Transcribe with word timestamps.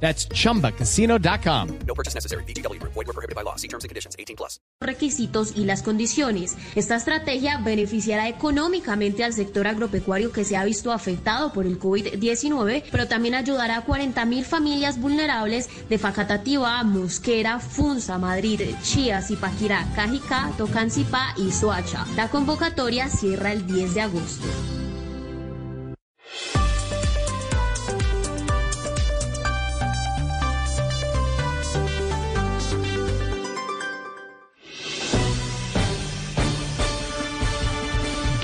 That's 0.00 0.28
chumbacasino.com. 0.28 1.78
No 1.86 1.94
purchase 1.94 2.14
necessary. 2.14 2.44
BGW. 2.44 2.80
Void 2.82 2.94
were 2.94 3.12
prohibited 3.12 3.34
by 3.34 3.42
law. 3.42 3.56
See 3.56 3.68
terms 3.68 3.84
and 3.84 3.88
conditions. 3.88 4.14
18 4.18 4.36
plus. 4.36 4.60
requisitos 4.80 5.56
y 5.56 5.64
las 5.64 5.82
condiciones. 5.82 6.56
Esta 6.74 6.96
estrategia 6.96 7.58
beneficiará 7.58 8.28
económicamente 8.28 9.24
al 9.24 9.32
sector 9.32 9.66
agropecuario 9.66 10.32
que 10.32 10.44
se 10.44 10.56
ha 10.56 10.64
visto 10.64 10.92
afectado 10.92 11.52
por 11.52 11.66
el 11.66 11.78
COVID-19, 11.78 12.84
pero 12.90 13.08
también 13.08 13.34
ayudará 13.34 13.78
a 13.78 13.84
40 13.84 14.24
mil 14.26 14.44
familias 14.44 15.00
vulnerables 15.00 15.68
de 15.88 15.98
Facatativá, 15.98 16.82
Mosquera, 16.84 17.58
Funza, 17.58 18.18
Madrid, 18.18 18.60
Chía, 18.82 19.22
Zipaquirá, 19.22 19.86
Cajicá, 19.94 20.52
Tocancipá 20.58 21.34
y 21.36 21.50
Soacha. 21.52 22.06
La 22.16 22.28
convocatoria 22.28 23.08
cierra 23.08 23.52
el 23.52 23.66
10 23.66 23.94
de 23.94 24.00
agosto. 24.02 24.46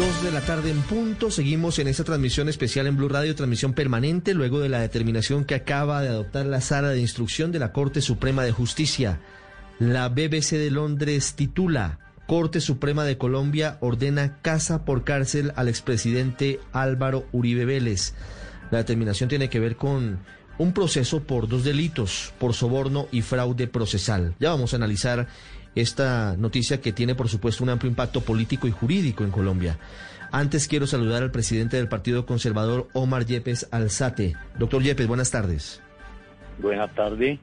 Dos 0.02 0.24
de 0.24 0.32
la 0.32 0.40
tarde 0.40 0.70
en 0.70 0.82
punto. 0.82 1.30
Seguimos 1.30 1.78
en 1.78 1.86
esta 1.86 2.02
transmisión 2.02 2.48
especial 2.48 2.88
en 2.88 2.96
Blue 2.96 3.08
Radio, 3.08 3.36
transmisión 3.36 3.72
permanente, 3.72 4.34
luego 4.34 4.58
de 4.58 4.68
la 4.68 4.80
determinación 4.80 5.44
que 5.44 5.54
acaba 5.54 6.02
de 6.02 6.08
adoptar 6.08 6.44
la 6.46 6.60
sala 6.60 6.88
de 6.88 7.00
instrucción 7.00 7.52
de 7.52 7.60
la 7.60 7.70
Corte 7.72 8.00
Suprema 8.00 8.42
de 8.42 8.50
Justicia. 8.50 9.20
La 9.78 10.08
BBC 10.08 10.56
de 10.56 10.72
Londres 10.72 11.34
titula 11.36 12.00
Corte 12.26 12.60
Suprema 12.60 13.04
de 13.04 13.16
Colombia 13.16 13.78
ordena 13.78 14.38
casa 14.42 14.84
por 14.84 15.04
cárcel 15.04 15.52
al 15.54 15.68
expresidente 15.68 16.58
Álvaro 16.72 17.28
Uribe 17.30 17.64
Vélez. 17.64 18.14
La 18.72 18.78
determinación 18.78 19.28
tiene 19.28 19.48
que 19.50 19.60
ver 19.60 19.76
con 19.76 20.18
un 20.58 20.72
proceso 20.72 21.22
por 21.22 21.46
dos 21.46 21.62
delitos, 21.62 22.34
por 22.40 22.54
soborno 22.54 23.06
y 23.12 23.22
fraude 23.22 23.68
procesal. 23.68 24.34
Ya 24.40 24.50
vamos 24.50 24.72
a 24.72 24.78
analizar 24.78 25.28
esta 25.74 26.36
noticia 26.36 26.80
que 26.80 26.92
tiene, 26.92 27.14
por 27.14 27.28
supuesto, 27.28 27.64
un 27.64 27.70
amplio 27.70 27.90
impacto 27.90 28.20
político 28.20 28.66
y 28.66 28.70
jurídico 28.70 29.24
en 29.24 29.30
Colombia. 29.30 29.78
Antes 30.30 30.66
quiero 30.66 30.86
saludar 30.86 31.22
al 31.22 31.30
presidente 31.30 31.76
del 31.76 31.88
Partido 31.88 32.24
Conservador, 32.24 32.88
Omar 32.94 33.26
Yepes 33.26 33.68
Alzate. 33.70 34.34
Doctor 34.58 34.82
Yepes, 34.82 35.06
buenas 35.06 35.30
tardes. 35.30 35.82
Buenas 36.58 36.94
tardes. 36.94 37.38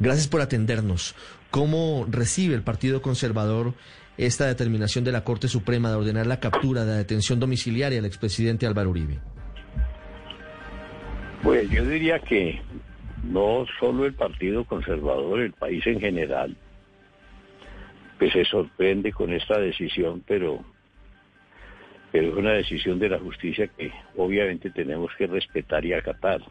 Gracias 0.00 0.26
por 0.28 0.40
atendernos. 0.40 1.14
¿Cómo 1.50 2.06
recibe 2.08 2.54
el 2.54 2.62
Partido 2.62 3.02
Conservador 3.02 3.74
esta 4.16 4.46
determinación 4.46 5.04
de 5.04 5.12
la 5.12 5.24
Corte 5.24 5.48
Suprema 5.48 5.90
de 5.90 5.96
ordenar 5.96 6.26
la 6.26 6.40
captura 6.40 6.84
de 6.84 6.92
la 6.92 6.98
detención 6.98 7.40
domiciliaria 7.40 7.98
al 7.98 8.04
expresidente 8.04 8.66
Álvaro 8.66 8.90
Uribe? 8.90 9.18
Pues 11.42 11.70
yo 11.70 11.84
diría 11.84 12.18
que 12.18 12.60
no 13.24 13.64
solo 13.78 14.06
el 14.06 14.14
Partido 14.14 14.64
Conservador, 14.64 15.40
el 15.40 15.52
país 15.52 15.86
en 15.86 16.00
general, 16.00 16.56
pues 18.20 18.34
se 18.34 18.44
sorprende 18.44 19.12
con 19.12 19.32
esta 19.32 19.58
decisión, 19.58 20.22
pero, 20.26 20.62
es 22.12 22.34
una 22.34 22.52
decisión 22.52 22.98
de 22.98 23.08
la 23.08 23.18
justicia 23.18 23.66
que 23.68 23.90
obviamente 24.14 24.68
tenemos 24.68 25.10
que 25.16 25.26
respetar 25.26 25.86
y 25.86 25.94
acatar. 25.94 26.42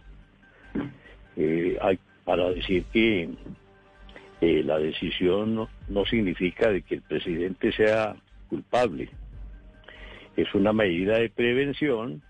Eh, 1.37 1.77
para 2.25 2.49
decir 2.49 2.85
que 2.91 3.29
eh, 4.41 4.63
la 4.63 4.79
decisión 4.79 5.69
no, 5.87 6.05
significa 6.05 6.71
de 6.71 6.81
que 6.81 6.95
el 6.95 7.01
presidente 7.03 7.71
sea 7.71 8.15
culpable, 8.49 9.09
es 10.35 10.51
una 10.55 10.73
medida 10.73 11.19
de 11.19 11.29
prevención 11.29 12.23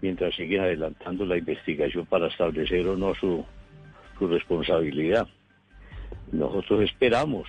mientras 0.00 0.34
siguen 0.34 0.62
adelantando 0.62 1.26
la 1.26 1.36
investigación 1.36 2.06
para 2.06 2.28
establecer 2.28 2.88
o 2.88 2.96
no 2.96 3.14
su 3.14 3.44
responsabilidad. 4.18 5.28
Nosotros 6.32 6.84
esperamos, 6.84 7.46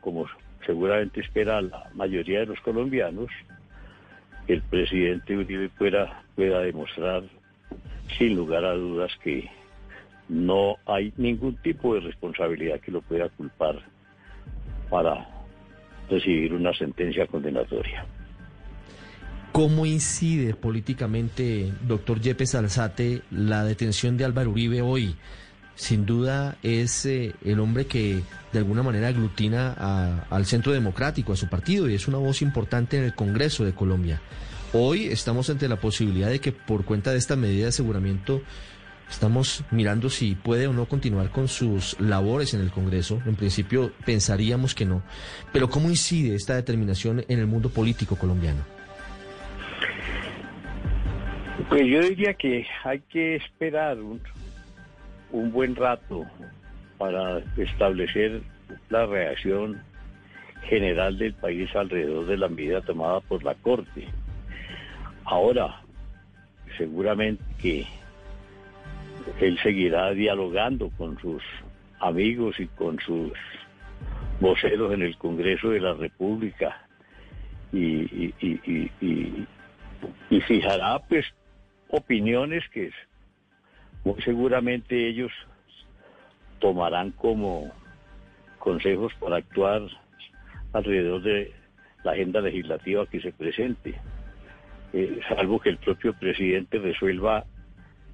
como 0.00 0.26
seguramente 0.66 1.20
espera 1.20 1.62
la 1.62 1.88
mayoría 1.94 2.40
de 2.40 2.46
los 2.46 2.60
colombianos, 2.60 3.28
que 4.46 4.54
el 4.54 4.62
presidente 4.62 5.36
Uribe 5.36 5.68
pueda, 5.70 6.22
pueda 6.34 6.60
demostrar 6.60 7.22
sin 8.18 8.36
lugar 8.36 8.64
a 8.64 8.74
dudas 8.74 9.12
que 9.22 9.48
no 10.28 10.76
hay 10.86 11.12
ningún 11.16 11.56
tipo 11.56 11.94
de 11.94 12.00
responsabilidad 12.00 12.80
que 12.80 12.90
lo 12.90 13.00
pueda 13.00 13.28
culpar 13.30 13.80
para 14.90 15.26
recibir 16.10 16.52
una 16.52 16.72
sentencia 16.74 17.26
condenatoria. 17.26 18.04
¿Cómo 19.52 19.86
incide 19.86 20.54
políticamente, 20.54 21.72
doctor 21.86 22.20
Yepes 22.20 22.54
Alzate, 22.54 23.22
la 23.30 23.64
detención 23.64 24.16
de 24.16 24.24
Álvaro 24.24 24.50
Uribe 24.50 24.82
hoy? 24.82 25.16
Sin 25.76 26.06
duda 26.06 26.56
es 26.62 27.04
eh, 27.06 27.34
el 27.44 27.60
hombre 27.60 27.86
que 27.86 28.22
de 28.52 28.58
alguna 28.58 28.82
manera 28.82 29.08
aglutina 29.08 29.74
a- 29.78 30.24
al 30.30 30.46
centro 30.46 30.72
democrático, 30.72 31.32
a 31.34 31.36
su 31.36 31.48
partido, 31.48 31.88
y 31.88 31.94
es 31.94 32.08
una 32.08 32.16
voz 32.18 32.40
importante 32.42 32.96
en 32.96 33.04
el 33.04 33.14
Congreso 33.14 33.64
de 33.64 33.74
Colombia. 33.74 34.20
Hoy 34.72 35.06
estamos 35.06 35.50
ante 35.50 35.68
la 35.68 35.76
posibilidad 35.76 36.28
de 36.30 36.40
que 36.40 36.52
por 36.52 36.84
cuenta 36.86 37.12
de 37.12 37.18
esta 37.18 37.36
medida 37.36 37.64
de 37.64 37.68
aseguramiento 37.68 38.40
estamos 39.08 39.64
mirando 39.70 40.08
si 40.10 40.34
puede 40.34 40.66
o 40.66 40.72
no 40.72 40.86
continuar 40.86 41.30
con 41.30 41.46
sus 41.46 41.94
labores 42.00 42.54
en 42.54 42.60
el 42.62 42.70
Congreso. 42.70 43.20
En 43.26 43.36
principio 43.36 43.92
pensaríamos 44.06 44.74
que 44.74 44.86
no. 44.86 45.02
Pero 45.52 45.68
¿cómo 45.68 45.90
incide 45.90 46.34
esta 46.34 46.54
determinación 46.56 47.22
en 47.28 47.38
el 47.38 47.46
mundo 47.46 47.68
político 47.68 48.16
colombiano? 48.16 48.62
Pues 51.68 51.82
yo 51.86 52.00
diría 52.00 52.32
que 52.34 52.66
hay 52.84 53.00
que 53.10 53.36
esperar 53.36 53.98
un, 53.98 54.20
un 55.32 55.52
buen 55.52 55.74
rato 55.76 56.26
para 56.98 57.38
establecer 57.56 58.42
la 58.88 59.06
reacción 59.06 59.82
general 60.64 61.18
del 61.18 61.34
país 61.34 61.74
alrededor 61.74 62.26
de 62.26 62.36
la 62.36 62.48
medida 62.48 62.80
tomada 62.80 63.20
por 63.20 63.44
la 63.44 63.54
Corte. 63.54 64.08
Ahora, 65.24 65.80
seguramente 66.76 67.42
que 67.60 67.86
él 69.40 69.58
seguirá 69.62 70.10
dialogando 70.12 70.90
con 70.96 71.18
sus 71.18 71.42
amigos 72.00 72.58
y 72.60 72.66
con 72.66 72.98
sus 73.00 73.32
voceros 74.40 74.92
en 74.92 75.02
el 75.02 75.16
Congreso 75.16 75.70
de 75.70 75.80
la 75.80 75.94
República 75.94 76.86
y, 77.72 78.32
fijará 80.46 81.00
pues 81.08 81.26
opiniones 81.88 82.62
que 82.68 82.90
seguramente 84.24 85.08
ellos 85.08 85.32
tomarán 86.60 87.10
como 87.12 87.70
consejos 88.58 89.12
para 89.20 89.36
actuar 89.36 89.82
alrededor 90.72 91.22
de 91.22 91.52
la 92.04 92.12
agenda 92.12 92.40
legislativa 92.40 93.06
que 93.06 93.20
se 93.20 93.32
presente, 93.32 93.94
Eh, 94.92 95.20
salvo 95.28 95.58
que 95.58 95.70
el 95.70 95.78
propio 95.78 96.14
presidente 96.14 96.78
resuelva, 96.78 97.44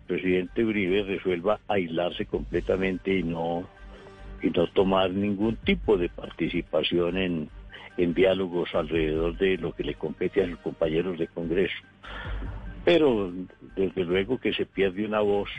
presidente 0.07 0.65
Uribe 0.65 1.05
resuelva 1.05 1.61
aislarse 1.69 2.27
completamente 2.27 3.19
y 3.19 3.23
no 3.23 3.69
y 4.43 4.51
no 4.51 4.67
tomar 4.69 5.11
ningún 5.11 5.57
tipo 5.57 5.97
de 5.97 6.09
participación 6.09 7.17
en, 7.17 7.49
en 7.99 8.15
diálogos 8.15 8.75
alrededor 8.75 9.37
de 9.37 9.59
lo 9.59 9.73
que 9.73 9.85
le 9.85 9.95
compete 9.95 10.43
a 10.43 10.49
sus 10.49 10.59
compañeros 10.59 11.19
de 11.19 11.29
Congreso. 11.29 11.77
Pero 12.85 13.33
desde 13.77 14.05
luego 14.05 14.39
que 14.39 14.53
se 14.53 14.67
pierde 14.67 15.07
una 15.07 15.21
voz, 15.21 15.51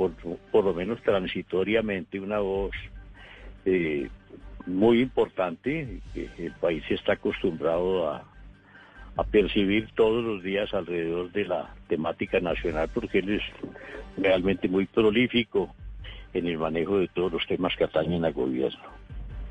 por, 0.00 0.38
por 0.50 0.64
lo 0.64 0.72
menos 0.72 1.02
transitoriamente, 1.02 2.18
una 2.18 2.38
voz 2.38 2.70
eh, 3.66 4.08
muy 4.66 5.02
importante, 5.02 6.00
que 6.14 6.30
el 6.38 6.52
país 6.52 6.82
está 6.88 7.12
acostumbrado 7.12 8.08
a, 8.08 8.24
a 9.16 9.24
percibir 9.24 9.90
todos 9.94 10.24
los 10.24 10.42
días 10.42 10.72
alrededor 10.72 11.30
de 11.32 11.44
la 11.44 11.74
temática 11.86 12.40
nacional, 12.40 12.88
porque 12.94 13.18
él 13.18 13.34
es 13.34 13.42
realmente 14.16 14.68
muy 14.68 14.86
prolífico 14.86 15.74
en 16.32 16.46
el 16.46 16.56
manejo 16.56 16.98
de 16.98 17.08
todos 17.08 17.32
los 17.32 17.46
temas 17.46 17.76
que 17.76 17.84
atañen 17.84 18.24
al 18.24 18.32
gobierno. 18.32 18.80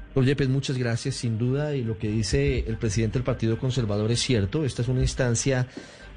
Doctor 0.07 0.25
Yepes, 0.25 0.49
muchas 0.49 0.79
gracias. 0.79 1.13
Sin 1.13 1.37
duda, 1.37 1.75
y 1.75 1.83
lo 1.83 1.99
que 1.99 2.07
dice 2.07 2.65
el 2.67 2.77
presidente 2.77 3.19
del 3.19 3.23
Partido 3.23 3.59
Conservador 3.59 4.09
es 4.09 4.19
cierto. 4.21 4.65
Esta 4.65 4.81
es 4.81 4.87
una 4.87 5.01
instancia 5.01 5.67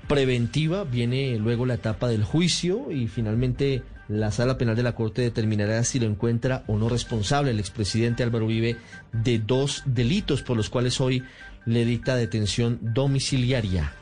preventiva. 0.08 0.84
Viene 0.84 1.38
luego 1.38 1.66
la 1.66 1.74
etapa 1.74 2.08
del 2.08 2.24
juicio 2.24 2.90
y 2.90 3.08
finalmente 3.08 3.82
la 4.12 4.30
sala 4.30 4.58
penal 4.58 4.76
de 4.76 4.82
la 4.82 4.94
Corte 4.94 5.22
determinará 5.22 5.82
si 5.84 5.98
lo 5.98 6.06
encuentra 6.06 6.64
o 6.66 6.76
no 6.76 6.88
responsable 6.90 7.50
el 7.50 7.58
expresidente 7.58 8.22
Álvaro 8.22 8.44
Uribe 8.44 8.76
de 9.12 9.38
dos 9.38 9.82
delitos 9.86 10.42
por 10.42 10.56
los 10.56 10.68
cuales 10.68 11.00
hoy 11.00 11.24
le 11.64 11.86
dicta 11.86 12.14
detención 12.14 12.78
domiciliaria. 12.82 13.94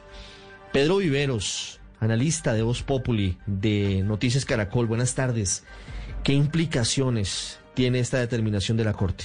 Pedro 0.73 0.97
Viveros, 0.97 1.81
analista 2.01 2.53
de 2.55 2.63
Voz 2.63 2.83
Populi 2.83 3.39
de 3.47 4.03
Noticias 4.05 4.45
Caracol, 4.45 4.87
buenas 4.87 5.15
tardes. 5.15 5.65
¿Qué 6.25 6.33
implicaciones 6.33 7.61
tiene 7.75 8.01
esta 8.01 8.19
determinación 8.19 8.77
de 8.77 8.85
la 8.85 8.95
Corte? 8.95 9.25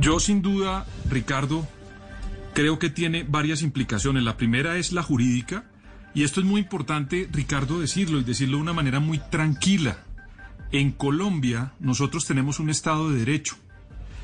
Yo 0.00 0.18
sin 0.18 0.42
duda, 0.42 0.84
Ricardo, 1.08 1.66
creo 2.54 2.80
que 2.80 2.90
tiene 2.90 3.24
varias 3.26 3.62
implicaciones. 3.62 4.24
La 4.24 4.36
primera 4.36 4.78
es 4.78 4.92
la 4.92 5.02
jurídica, 5.02 5.64
y 6.16 6.22
esto 6.22 6.40
es 6.40 6.46
muy 6.46 6.62
importante, 6.62 7.28
Ricardo, 7.30 7.78
decirlo 7.78 8.18
y 8.18 8.24
decirlo 8.24 8.56
de 8.56 8.62
una 8.62 8.72
manera 8.72 9.00
muy 9.00 9.18
tranquila. 9.18 9.98
En 10.72 10.90
Colombia 10.92 11.74
nosotros 11.78 12.24
tenemos 12.24 12.58
un 12.58 12.70
Estado 12.70 13.10
de 13.10 13.18
Derecho. 13.18 13.56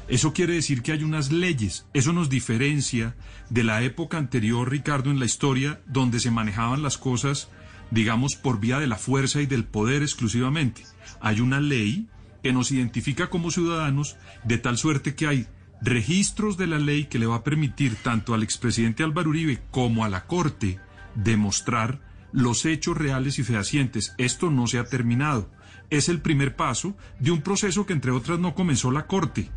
Eso 0.08 0.32
quiere 0.32 0.54
decir 0.54 0.80
que 0.80 0.92
hay 0.92 1.02
unas 1.04 1.30
leyes. 1.30 1.84
Eso 1.92 2.14
nos 2.14 2.30
diferencia 2.30 3.14
de 3.50 3.62
la 3.62 3.82
época 3.82 4.16
anterior, 4.16 4.70
Ricardo, 4.70 5.10
en 5.10 5.18
la 5.18 5.26
historia, 5.26 5.82
donde 5.84 6.18
se 6.18 6.30
manejaban 6.30 6.82
las 6.82 6.96
cosas, 6.96 7.50
digamos, 7.90 8.36
por 8.36 8.58
vía 8.58 8.78
de 8.78 8.86
la 8.86 8.96
fuerza 8.96 9.42
y 9.42 9.46
del 9.46 9.64
poder 9.64 10.00
exclusivamente. 10.00 10.84
Hay 11.20 11.40
una 11.40 11.60
ley 11.60 12.06
que 12.42 12.54
nos 12.54 12.72
identifica 12.72 13.28
como 13.28 13.50
ciudadanos 13.50 14.16
de 14.44 14.56
tal 14.56 14.78
suerte 14.78 15.14
que 15.14 15.26
hay 15.26 15.46
registros 15.82 16.56
de 16.56 16.68
la 16.68 16.78
ley 16.78 17.04
que 17.04 17.18
le 17.18 17.26
va 17.26 17.36
a 17.36 17.44
permitir 17.44 17.96
tanto 17.96 18.32
al 18.32 18.42
expresidente 18.42 19.02
Álvaro 19.02 19.28
Uribe 19.28 19.60
como 19.70 20.06
a 20.06 20.08
la 20.08 20.24
Corte 20.24 20.80
demostrar 21.14 22.00
los 22.32 22.64
hechos 22.64 22.96
reales 22.96 23.38
y 23.38 23.44
fehacientes. 23.44 24.14
Esto 24.18 24.50
no 24.50 24.66
se 24.66 24.78
ha 24.78 24.84
terminado. 24.84 25.50
Es 25.90 26.08
el 26.08 26.20
primer 26.20 26.56
paso 26.56 26.96
de 27.18 27.30
un 27.30 27.42
proceso 27.42 27.86
que, 27.86 27.92
entre 27.92 28.10
otras, 28.10 28.38
no 28.38 28.54
comenzó 28.54 28.90
la 28.90 29.06
Corte, 29.06 29.50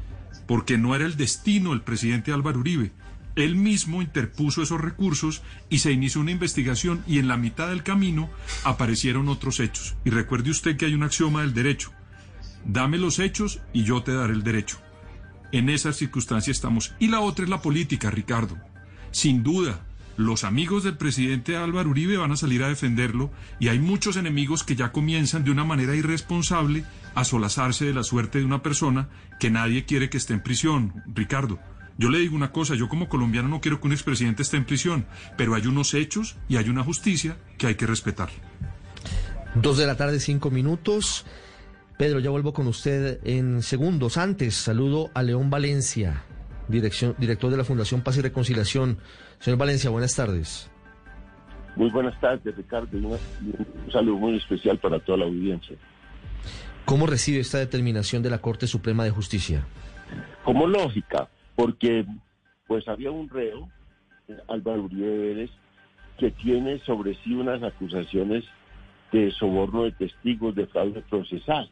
porque 0.47 0.77
no 0.77 0.95
era 0.95 1.05
el 1.05 1.15
destino 1.17 1.71
del 1.71 1.81
presidente 1.81 2.31
Álvaro 2.31 2.59
Uribe. 2.59 2.91
Él 3.35 3.55
mismo 3.55 4.01
interpuso 4.01 4.61
esos 4.61 4.79
recursos 4.79 5.41
y 5.69 5.79
se 5.79 5.91
inició 5.91 6.21
una 6.21 6.31
investigación 6.31 7.03
y 7.05 7.19
en 7.19 7.27
la 7.27 7.35
mitad 7.37 7.67
del 7.67 7.83
camino 7.83 8.29
aparecieron 8.63 9.27
otros 9.27 9.59
hechos. 9.59 9.95
Y 10.05 10.09
recuerde 10.09 10.51
usted 10.51 10.77
que 10.77 10.85
hay 10.85 10.93
un 10.93 11.03
axioma 11.03 11.41
del 11.41 11.53
derecho. 11.53 11.91
Dame 12.65 12.97
los 12.97 13.19
hechos 13.19 13.61
y 13.73 13.83
yo 13.83 14.03
te 14.03 14.13
daré 14.13 14.33
el 14.33 14.43
derecho. 14.43 14.79
En 15.51 15.69
esas 15.69 15.97
circunstancias 15.97 16.57
estamos. 16.57 16.95
Y 16.99 17.09
la 17.09 17.19
otra 17.19 17.43
es 17.43 17.49
la 17.49 17.61
política, 17.61 18.09
Ricardo. 18.09 18.57
Sin 19.11 19.43
duda, 19.43 19.85
los 20.17 20.43
amigos 20.43 20.83
del 20.83 20.97
presidente 20.97 21.57
Álvaro 21.57 21.89
Uribe 21.89 22.17
van 22.17 22.31
a 22.31 22.37
salir 22.37 22.63
a 22.63 22.69
defenderlo 22.69 23.31
y 23.59 23.67
hay 23.67 23.79
muchos 23.79 24.15
enemigos 24.15 24.63
que 24.63 24.75
ya 24.75 24.91
comienzan 24.91 25.43
de 25.43 25.51
una 25.51 25.65
manera 25.65 25.95
irresponsable 25.95 26.85
a 27.15 27.23
solazarse 27.23 27.85
de 27.85 27.93
la 27.93 28.03
suerte 28.03 28.39
de 28.39 28.45
una 28.45 28.63
persona 28.63 29.09
que 29.39 29.49
nadie 29.49 29.85
quiere 29.85 30.09
que 30.09 30.17
esté 30.17 30.33
en 30.33 30.41
prisión. 30.41 31.03
Ricardo, 31.13 31.59
yo 31.97 32.09
le 32.09 32.19
digo 32.19 32.35
una 32.35 32.51
cosa, 32.51 32.75
yo 32.75 32.89
como 32.89 33.09
colombiano 33.09 33.47
no 33.47 33.61
quiero 33.61 33.79
que 33.79 33.87
un 33.87 33.93
expresidente 33.93 34.43
esté 34.43 34.57
en 34.57 34.65
prisión, 34.65 35.05
pero 35.37 35.55
hay 35.55 35.67
unos 35.67 35.93
hechos 35.93 36.37
y 36.47 36.57
hay 36.57 36.69
una 36.69 36.83
justicia 36.83 37.37
que 37.57 37.67
hay 37.67 37.75
que 37.75 37.87
respetar. 37.87 38.29
Dos 39.55 39.77
de 39.77 39.85
la 39.85 39.95
tarde, 39.95 40.19
cinco 40.19 40.51
minutos. 40.51 41.25
Pedro, 41.97 42.19
ya 42.19 42.29
vuelvo 42.29 42.53
con 42.53 42.67
usted 42.67 43.19
en 43.23 43.63
segundos. 43.63 44.17
Antes, 44.17 44.55
saludo 44.55 45.09
a 45.13 45.23
León 45.23 45.49
Valencia, 45.49 46.23
director 46.67 47.51
de 47.51 47.57
la 47.57 47.63
Fundación 47.63 48.01
Paz 48.01 48.17
y 48.17 48.21
Reconciliación. 48.21 48.99
Señor 49.39 49.59
Valencia, 49.59 49.89
buenas 49.89 50.15
tardes. 50.15 50.71
Muy 51.75 51.89
buenas 51.89 52.19
tardes, 52.21 52.55
Ricardo, 52.55 52.97
un 52.97 53.91
saludo 53.91 54.17
muy 54.17 54.37
especial 54.37 54.77
para 54.77 54.99
toda 54.99 55.19
la 55.19 55.25
audiencia. 55.25 55.75
¿Cómo 56.85 57.05
recibe 57.05 57.39
esta 57.39 57.57
determinación 57.57 58.23
de 58.23 58.29
la 58.29 58.37
Corte 58.39 58.67
Suprema 58.67 59.03
de 59.03 59.09
Justicia? 59.09 59.65
Como 60.43 60.67
lógica, 60.67 61.27
porque 61.55 62.05
pues 62.67 62.87
había 62.87 63.11
un 63.11 63.27
reo, 63.27 63.69
Álvaro 64.47 64.83
Uribe 64.83 65.17
Vélez, 65.17 65.51
que 66.17 66.31
tiene 66.31 66.79
sobre 66.79 67.15
sí 67.23 67.33
unas 67.33 67.61
acusaciones 67.61 68.45
de 69.11 69.31
soborno 69.31 69.83
de 69.83 69.91
testigos 69.91 70.55
de 70.55 70.67
fraude 70.67 71.01
procesal 71.09 71.69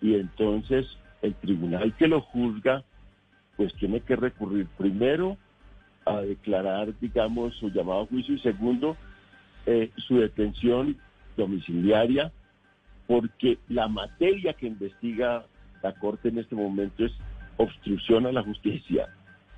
y 0.00 0.14
entonces 0.14 0.86
el 1.22 1.34
tribunal 1.34 1.94
que 1.96 2.08
lo 2.08 2.20
juzga 2.20 2.84
pues 3.56 3.72
tiene 3.74 4.00
que 4.00 4.16
recurrir 4.16 4.66
primero 4.76 5.36
a 6.06 6.22
declarar, 6.22 6.98
digamos, 7.00 7.54
su 7.56 7.68
llamado 7.70 8.02
a 8.02 8.06
juicio 8.06 8.34
y 8.34 8.38
segundo, 8.38 8.96
eh, 9.66 9.90
su 9.96 10.18
detención 10.18 10.96
domiciliaria, 11.36 12.32
porque 13.06 13.58
la 13.68 13.88
materia 13.88 14.52
que 14.54 14.66
investiga 14.66 15.44
la 15.82 15.92
Corte 15.92 16.28
en 16.28 16.38
este 16.38 16.54
momento 16.54 17.04
es 17.04 17.12
obstrucción 17.56 18.26
a 18.26 18.32
la 18.32 18.42
justicia. 18.42 19.08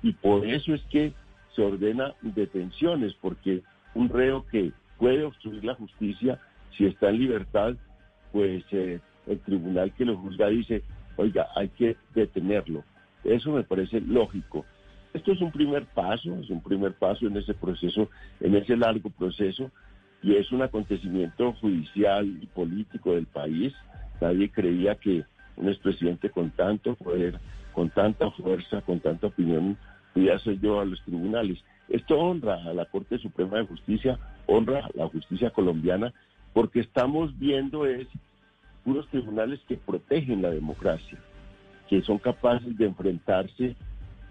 Y 0.01 0.13
por 0.13 0.45
eso 0.45 0.73
es 0.73 0.81
que 0.89 1.13
se 1.55 1.61
ordena 1.61 2.13
detenciones, 2.21 3.13
porque 3.21 3.61
un 3.93 4.09
reo 4.09 4.45
que 4.47 4.71
puede 4.97 5.23
obstruir 5.23 5.63
la 5.63 5.75
justicia, 5.75 6.39
si 6.75 6.85
está 6.85 7.09
en 7.09 7.19
libertad, 7.19 7.75
pues 8.31 8.63
eh, 8.71 8.99
el 9.27 9.39
tribunal 9.39 9.93
que 9.93 10.05
lo 10.05 10.17
juzga 10.17 10.47
dice, 10.47 10.83
oiga, 11.15 11.47
hay 11.55 11.69
que 11.69 11.95
detenerlo. 12.15 12.83
Eso 13.23 13.51
me 13.51 13.63
parece 13.63 14.01
lógico. 14.01 14.65
Esto 15.13 15.31
es 15.31 15.41
un 15.41 15.51
primer 15.51 15.85
paso, 15.85 16.35
es 16.35 16.49
un 16.49 16.61
primer 16.61 16.93
paso 16.93 17.25
en 17.25 17.35
ese 17.37 17.53
proceso, 17.53 18.09
en 18.39 18.55
ese 18.55 18.77
largo 18.77 19.09
proceso, 19.09 19.71
y 20.21 20.35
es 20.35 20.51
un 20.51 20.61
acontecimiento 20.61 21.53
judicial 21.53 22.27
y 22.41 22.45
político 22.47 23.13
del 23.13 23.25
país. 23.25 23.73
Nadie 24.21 24.51
creía 24.51 24.95
que 24.95 25.23
un 25.55 25.69
expresidente 25.69 26.29
con 26.29 26.51
tanto 26.51 26.95
poder, 26.95 27.39
con 27.73 27.89
tanta 27.89 28.29
fuerza, 28.31 28.81
con 28.81 28.99
tanta 28.99 29.27
opinión, 29.27 29.77
pudiera 30.13 30.37
ser 30.39 30.59
yo 30.59 30.79
a 30.79 30.85
los 30.85 31.01
tribunales. 31.03 31.59
Esto 31.87 32.19
honra 32.19 32.55
a 32.65 32.73
la 32.73 32.85
Corte 32.85 33.17
Suprema 33.17 33.57
de 33.57 33.65
Justicia, 33.65 34.19
honra 34.45 34.85
a 34.85 34.89
la 34.93 35.07
justicia 35.07 35.49
colombiana, 35.49 36.13
porque 36.53 36.81
estamos 36.81 37.37
viendo 37.39 37.85
es 37.85 38.07
unos 38.85 39.07
tribunales 39.09 39.59
que 39.67 39.77
protegen 39.77 40.41
la 40.41 40.51
democracia, 40.51 41.17
que 41.87 42.01
son 42.01 42.19
capaces 42.19 42.77
de 42.77 42.85
enfrentarse 42.85 43.75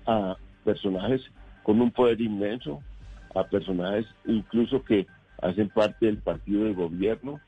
a 0.07 0.37
personajes 0.69 1.23
con 1.62 1.81
un 1.81 1.91
poder 1.91 2.20
inmenso, 2.20 2.82
a 3.35 3.44
personajes 3.44 4.05
incluso 4.26 4.85
que 4.85 5.06
hacen 5.41 5.70
parte 5.70 6.05
del 6.05 6.19
partido 6.19 6.65
de 6.65 6.75
gobierno, 6.75 7.41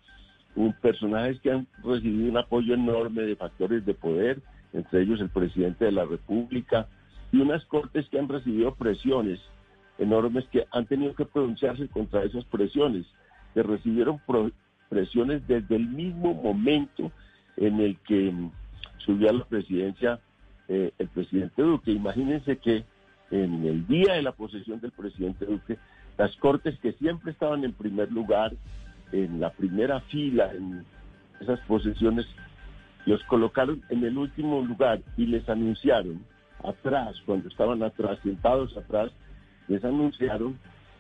un, 0.57 0.73
personajes 0.73 1.39
que 1.41 1.53
han 1.53 1.67
recibido 1.85 2.31
un 2.31 2.39
apoyo 2.39 2.73
enorme 2.73 3.23
de 3.23 3.37
factores 3.37 3.85
de 3.85 3.93
poder, 3.93 4.41
entre 4.73 5.03
ellos 5.03 5.21
el 5.21 5.29
presidente 5.29 5.85
de 5.85 5.93
la 5.93 6.07
República, 6.07 6.89
y 7.31 7.41
unas 7.43 7.63
cortes 7.67 8.09
que 8.09 8.19
han 8.19 8.29
recibido 8.29 8.75
presiones 8.75 9.39
enormes 9.99 10.47
que 10.51 10.67
han 10.73 10.87
tenido 10.87 11.15
que 11.15 11.27
pronunciarse 11.27 11.87
contra 11.89 12.25
esas 12.25 12.47
presiones, 12.47 13.05
que 13.53 13.63
recibieron 13.63 14.19
presiones 14.89 15.47
desde 15.47 15.77
el 15.77 15.89
mismo 15.89 16.33
momento 16.33 17.13
en 17.59 17.81
el 17.81 17.99
que 17.99 18.33
subió 19.05 19.29
a 19.29 19.35
la 19.35 19.45
presidencia 19.45 20.21
eh, 20.69 20.93
el 20.99 21.09
presidente 21.09 21.61
Duque. 21.61 21.91
Imagínense 21.91 22.57
que 22.57 22.85
en 23.31 23.65
el 23.65 23.87
día 23.87 24.15
de 24.15 24.23
la 24.23 24.33
posesión 24.33 24.81
del 24.81 24.91
presidente 24.91 25.47
Duque, 25.47 25.79
las 26.19 26.35
cortes 26.37 26.79
que 26.81 26.93
siempre 26.95 27.33
estaban 27.33 27.65
en 27.65 27.73
primer 27.73 28.11
lugar, 28.13 28.53
en 29.13 29.41
la 29.41 29.51
primera 29.51 30.01
fila, 30.01 30.53
en 30.53 30.85
esas 31.41 31.61
posesiones, 31.61 32.27
los 33.07 33.23
colocaron 33.25 33.83
en 33.89 34.05
el 34.05 34.19
último 34.19 34.61
lugar 34.63 35.01
y 35.17 35.27
les 35.27 35.49
anunciaron 35.49 36.25
atrás, 36.63 37.17
cuando 37.25 37.49
estaban 37.49 37.83
atrás, 37.83 38.19
sentados 38.23 38.77
atrás, 38.77 39.11
les 39.69 39.83
anunciaron 39.85 40.59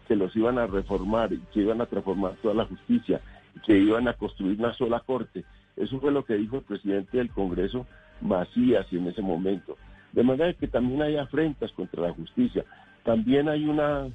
que 0.08 0.16
los 0.16 0.34
iban 0.34 0.58
a 0.58 0.66
reformar 0.66 1.30
que 1.52 1.60
iban 1.60 1.80
a 1.80 1.86
transformar 1.86 2.34
toda 2.42 2.54
la 2.54 2.64
justicia 2.64 3.20
que 3.66 3.78
iban 3.78 4.08
a 4.08 4.14
construir 4.14 4.58
una 4.58 4.72
sola 4.74 5.00
corte. 5.00 5.44
Eso 5.76 6.00
fue 6.00 6.12
lo 6.12 6.24
que 6.24 6.34
dijo 6.34 6.56
el 6.56 6.62
presidente 6.62 7.18
del 7.18 7.30
Congreso, 7.30 7.86
Macías, 8.20 8.86
en 8.92 9.06
ese 9.06 9.22
momento. 9.22 9.76
De 10.12 10.22
manera 10.22 10.52
que 10.54 10.66
también 10.66 11.02
hay 11.02 11.16
afrentas 11.16 11.70
contra 11.72 12.02
la 12.02 12.12
justicia. 12.12 12.64
También 13.04 13.48
hay 13.48 13.64
una, 13.64 14.08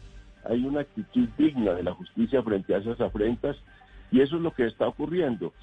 hay 0.43 0.63
una 0.65 0.81
actitud 0.81 1.27
digna 1.37 1.73
de 1.73 1.83
la 1.83 1.93
justicia 1.93 2.43
frente 2.43 2.75
a 2.75 2.79
esas 2.79 2.99
afrentas 2.99 3.55
y 4.11 4.21
eso 4.21 4.35
es 4.35 4.41
lo 4.41 4.51
que 4.51 4.65
está 4.65 4.87
ocurriendo. 4.87 5.53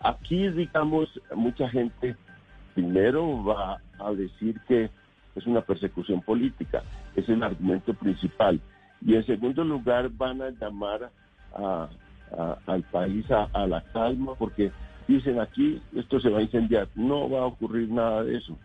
Aquí, 0.00 0.48
digamos, 0.48 1.08
mucha 1.34 1.68
gente 1.68 2.16
primero 2.74 3.44
va 3.44 3.80
a 3.98 4.12
decir 4.12 4.58
que 4.66 4.90
es 5.34 5.46
una 5.46 5.60
persecución 5.60 6.22
política, 6.22 6.82
es 7.14 7.28
el 7.28 7.42
argumento 7.42 7.92
principal. 7.94 8.60
Y 9.04 9.14
en 9.14 9.24
segundo 9.24 9.62
lugar 9.62 10.08
van 10.10 10.40
a 10.42 10.50
llamar 10.50 11.10
al 12.66 12.82
país 12.90 13.26
a 13.30 13.66
la 13.66 13.82
calma 13.92 14.34
porque 14.36 14.72
dicen 15.06 15.40
aquí 15.40 15.82
esto 15.94 16.18
se 16.18 16.30
va 16.30 16.38
a 16.38 16.42
incendiar. 16.42 16.88
No 16.94 17.28
va 17.28 17.40
a 17.40 17.46
ocurrir 17.46 17.90
nada 17.90 18.24
de 18.24 18.38
eso 18.38 18.56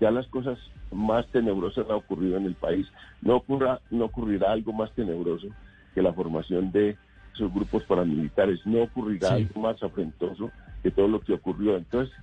ya 0.00 0.10
las 0.10 0.26
cosas 0.28 0.58
más 0.90 1.26
tenebrosas 1.28 1.86
han 1.88 1.96
ocurrido 1.96 2.36
en 2.36 2.46
el 2.46 2.54
país. 2.54 2.86
No, 3.22 3.36
ocurra, 3.36 3.80
no 3.90 4.06
ocurrirá 4.06 4.52
algo 4.52 4.72
más 4.72 4.90
tenebroso 4.92 5.48
que 5.94 6.02
la 6.02 6.12
formación 6.12 6.72
de 6.72 6.96
esos 7.34 7.52
grupos 7.52 7.84
paramilitares. 7.84 8.64
No 8.66 8.82
ocurrirá 8.82 9.28
Sí. 9.28 9.34
algo 9.48 9.60
más 9.60 9.82
afrentoso 9.82 10.50
que 10.82 10.90
todo 10.90 11.06
lo 11.08 11.20
que 11.20 11.34
ocurrió. 11.34 11.76
Entonces, 11.76 12.14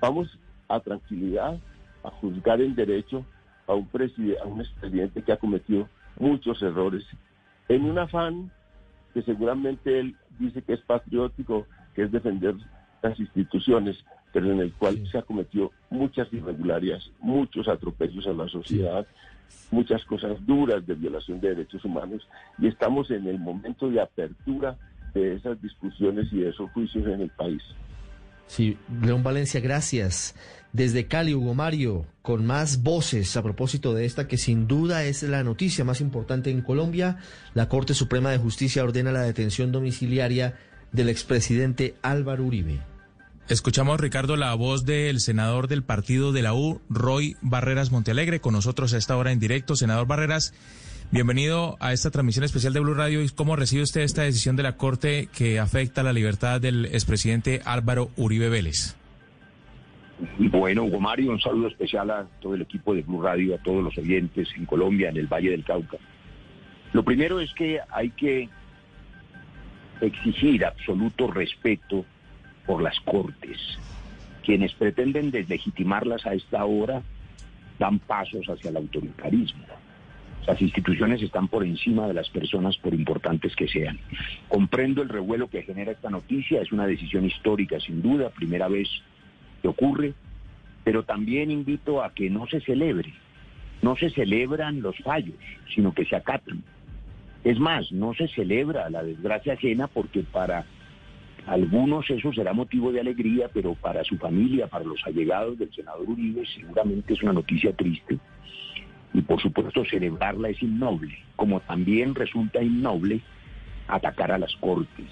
vamos 0.00 0.38
a 0.68 0.80
tranquilidad, 0.80 1.58
a 2.04 2.10
juzgar 2.10 2.60
en 2.60 2.74
derecho 2.74 3.24
a 3.66 3.74
un, 3.74 3.88
preside- 3.88 4.38
a 4.40 4.46
un 4.46 4.60
expresidente 4.60 5.22
que 5.22 5.32
ha 5.32 5.36
cometido 5.36 5.88
muchos 6.18 6.62
errores 6.62 7.04
en 7.68 7.84
un 7.84 7.98
afán 7.98 8.50
que 9.12 9.22
seguramente 9.22 9.98
él 9.98 10.14
dice 10.38 10.62
que 10.62 10.74
es 10.74 10.80
patriótico, 10.82 11.66
que 11.94 12.02
es 12.04 12.12
defender 12.12 12.54
las 13.02 13.18
instituciones, 13.18 13.96
pero 14.32 14.52
en 14.52 14.60
el 14.60 14.72
cual 14.72 15.06
se 15.10 15.18
ha 15.18 15.22
cometido 15.22 15.72
muchas 15.90 16.32
irregularidades, 16.32 17.10
muchos 17.20 17.68
atropellos 17.68 18.26
a 18.26 18.32
la 18.32 18.48
sociedad, 18.48 19.06
muchas 19.70 20.04
cosas 20.04 20.44
duras 20.46 20.86
de 20.86 20.94
violación 20.94 21.40
de 21.40 21.50
derechos 21.50 21.84
humanos 21.84 22.26
y 22.58 22.66
estamos 22.66 23.10
en 23.10 23.26
el 23.26 23.38
momento 23.38 23.88
de 23.88 24.00
apertura 24.00 24.76
de 25.14 25.34
esas 25.34 25.60
discusiones 25.62 26.26
y 26.32 26.40
de 26.40 26.50
esos 26.50 26.70
juicios 26.72 27.06
en 27.06 27.22
el 27.22 27.30
país. 27.30 27.62
Sí, 28.46 28.76
León 29.02 29.22
Valencia, 29.22 29.60
gracias. 29.60 30.34
Desde 30.72 31.06
Cali, 31.06 31.34
Hugo 31.34 31.54
Mario, 31.54 32.04
con 32.22 32.44
más 32.44 32.82
voces 32.82 33.36
a 33.36 33.42
propósito 33.42 33.94
de 33.94 34.04
esta 34.04 34.28
que 34.28 34.36
sin 34.36 34.66
duda 34.68 35.04
es 35.04 35.22
la 35.22 35.42
noticia 35.42 35.84
más 35.84 36.00
importante 36.00 36.50
en 36.50 36.60
Colombia, 36.60 37.16
la 37.54 37.68
Corte 37.68 37.94
Suprema 37.94 38.30
de 38.30 38.38
Justicia 38.38 38.84
ordena 38.84 39.10
la 39.10 39.22
detención 39.22 39.72
domiciliaria 39.72 40.54
del 40.92 41.08
expresidente 41.08 41.94
Álvaro 42.02 42.44
Uribe. 42.44 42.80
Escuchamos, 43.48 44.00
Ricardo, 44.00 44.34
la 44.36 44.52
voz 44.54 44.84
del 44.84 45.20
senador 45.20 45.68
del 45.68 45.84
partido 45.84 46.32
de 46.32 46.42
la 46.42 46.52
U, 46.52 46.80
Roy 46.90 47.36
Barreras 47.42 47.92
Montealegre, 47.92 48.40
con 48.40 48.54
nosotros 48.54 48.92
a 48.92 48.98
esta 48.98 49.16
hora 49.16 49.30
en 49.30 49.38
directo. 49.38 49.76
Senador 49.76 50.08
Barreras, 50.08 50.52
bienvenido 51.12 51.76
a 51.78 51.92
esta 51.92 52.10
transmisión 52.10 52.44
especial 52.44 52.72
de 52.72 52.80
Blue 52.80 52.94
Radio. 52.94 53.22
¿Y 53.22 53.28
¿Cómo 53.28 53.54
recibe 53.54 53.84
usted 53.84 54.00
esta 54.00 54.22
decisión 54.22 54.56
de 54.56 54.64
la 54.64 54.76
Corte 54.76 55.28
que 55.32 55.60
afecta 55.60 56.02
la 56.02 56.12
libertad 56.12 56.60
del 56.60 56.86
expresidente 56.86 57.62
Álvaro 57.64 58.10
Uribe 58.16 58.48
Vélez? 58.48 58.96
Bueno, 60.38 60.84
Hugo 60.84 60.98
Mario, 60.98 61.30
un 61.30 61.40
saludo 61.40 61.68
especial 61.68 62.10
a 62.10 62.26
todo 62.40 62.54
el 62.54 62.62
equipo 62.62 62.94
de 62.94 63.02
Blue 63.02 63.22
Radio, 63.22 63.54
a 63.54 63.58
todos 63.58 63.84
los 63.84 63.96
oyentes 63.96 64.48
en 64.56 64.64
Colombia, 64.64 65.10
en 65.10 65.18
el 65.18 65.26
Valle 65.26 65.50
del 65.50 65.62
Cauca. 65.62 65.98
Lo 66.92 67.04
primero 67.04 67.38
es 67.38 67.52
que 67.54 67.78
hay 67.90 68.10
que 68.10 68.48
exigir 70.00 70.64
absoluto 70.64 71.28
respeto 71.28 72.04
por 72.66 72.82
las 72.82 72.98
cortes. 73.00 73.58
Quienes 74.44 74.72
pretenden 74.74 75.30
deslegitimarlas 75.30 76.26
a 76.26 76.34
esta 76.34 76.64
hora 76.64 77.02
dan 77.78 77.98
pasos 77.98 78.46
hacia 78.46 78.70
el 78.70 78.76
autoritarismo. 78.76 79.64
Las 80.46 80.62
instituciones 80.62 81.20
están 81.22 81.48
por 81.48 81.64
encima 81.64 82.06
de 82.06 82.14
las 82.14 82.30
personas, 82.30 82.76
por 82.76 82.94
importantes 82.94 83.56
que 83.56 83.66
sean. 83.66 83.98
Comprendo 84.48 85.02
el 85.02 85.08
revuelo 85.08 85.48
que 85.48 85.62
genera 85.62 85.90
esta 85.90 86.08
noticia, 86.08 86.62
es 86.62 86.70
una 86.70 86.86
decisión 86.86 87.24
histórica 87.24 87.80
sin 87.80 88.00
duda, 88.00 88.30
primera 88.30 88.68
vez 88.68 88.88
que 89.60 89.68
ocurre, 89.68 90.14
pero 90.84 91.02
también 91.02 91.50
invito 91.50 92.02
a 92.02 92.12
que 92.12 92.30
no 92.30 92.46
se 92.46 92.60
celebre. 92.60 93.12
No 93.82 93.96
se 93.96 94.08
celebran 94.10 94.82
los 94.82 94.96
fallos, 94.98 95.34
sino 95.74 95.92
que 95.92 96.04
se 96.04 96.14
acatan. 96.14 96.62
Es 97.46 97.60
más, 97.60 97.92
no 97.92 98.12
se 98.12 98.26
celebra 98.26 98.90
la 98.90 99.04
desgracia 99.04 99.52
ajena 99.52 99.86
porque 99.86 100.24
para 100.24 100.66
algunos 101.46 102.10
eso 102.10 102.32
será 102.32 102.52
motivo 102.52 102.90
de 102.90 102.98
alegría, 102.98 103.48
pero 103.54 103.76
para 103.76 104.02
su 104.02 104.16
familia, 104.18 104.66
para 104.66 104.84
los 104.84 105.00
allegados 105.06 105.56
del 105.56 105.72
senador 105.72 106.10
Uribe, 106.10 106.44
seguramente 106.44 107.14
es 107.14 107.22
una 107.22 107.32
noticia 107.32 107.72
triste. 107.72 108.18
Y 109.14 109.20
por 109.20 109.40
supuesto 109.40 109.84
celebrarla 109.84 110.48
es 110.48 110.60
innoble, 110.60 111.16
como 111.36 111.60
también 111.60 112.16
resulta 112.16 112.60
innoble 112.60 113.20
atacar 113.86 114.32
a 114.32 114.38
las 114.38 114.52
cortes. 114.56 115.06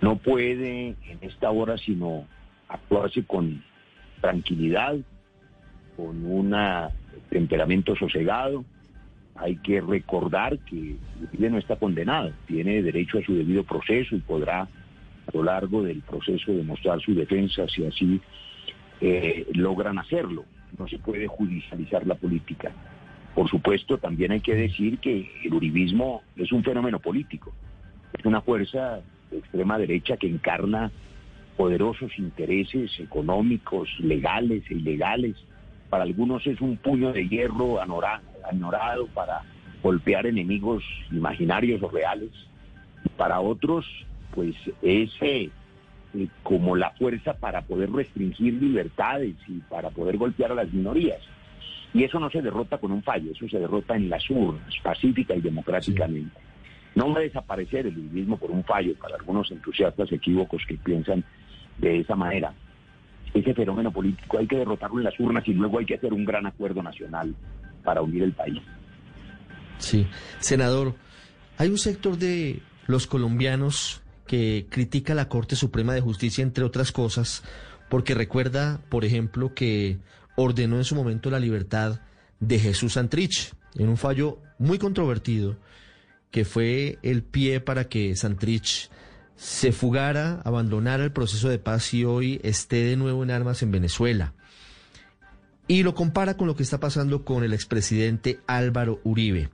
No 0.00 0.16
puede 0.16 0.96
en 1.06 1.18
esta 1.20 1.52
hora 1.52 1.78
sino 1.78 2.26
actuarse 2.66 3.22
con 3.22 3.62
tranquilidad, 4.20 4.96
con 5.96 6.26
un 6.26 6.52
temperamento 7.30 7.94
sosegado. 7.94 8.64
Hay 9.36 9.56
que 9.56 9.80
recordar 9.80 10.58
que 10.60 10.96
Uribe 11.22 11.50
no 11.50 11.58
está 11.58 11.76
condenado, 11.76 12.32
tiene 12.46 12.82
derecho 12.82 13.18
a 13.18 13.22
su 13.22 13.34
debido 13.34 13.64
proceso 13.64 14.14
y 14.14 14.20
podrá 14.20 14.60
a 14.62 14.68
lo 15.32 15.42
largo 15.42 15.82
del 15.82 16.02
proceso 16.02 16.52
demostrar 16.52 17.00
su 17.00 17.14
defensa 17.14 17.66
si 17.68 17.84
así 17.84 18.20
eh, 19.00 19.46
logran 19.54 19.98
hacerlo. 19.98 20.44
No 20.78 20.86
se 20.88 20.98
puede 20.98 21.26
judicializar 21.26 22.06
la 22.06 22.14
política. 22.14 22.72
Por 23.34 23.48
supuesto, 23.48 23.98
también 23.98 24.32
hay 24.32 24.40
que 24.40 24.54
decir 24.54 24.98
que 24.98 25.28
el 25.44 25.54
uribismo 25.54 26.22
es 26.36 26.52
un 26.52 26.62
fenómeno 26.62 27.00
político. 27.00 27.52
Es 28.16 28.24
una 28.24 28.40
fuerza 28.40 29.00
de 29.30 29.38
extrema 29.38 29.78
derecha 29.78 30.16
que 30.16 30.28
encarna 30.28 30.92
poderosos 31.56 32.16
intereses 32.18 32.98
económicos, 33.00 33.88
legales 33.98 34.62
e 34.70 34.74
ilegales. 34.74 35.36
Para 35.90 36.04
algunos 36.04 36.46
es 36.46 36.60
un 36.60 36.76
puño 36.76 37.12
de 37.12 37.28
hierro 37.28 37.80
añorado 38.48 39.06
para 39.08 39.42
golpear 39.82 40.26
enemigos 40.26 40.82
imaginarios 41.12 41.82
o 41.82 41.88
reales. 41.88 42.30
Para 43.16 43.40
otros, 43.40 43.86
pues 44.34 44.54
es 44.82 45.10
eh, 45.20 45.50
como 46.42 46.74
la 46.74 46.90
fuerza 46.90 47.34
para 47.34 47.62
poder 47.62 47.92
restringir 47.92 48.54
libertades 48.54 49.36
y 49.46 49.58
para 49.68 49.90
poder 49.90 50.16
golpear 50.16 50.52
a 50.52 50.54
las 50.54 50.72
minorías. 50.72 51.20
Y 51.92 52.02
eso 52.02 52.18
no 52.18 52.30
se 52.30 52.42
derrota 52.42 52.78
con 52.78 52.90
un 52.92 53.02
fallo, 53.02 53.30
eso 53.30 53.48
se 53.48 53.58
derrota 53.58 53.94
en 53.94 54.08
las 54.08 54.28
urnas, 54.30 54.74
pacífica 54.82 55.34
y 55.34 55.40
democráticamente. 55.40 56.40
No 56.94 57.12
va 57.12 57.18
a 57.18 57.22
desaparecer 57.22 57.86
el 57.86 57.98
uribismo 57.98 58.36
por 58.36 58.50
un 58.50 58.64
fallo, 58.64 58.94
para 58.96 59.16
algunos 59.16 59.50
entusiastas 59.52 60.10
equívocos 60.10 60.62
que 60.66 60.76
piensan 60.76 61.24
de 61.78 62.00
esa 62.00 62.16
manera. 62.16 62.52
Ese 63.32 63.52
fenómeno 63.52 63.92
político 63.92 64.38
hay 64.38 64.46
que 64.46 64.56
derrotarlo 64.56 64.98
en 64.98 65.04
las 65.04 65.20
urnas 65.20 65.46
y 65.46 65.54
luego 65.54 65.78
hay 65.78 65.84
que 65.84 65.96
hacer 65.96 66.12
un 66.12 66.24
gran 66.24 66.46
acuerdo 66.46 66.82
nacional 66.82 67.34
para 67.84 68.02
unir 68.02 68.22
el 68.22 68.32
país. 68.32 68.60
Sí, 69.78 70.06
senador, 70.40 70.94
hay 71.58 71.68
un 71.68 71.78
sector 71.78 72.16
de 72.16 72.62
los 72.86 73.06
colombianos 73.06 74.02
que 74.26 74.66
critica 74.70 75.14
la 75.14 75.28
Corte 75.28 75.56
Suprema 75.56 75.94
de 75.94 76.00
Justicia, 76.00 76.42
entre 76.42 76.64
otras 76.64 76.92
cosas, 76.92 77.42
porque 77.90 78.14
recuerda, 78.14 78.80
por 78.88 79.04
ejemplo, 79.04 79.54
que 79.54 79.98
ordenó 80.36 80.78
en 80.78 80.84
su 80.84 80.94
momento 80.94 81.30
la 81.30 81.40
libertad 81.40 82.00
de 82.40 82.58
Jesús 82.58 82.94
Santrich, 82.94 83.52
en 83.76 83.88
un 83.88 83.96
fallo 83.96 84.38
muy 84.58 84.78
controvertido, 84.78 85.56
que 86.30 86.44
fue 86.44 86.98
el 87.02 87.22
pie 87.22 87.60
para 87.60 87.88
que 87.88 88.16
Santrich 88.16 88.90
se 89.36 89.72
fugara, 89.72 90.40
abandonara 90.44 91.04
el 91.04 91.12
proceso 91.12 91.48
de 91.48 91.58
paz 91.58 91.92
y 91.94 92.04
hoy 92.04 92.40
esté 92.42 92.84
de 92.84 92.96
nuevo 92.96 93.22
en 93.22 93.30
armas 93.30 93.62
en 93.62 93.70
Venezuela. 93.70 94.32
Y 95.66 95.82
lo 95.82 95.94
compara 95.94 96.36
con 96.36 96.46
lo 96.46 96.56
que 96.56 96.62
está 96.62 96.78
pasando 96.78 97.24
con 97.24 97.42
el 97.42 97.52
expresidente 97.54 98.40
Álvaro 98.46 99.00
Uribe. 99.02 99.48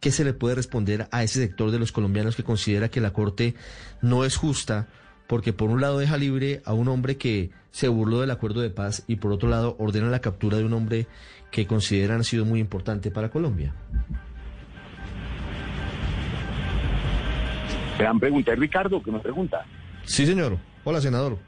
¿Qué 0.00 0.10
se 0.10 0.24
le 0.24 0.32
puede 0.32 0.54
responder 0.54 1.06
a 1.10 1.22
ese 1.22 1.40
sector 1.40 1.70
de 1.70 1.78
los 1.78 1.92
colombianos 1.92 2.34
que 2.34 2.42
considera 2.42 2.88
que 2.88 3.00
la 3.00 3.12
Corte 3.12 3.54
no 4.00 4.24
es 4.24 4.36
justa 4.36 4.88
porque 5.26 5.52
por 5.52 5.70
un 5.70 5.80
lado 5.80 5.98
deja 5.98 6.16
libre 6.16 6.60
a 6.64 6.74
un 6.74 6.88
hombre 6.88 7.16
que 7.16 7.50
se 7.70 7.88
burló 7.88 8.20
del 8.20 8.30
acuerdo 8.30 8.60
de 8.60 8.70
paz 8.70 9.04
y 9.06 9.16
por 9.16 9.32
otro 9.32 9.48
lado 9.48 9.76
ordena 9.78 10.08
la 10.08 10.20
captura 10.20 10.58
de 10.58 10.64
un 10.64 10.72
hombre 10.74 11.06
que 11.50 11.66
consideran 11.66 12.20
ha 12.20 12.24
sido 12.24 12.44
muy 12.44 12.60
importante 12.60 13.10
para 13.10 13.30
Colombia? 13.30 13.74
Gran 17.98 18.18
pregunta. 18.18 18.52
¿Es 18.52 18.58
Ricardo 18.58 19.02
que 19.02 19.12
me 19.12 19.20
pregunta? 19.20 19.64
Sí, 20.04 20.26
señor. 20.26 20.58
Hola, 20.84 21.00
senador. 21.00 21.38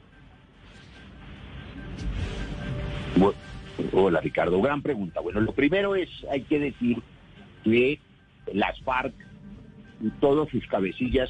Hola 3.91 4.21
Ricardo, 4.21 4.61
gran 4.61 4.81
pregunta. 4.81 5.19
Bueno, 5.19 5.41
lo 5.41 5.51
primero 5.53 5.95
es, 5.95 6.09
hay 6.31 6.41
que 6.41 6.59
decir 6.59 7.01
que 7.63 7.99
las 8.53 8.79
FARC 8.81 9.13
y 10.01 10.09
todos 10.21 10.49
sus 10.49 10.65
cabecillas 10.67 11.29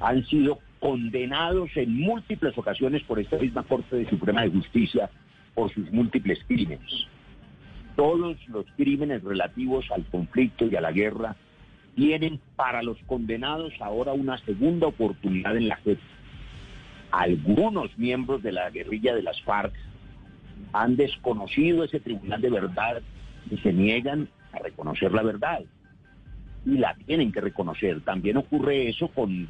han 0.00 0.24
sido 0.26 0.58
condenados 0.78 1.70
en 1.76 2.00
múltiples 2.00 2.56
ocasiones 2.56 3.02
por 3.02 3.18
esta 3.18 3.36
misma 3.36 3.62
Corte 3.64 3.96
de 3.96 4.08
Suprema 4.08 4.42
de 4.42 4.50
Justicia 4.50 5.10
por 5.54 5.72
sus 5.72 5.90
múltiples 5.92 6.38
crímenes. 6.46 7.06
Todos 7.96 8.38
los 8.48 8.64
crímenes 8.76 9.22
relativos 9.22 9.84
al 9.90 10.04
conflicto 10.06 10.66
y 10.66 10.76
a 10.76 10.80
la 10.80 10.92
guerra 10.92 11.36
tienen 11.94 12.40
para 12.56 12.82
los 12.82 12.96
condenados 13.06 13.74
ahora 13.80 14.14
una 14.14 14.38
segunda 14.38 14.86
oportunidad 14.86 15.56
en 15.56 15.68
la 15.68 15.76
JEP. 15.76 15.98
Algunos 17.10 17.98
miembros 17.98 18.42
de 18.42 18.52
la 18.52 18.70
guerrilla 18.70 19.14
de 19.14 19.22
las 19.22 19.42
FARC 19.42 19.74
han 20.72 20.96
desconocido 20.96 21.84
ese 21.84 22.00
tribunal 22.00 22.40
de 22.40 22.50
verdad 22.50 23.02
y 23.50 23.56
se 23.58 23.72
niegan 23.72 24.28
a 24.52 24.58
reconocer 24.58 25.12
la 25.12 25.22
verdad. 25.22 25.60
Y 26.66 26.78
la 26.78 26.94
tienen 27.06 27.32
que 27.32 27.40
reconocer. 27.40 28.00
También 28.02 28.36
ocurre 28.36 28.88
eso 28.88 29.08
con 29.08 29.48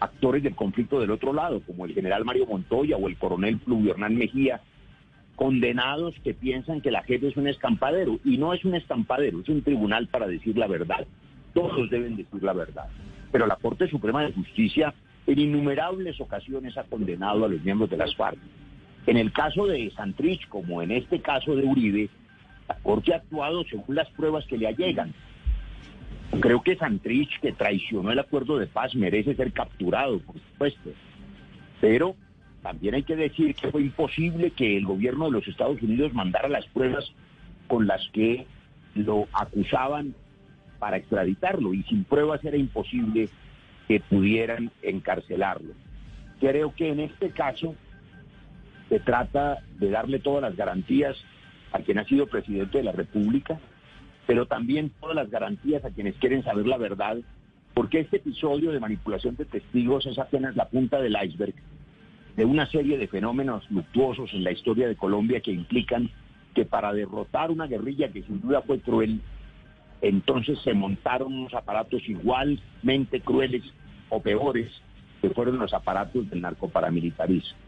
actores 0.00 0.42
del 0.42 0.54
conflicto 0.54 1.00
del 1.00 1.10
otro 1.10 1.32
lado, 1.32 1.60
como 1.60 1.84
el 1.84 1.94
general 1.94 2.24
Mario 2.24 2.46
Montoya 2.46 2.96
o 2.96 3.08
el 3.08 3.16
coronel 3.16 3.60
Fluvio 3.60 3.92
Hernán 3.92 4.16
Mejía, 4.16 4.60
condenados 5.34 6.14
que 6.24 6.34
piensan 6.34 6.80
que 6.80 6.90
la 6.90 7.02
JEP 7.02 7.24
es 7.24 7.36
un 7.36 7.46
escampadero. 7.46 8.18
Y 8.24 8.38
no 8.38 8.52
es 8.54 8.64
un 8.64 8.74
escampadero, 8.74 9.40
es 9.40 9.48
un 9.48 9.62
tribunal 9.62 10.08
para 10.08 10.26
decir 10.26 10.56
la 10.56 10.66
verdad. 10.66 11.06
Todos 11.54 11.90
deben 11.90 12.16
decir 12.16 12.42
la 12.42 12.52
verdad. 12.52 12.86
pero 13.32 13.46
la 13.46 13.56
Corte 13.56 13.88
Suprema 13.88 14.22
de 14.22 14.32
Justicia 14.32 14.94
en 15.26 15.38
innumerables 15.38 16.20
ocasiones 16.20 16.76
ha 16.78 16.84
condenado 16.84 17.44
a 17.44 17.48
los 17.48 17.62
miembros 17.62 17.90
de 17.90 17.96
las 17.96 18.14
FARC. 18.14 18.38
En 19.06 19.16
el 19.16 19.32
caso 19.32 19.66
de 19.66 19.90
Santrich, 19.92 20.48
como 20.48 20.82
en 20.82 20.90
este 20.90 21.20
caso 21.20 21.54
de 21.54 21.64
Uribe, 21.64 22.10
la 22.68 22.74
Corte 22.76 23.14
ha 23.14 23.18
actuado 23.18 23.64
según 23.64 23.94
las 23.94 24.10
pruebas 24.10 24.44
que 24.46 24.58
le 24.58 24.66
allegan. 24.66 25.14
Creo 26.40 26.62
que 26.62 26.76
Santrich, 26.76 27.40
que 27.40 27.52
traicionó 27.52 28.10
el 28.10 28.18
acuerdo 28.18 28.58
de 28.58 28.66
paz, 28.66 28.94
merece 28.96 29.36
ser 29.36 29.52
capturado, 29.52 30.18
por 30.18 30.34
supuesto. 30.34 30.90
Pero 31.80 32.16
también 32.62 32.96
hay 32.96 33.04
que 33.04 33.14
decir 33.14 33.54
que 33.54 33.70
fue 33.70 33.82
imposible 33.82 34.50
que 34.50 34.76
el 34.76 34.84
gobierno 34.84 35.26
de 35.26 35.32
los 35.32 35.46
Estados 35.46 35.80
Unidos 35.80 36.12
mandara 36.12 36.48
las 36.48 36.66
pruebas 36.66 37.12
con 37.68 37.86
las 37.86 38.08
que 38.12 38.44
lo 38.96 39.28
acusaban 39.32 40.14
para 40.80 40.96
extraditarlo 40.96 41.74
y 41.74 41.84
sin 41.84 42.02
pruebas 42.04 42.44
era 42.44 42.56
imposible 42.56 43.28
que 43.86 44.00
pudieran 44.00 44.72
encarcelarlo. 44.82 45.74
Creo 46.40 46.74
que 46.74 46.88
en 46.88 47.00
este 47.00 47.30
caso 47.30 47.76
se 48.88 49.00
trata 49.00 49.58
de 49.78 49.90
darle 49.90 50.18
todas 50.18 50.42
las 50.42 50.56
garantías 50.56 51.16
a 51.72 51.80
quien 51.80 51.98
ha 51.98 52.04
sido 52.04 52.26
presidente 52.26 52.78
de 52.78 52.84
la 52.84 52.92
República, 52.92 53.58
pero 54.26 54.46
también 54.46 54.90
todas 55.00 55.16
las 55.16 55.30
garantías 55.30 55.84
a 55.84 55.90
quienes 55.90 56.16
quieren 56.16 56.44
saber 56.44 56.66
la 56.66 56.78
verdad, 56.78 57.18
porque 57.74 58.00
este 58.00 58.16
episodio 58.16 58.72
de 58.72 58.80
manipulación 58.80 59.36
de 59.36 59.44
testigos 59.44 60.06
es 60.06 60.18
apenas 60.18 60.56
la 60.56 60.68
punta 60.68 61.00
del 61.00 61.16
iceberg 61.22 61.54
de 62.36 62.44
una 62.44 62.66
serie 62.70 62.98
de 62.98 63.08
fenómenos 63.08 63.68
luctuosos 63.70 64.32
en 64.34 64.44
la 64.44 64.52
historia 64.52 64.86
de 64.86 64.96
Colombia 64.96 65.40
que 65.40 65.52
implican 65.52 66.10
que 66.54 66.64
para 66.64 66.92
derrotar 66.92 67.50
una 67.50 67.66
guerrilla 67.66 68.12
que 68.12 68.22
sin 68.22 68.40
duda 68.40 68.62
fue 68.62 68.80
cruel, 68.80 69.20
entonces 70.02 70.58
se 70.62 70.74
montaron 70.74 71.32
unos 71.32 71.54
aparatos 71.54 72.06
igualmente 72.08 73.20
crueles 73.20 73.62
o 74.10 74.20
peores 74.20 74.70
que 75.22 75.30
fueron 75.30 75.58
los 75.58 75.72
aparatos 75.72 76.28
del 76.28 76.42
narcoparamilitarismo, 76.42 77.58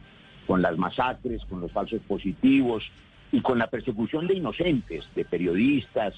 con 0.48 0.62
las 0.62 0.78
masacres, 0.78 1.44
con 1.44 1.60
los 1.60 1.70
falsos 1.70 2.00
positivos 2.08 2.82
y 3.30 3.42
con 3.42 3.58
la 3.58 3.66
persecución 3.66 4.26
de 4.26 4.34
inocentes, 4.34 5.06
de 5.14 5.26
periodistas, 5.26 6.14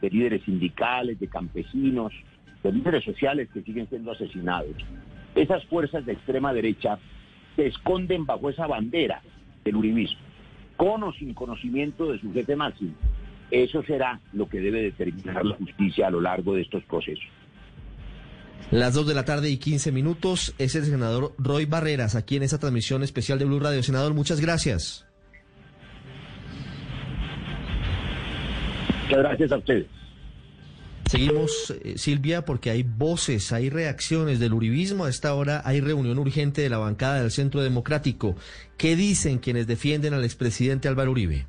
de 0.00 0.08
líderes 0.08 0.42
sindicales, 0.44 1.18
de 1.18 1.26
campesinos, 1.26 2.12
de 2.62 2.72
líderes 2.72 3.02
sociales 3.02 3.48
que 3.52 3.60
siguen 3.62 3.88
siendo 3.88 4.12
asesinados. 4.12 4.76
Esas 5.34 5.64
fuerzas 5.66 6.06
de 6.06 6.12
extrema 6.12 6.52
derecha 6.52 7.00
se 7.56 7.66
esconden 7.66 8.24
bajo 8.24 8.50
esa 8.50 8.68
bandera 8.68 9.20
del 9.64 9.74
uribismo, 9.74 10.20
con 10.76 11.02
o 11.02 11.12
sin 11.12 11.34
conocimiento 11.34 12.12
de 12.12 12.20
su 12.20 12.32
jefe 12.32 12.54
máximo. 12.54 12.94
Eso 13.50 13.82
será 13.82 14.20
lo 14.32 14.48
que 14.48 14.60
debe 14.60 14.80
determinar 14.80 15.44
la 15.44 15.56
justicia 15.56 16.06
a 16.06 16.10
lo 16.10 16.20
largo 16.20 16.54
de 16.54 16.62
estos 16.62 16.84
procesos. 16.84 17.26
Las 18.70 18.94
2 18.94 19.06
de 19.06 19.14
la 19.14 19.24
tarde 19.24 19.50
y 19.50 19.58
15 19.58 19.92
minutos 19.92 20.54
es 20.58 20.74
el 20.74 20.84
senador 20.84 21.34
Roy 21.36 21.66
Barreras 21.66 22.14
aquí 22.14 22.36
en 22.36 22.42
esta 22.42 22.58
transmisión 22.58 23.02
especial 23.02 23.38
de 23.38 23.44
Blue 23.44 23.60
Radio. 23.60 23.82
Senador, 23.82 24.14
muchas 24.14 24.40
gracias. 24.40 25.04
Muchas 29.04 29.18
gracias 29.18 29.52
a 29.52 29.56
ustedes. 29.58 29.86
Seguimos, 31.12 31.74
eh, 31.84 31.98
Silvia, 31.98 32.46
porque 32.46 32.70
hay 32.70 32.82
voces, 32.82 33.52
hay 33.52 33.68
reacciones 33.68 34.40
del 34.40 34.54
uribismo. 34.54 35.04
A 35.04 35.10
esta 35.10 35.34
hora 35.34 35.60
hay 35.66 35.82
reunión 35.82 36.18
urgente 36.18 36.62
de 36.62 36.70
la 36.70 36.78
bancada 36.78 37.20
del 37.20 37.30
Centro 37.30 37.62
Democrático. 37.62 38.34
¿Qué 38.78 38.96
dicen 38.96 39.38
quienes 39.38 39.66
defienden 39.66 40.14
al 40.14 40.24
expresidente 40.24 40.88
Álvaro 40.88 41.10
Uribe? 41.10 41.46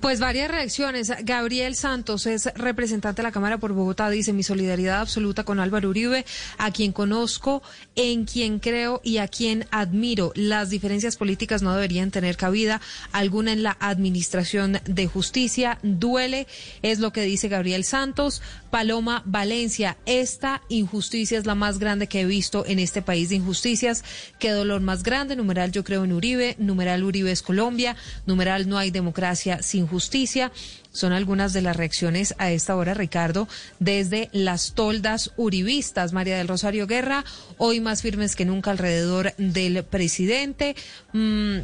Pues 0.00 0.20
varias 0.20 0.50
reacciones. 0.50 1.10
Gabriel 1.24 1.74
Santos 1.74 2.26
es 2.26 2.46
representante 2.54 3.22
de 3.22 3.28
la 3.28 3.32
Cámara 3.32 3.58
por 3.58 3.72
Bogotá. 3.72 4.10
Dice 4.10 4.32
mi 4.32 4.42
solidaridad 4.42 5.00
absoluta 5.00 5.42
con 5.42 5.58
Álvaro 5.58 5.88
Uribe, 5.88 6.26
a 6.58 6.70
quien 6.70 6.92
conozco, 6.92 7.62
en 7.96 8.26
quien 8.26 8.58
creo 8.58 9.00
y 9.02 9.18
a 9.18 9.26
quien 9.26 9.66
admiro. 9.70 10.32
Las 10.34 10.68
diferencias 10.68 11.16
políticas 11.16 11.62
no 11.62 11.74
deberían 11.74 12.10
tener 12.10 12.36
cabida 12.36 12.80
alguna 13.10 13.52
en 13.52 13.62
la 13.62 13.76
administración 13.80 14.80
de 14.84 15.06
justicia. 15.06 15.78
Duele, 15.82 16.46
es 16.82 16.98
lo 17.00 17.12
que 17.12 17.22
dice 17.22 17.48
Gabriel 17.48 17.82
Santos. 17.82 18.42
Paloma 18.76 19.22
Valencia, 19.24 19.96
esta 20.04 20.60
injusticia 20.68 21.38
es 21.38 21.46
la 21.46 21.54
más 21.54 21.78
grande 21.78 22.08
que 22.08 22.20
he 22.20 22.24
visto 22.26 22.66
en 22.66 22.78
este 22.78 23.00
país 23.00 23.30
de 23.30 23.36
injusticias. 23.36 24.04
Qué 24.38 24.50
dolor 24.50 24.82
más 24.82 25.02
grande. 25.02 25.34
Numeral 25.34 25.72
yo 25.72 25.82
creo 25.82 26.04
en 26.04 26.12
Uribe. 26.12 26.56
Numeral 26.58 27.02
Uribe 27.02 27.32
es 27.32 27.40
Colombia. 27.40 27.96
Numeral 28.26 28.68
no 28.68 28.76
hay 28.76 28.90
democracia 28.90 29.62
sin 29.62 29.86
justicia. 29.86 30.52
Son 30.92 31.14
algunas 31.14 31.54
de 31.54 31.62
las 31.62 31.74
reacciones 31.74 32.34
a 32.36 32.50
esta 32.50 32.76
hora, 32.76 32.92
Ricardo, 32.92 33.48
desde 33.78 34.28
las 34.32 34.74
toldas 34.74 35.32
uribistas. 35.38 36.12
María 36.12 36.36
del 36.36 36.46
Rosario 36.46 36.86
Guerra, 36.86 37.24
hoy 37.56 37.80
más 37.80 38.02
firmes 38.02 38.36
que 38.36 38.44
nunca 38.44 38.72
alrededor 38.72 39.32
del 39.38 39.84
presidente. 39.84 40.76
Mm, 41.14 41.60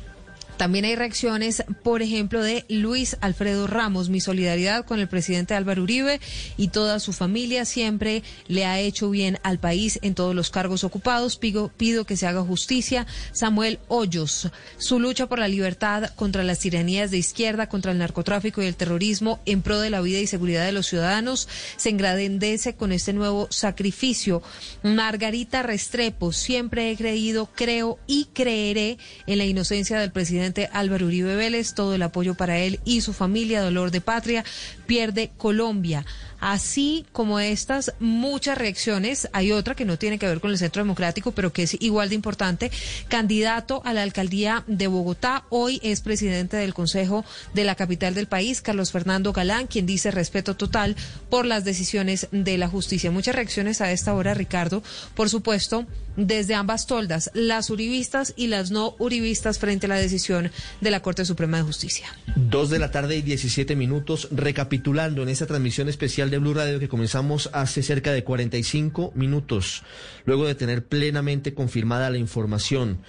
también 0.56 0.84
hay 0.84 0.96
reacciones, 0.96 1.64
por 1.82 2.02
ejemplo, 2.02 2.42
de 2.42 2.64
Luis 2.68 3.16
Alfredo 3.20 3.66
Ramos. 3.66 4.08
Mi 4.08 4.20
solidaridad 4.20 4.84
con 4.84 5.00
el 5.00 5.08
presidente 5.08 5.54
Álvaro 5.54 5.82
Uribe 5.82 6.20
y 6.56 6.68
toda 6.68 7.00
su 7.00 7.12
familia 7.12 7.64
siempre 7.64 8.22
le 8.46 8.66
ha 8.66 8.78
hecho 8.78 9.10
bien 9.10 9.38
al 9.42 9.58
país 9.58 9.98
en 10.02 10.14
todos 10.14 10.34
los 10.34 10.50
cargos 10.50 10.84
ocupados. 10.84 11.36
Pido, 11.36 11.70
pido 11.76 12.04
que 12.04 12.16
se 12.16 12.26
haga 12.26 12.42
justicia. 12.42 13.06
Samuel 13.32 13.80
Hoyos, 13.88 14.50
su 14.78 15.00
lucha 15.00 15.26
por 15.26 15.38
la 15.38 15.48
libertad 15.48 16.10
contra 16.16 16.44
las 16.44 16.60
tiranías 16.60 17.10
de 17.10 17.18
izquierda, 17.18 17.68
contra 17.68 17.92
el 17.92 17.98
narcotráfico 17.98 18.62
y 18.62 18.66
el 18.66 18.76
terrorismo 18.76 19.40
en 19.46 19.62
pro 19.62 19.80
de 19.80 19.90
la 19.90 20.00
vida 20.00 20.20
y 20.20 20.26
seguridad 20.26 20.64
de 20.64 20.72
los 20.72 20.86
ciudadanos, 20.86 21.48
se 21.76 21.88
engrandece 21.88 22.74
con 22.74 22.92
este 22.92 23.12
nuevo 23.12 23.48
sacrificio. 23.50 24.42
Margarita 24.82 25.62
Restrepo, 25.62 26.32
siempre 26.32 26.90
he 26.90 26.96
creído, 26.96 27.48
creo 27.54 27.98
y 28.06 28.26
creeré 28.32 28.98
en 29.26 29.38
la 29.38 29.44
inocencia 29.44 29.98
del 29.98 30.12
presidente 30.12 30.41
Álvaro 30.72 31.06
Uribe 31.06 31.36
Vélez, 31.36 31.74
todo 31.74 31.94
el 31.94 32.02
apoyo 32.02 32.34
para 32.34 32.58
él 32.58 32.80
y 32.84 33.00
su 33.00 33.12
familia, 33.12 33.62
dolor 33.62 33.90
de 33.90 34.00
patria, 34.00 34.44
pierde 34.86 35.30
Colombia. 35.36 36.04
Así 36.42 37.06
como 37.12 37.38
estas, 37.38 37.94
muchas 38.00 38.58
reacciones. 38.58 39.28
Hay 39.32 39.52
otra 39.52 39.76
que 39.76 39.84
no 39.84 39.96
tiene 39.96 40.18
que 40.18 40.26
ver 40.26 40.40
con 40.40 40.50
el 40.50 40.58
Centro 40.58 40.82
Democrático, 40.82 41.30
pero 41.30 41.52
que 41.52 41.62
es 41.62 41.80
igual 41.80 42.08
de 42.08 42.16
importante. 42.16 42.72
Candidato 43.06 43.80
a 43.84 43.92
la 43.92 44.02
alcaldía 44.02 44.64
de 44.66 44.88
Bogotá, 44.88 45.44
hoy 45.50 45.78
es 45.84 46.00
presidente 46.00 46.56
del 46.56 46.74
Consejo 46.74 47.24
de 47.54 47.62
la 47.62 47.76
capital 47.76 48.14
del 48.14 48.26
país, 48.26 48.60
Carlos 48.60 48.90
Fernando 48.90 49.32
Galán, 49.32 49.68
quien 49.68 49.86
dice 49.86 50.10
respeto 50.10 50.56
total 50.56 50.96
por 51.30 51.46
las 51.46 51.64
decisiones 51.64 52.26
de 52.32 52.58
la 52.58 52.66
justicia. 52.66 53.12
Muchas 53.12 53.36
reacciones 53.36 53.80
a 53.80 53.92
esta 53.92 54.12
hora, 54.12 54.34
Ricardo. 54.34 54.82
Por 55.14 55.30
supuesto, 55.30 55.86
desde 56.16 56.54
ambas 56.54 56.86
toldas, 56.86 57.30
las 57.34 57.70
uribistas 57.70 58.34
y 58.36 58.48
las 58.48 58.72
no 58.72 58.96
uribistas 58.98 59.60
frente 59.60 59.86
a 59.86 59.90
la 59.90 59.96
decisión 59.96 60.50
de 60.80 60.90
la 60.90 61.00
Corte 61.00 61.24
Suprema 61.24 61.58
de 61.58 61.62
Justicia. 61.62 62.06
Dos 62.34 62.68
de 62.68 62.80
la 62.80 62.90
tarde 62.90 63.16
y 63.16 63.22
17 63.22 63.76
minutos, 63.76 64.28
recapitulando 64.32 65.22
en 65.22 65.28
esta 65.28 65.46
transmisión 65.46 65.88
especial 65.88 66.31
de 66.32 66.38
Blue 66.38 66.54
Radio 66.54 66.80
que 66.80 66.88
comenzamos 66.88 67.50
hace 67.52 67.82
cerca 67.82 68.10
de 68.10 68.24
45 68.24 69.12
minutos, 69.14 69.82
luego 70.24 70.46
de 70.46 70.54
tener 70.54 70.86
plenamente 70.86 71.52
confirmada 71.52 72.08
la 72.08 72.16
información. 72.16 73.00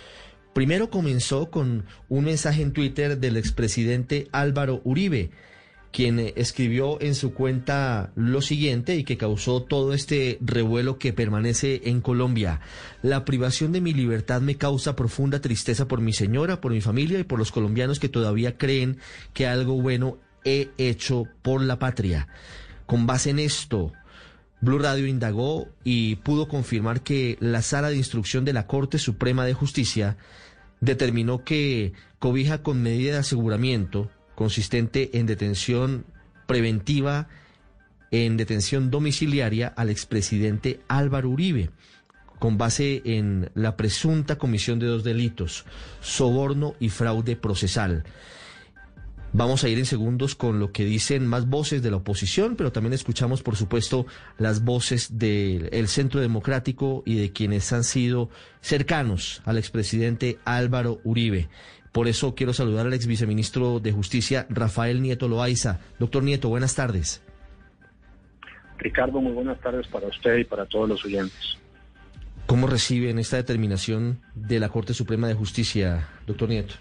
Primero 0.53 0.89
comenzó 0.89 1.49
con 1.49 1.86
un 2.09 2.25
mensaje 2.25 2.62
en 2.62 2.73
Twitter 2.73 3.17
del 3.17 3.38
expresidente 3.38 4.27
Álvaro 4.33 4.81
Uribe, 4.83 5.31
quien 5.93 6.19
escribió 6.36 7.01
en 7.01 7.15
su 7.15 7.33
cuenta 7.33 8.12
lo 8.15 8.41
siguiente 8.41 8.97
y 8.97 9.05
que 9.05 9.15
causó 9.15 9.63
todo 9.63 9.93
este 9.93 10.38
revuelo 10.41 10.97
que 10.99 11.13
permanece 11.13 11.83
en 11.86 12.01
Colombia. 12.01 12.59
La 13.03 13.23
privación 13.23 13.71
de 13.71 13.79
mi 13.79 13.93
libertad 13.93 14.41
me 14.41 14.57
causa 14.57 14.97
profunda 14.97 15.39
tristeza 15.39 15.88
por 15.88 16.01
mi 16.01 16.12
señora, 16.12 16.59
por 16.59 16.73
mi 16.73 16.81
familia 16.81 17.19
y 17.19 17.23
por 17.23 17.39
los 17.39 17.53
colombianos 17.53 18.01
que 18.01 18.09
todavía 18.09 18.57
creen 18.57 18.97
que 19.33 19.47
algo 19.47 19.81
bueno 19.81 20.17
he 20.43 20.71
hecho 20.77 21.25
por 21.41 21.62
la 21.62 21.79
patria. 21.79 22.27
Con 22.85 23.07
base 23.07 23.29
en 23.29 23.39
esto, 23.39 23.93
Blue 24.61 24.79
Radio 24.79 25.07
indagó 25.07 25.67
y 25.83 26.15
pudo 26.17 26.47
confirmar 26.47 27.01
que 27.01 27.37
la 27.39 27.61
sala 27.61 27.89
de 27.89 27.97
instrucción 27.97 28.45
de 28.45 28.53
la 28.53 28.67
Corte 28.67 28.97
Suprema 28.97 29.45
de 29.45 29.53
Justicia 29.53 30.17
determinó 30.79 31.43
que 31.43 31.93
cobija 32.19 32.63
con 32.63 32.81
medida 32.81 33.13
de 33.13 33.19
aseguramiento 33.19 34.09
consistente 34.35 35.17
en 35.17 35.25
detención 35.25 36.05
preventiva, 36.45 37.27
en 38.11 38.37
detención 38.37 38.91
domiciliaria 38.91 39.67
al 39.67 39.89
expresidente 39.89 40.81
Álvaro 40.87 41.29
Uribe, 41.29 41.69
con 42.39 42.57
base 42.57 43.01
en 43.05 43.49
la 43.55 43.77
presunta 43.77 44.37
comisión 44.37 44.79
de 44.79 44.87
dos 44.87 45.03
delitos, 45.03 45.65
soborno 46.01 46.75
y 46.79 46.89
fraude 46.89 47.35
procesal. 47.35 48.03
Vamos 49.35 49.63
a 49.63 49.69
ir 49.69 49.79
en 49.79 49.87
segundos 49.87 50.35
con 50.35 50.59
lo 50.59 50.71
que 50.71 50.85
dicen 50.85 51.25
más 51.25 51.49
voces 51.49 51.81
de 51.81 51.89
la 51.89 51.97
oposición, 51.97 52.55
pero 52.55 52.71
también 52.71 52.93
escuchamos, 52.93 53.41
por 53.41 53.55
supuesto, 53.55 54.05
las 54.37 54.63
voces 54.63 55.17
del 55.17 55.87
Centro 55.87 56.21
Democrático 56.21 57.01
y 57.03 57.15
de 57.15 57.31
quienes 57.31 57.73
han 57.73 57.83
sido 57.83 58.29
cercanos 58.61 59.41
al 59.45 59.57
expresidente 59.57 60.37
Álvaro 60.45 60.99
Uribe. 61.03 61.49
Por 61.91 62.07
eso 62.07 62.35
quiero 62.35 62.53
saludar 62.53 62.85
al 62.85 62.93
ex 62.93 63.07
viceministro 63.07 63.79
de 63.79 63.91
Justicia, 63.91 64.45
Rafael 64.49 65.01
Nieto 65.01 65.27
Loaiza. 65.27 65.79
Doctor 65.97 66.23
Nieto, 66.23 66.49
buenas 66.49 66.75
tardes. 66.75 67.23
Ricardo, 68.77 69.19
muy 69.19 69.31
buenas 69.31 69.59
tardes 69.61 69.87
para 69.87 70.07
usted 70.07 70.37
y 70.37 70.43
para 70.43 70.67
todos 70.67 70.87
los 70.87 71.03
oyentes. 71.05 71.57
¿Cómo 72.45 72.67
reciben 72.67 73.17
esta 73.17 73.37
determinación 73.37 74.19
de 74.35 74.59
la 74.59 74.69
Corte 74.69 74.93
Suprema 74.93 75.27
de 75.27 75.33
Justicia, 75.33 76.09
doctor 76.27 76.49
Nieto? 76.49 76.75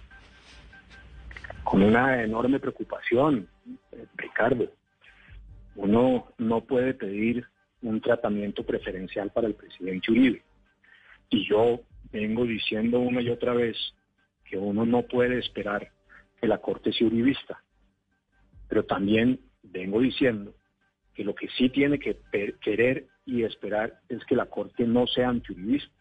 Con 1.64 1.82
una 1.82 2.22
enorme 2.22 2.58
preocupación, 2.58 3.48
eh, 3.92 4.06
Ricardo. 4.16 4.68
Uno 5.76 6.28
no 6.38 6.60
puede 6.62 6.94
pedir 6.94 7.46
un 7.82 8.00
tratamiento 8.00 8.64
preferencial 8.64 9.30
para 9.30 9.46
el 9.46 9.54
presidente 9.54 10.10
Uribe. 10.10 10.42
Y 11.30 11.48
yo 11.48 11.80
vengo 12.12 12.44
diciendo 12.44 13.00
una 13.00 13.22
y 13.22 13.30
otra 13.30 13.54
vez 13.54 13.76
que 14.44 14.58
uno 14.58 14.84
no 14.84 15.02
puede 15.02 15.38
esperar 15.38 15.90
que 16.40 16.46
la 16.46 16.58
Corte 16.58 16.92
sea 16.92 17.06
uribista. 17.06 17.62
Pero 18.68 18.84
también 18.84 19.40
vengo 19.62 20.00
diciendo 20.00 20.54
que 21.14 21.24
lo 21.24 21.34
que 21.34 21.48
sí 21.48 21.70
tiene 21.70 21.98
que 21.98 22.18
querer 22.60 23.06
y 23.24 23.44
esperar 23.44 24.00
es 24.08 24.24
que 24.24 24.36
la 24.36 24.46
Corte 24.46 24.86
no 24.86 25.06
sea 25.06 25.28
antiuribista. 25.28 25.92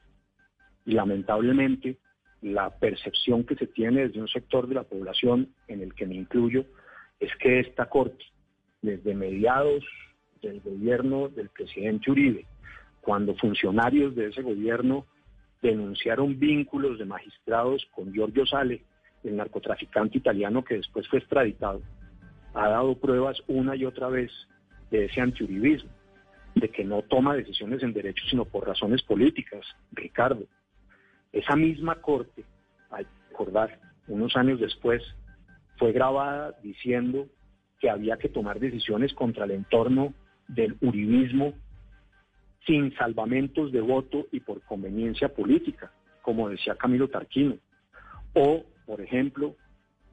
Y 0.86 0.93
lamentablemente 0.93 1.97
la 2.41 2.69
percepción 2.71 3.43
que 3.43 3.56
se 3.56 3.67
tiene 3.67 4.08
desde 4.08 4.21
un 4.21 4.27
sector 4.27 4.67
de 4.67 4.75
la 4.75 4.84
población, 4.84 5.49
en 5.67 5.82
el 5.82 5.93
que 5.93 6.06
me 6.06 6.15
incluyo, 6.15 6.65
es 7.19 7.32
que 7.38 7.60
esta 7.60 7.86
Corte, 7.86 8.25
desde 8.82 9.13
mediados 9.13 9.84
del 10.41 10.60
gobierno 10.62 11.30
del 11.30 11.49
presidente 11.49 12.10
Uribe, 12.10 12.45
cuando 13.01 13.36
funcionarios 13.36 14.15
de 14.15 14.27
ese 14.27 14.41
gobierno 14.41 15.06
denunciaron 15.62 16.39
vínculos 16.39 16.97
de 16.97 17.06
magistrados 17.06 17.86
con 17.93 18.12
Giorgio 18.12 18.45
Sale, 18.45 18.82
el 19.23 19.36
narcotraficante 19.36 20.17
italiano 20.17 20.63
que 20.63 20.75
después 20.75 21.08
fue 21.08 21.19
extraditado, 21.19 21.82
ha 22.54 22.69
dado 22.69 22.95
pruebas 22.95 23.41
una 23.47 23.75
y 23.75 23.86
otra 23.86 24.10
vez 24.10 24.32
de 24.89 25.06
ese 25.06 25.21
antiuribismo, 25.21 25.91
de 26.56 26.69
que 26.69 26.84
no 26.84 27.04
toma 27.04 27.36
decisiones 27.36 27.84
en 27.84 27.93
derecho 27.93 28.23
sino 28.30 28.45
por 28.45 28.67
razones 28.67 29.01
políticas, 29.04 29.65
Ricardo. 29.91 30.45
Esa 31.32 31.56
misma 31.56 31.96
corte, 31.96 32.44
que 32.89 33.06
recordar, 33.30 33.80
unos 34.08 34.36
años 34.36 34.60
después, 34.60 35.02
fue 35.78 35.91
grabada 35.91 36.56
diciendo 36.62 37.28
que 37.80 37.89
había 37.89 38.17
que 38.17 38.30
tomar 38.30 38.60
decisiones 38.60 39.13
contra 39.13 39.46
el 39.46 39.52
entorno 39.52 40.13
del 40.48 40.78
uribismo 40.82 41.54
sin 42.67 42.94
salvamentos 42.96 43.72
de 43.72 43.82
voto 43.82 44.28
y 44.32 44.41
por 44.41 44.62
conveniencia 44.62 45.30
política, 45.30 45.91
como 46.22 46.50
decía 46.50 46.76
Camilo 46.76 47.08
Tarquino. 47.08 47.58
O, 48.34 48.63
por 48.86 49.02
ejemplo, 49.02 49.56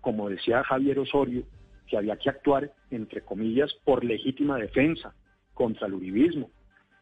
como 0.01 0.31
decía 0.31 0.65
Javier 0.65 0.99
Osorio, 1.01 1.45
que 1.87 1.97
había 1.97 2.17
que 2.17 2.31
actuar, 2.31 2.73
entre 2.91 3.23
comillas, 3.23 3.75
por 3.85 4.05
legítima 4.05 4.57
defensa 4.57 5.15
contra 5.55 5.87
el 5.87 5.95
uribismo 5.95 6.51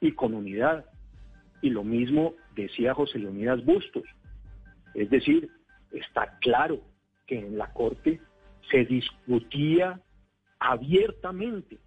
y 0.00 0.12
con 0.12 0.34
unidad. 0.34 0.86
Y 1.62 1.70
lo 1.70 1.84
mismo 1.84 2.34
decía 2.56 2.94
José 2.94 3.18
Leonidas 3.18 3.64
Bustos. 3.64 4.04
Es 4.94 5.10
decir, 5.10 5.48
está 5.92 6.38
claro 6.40 6.80
que 7.26 7.38
en 7.38 7.58
la 7.58 7.72
Corte 7.72 8.20
se 8.70 8.84
discutía 8.84 10.00
abiertamente 10.58 11.78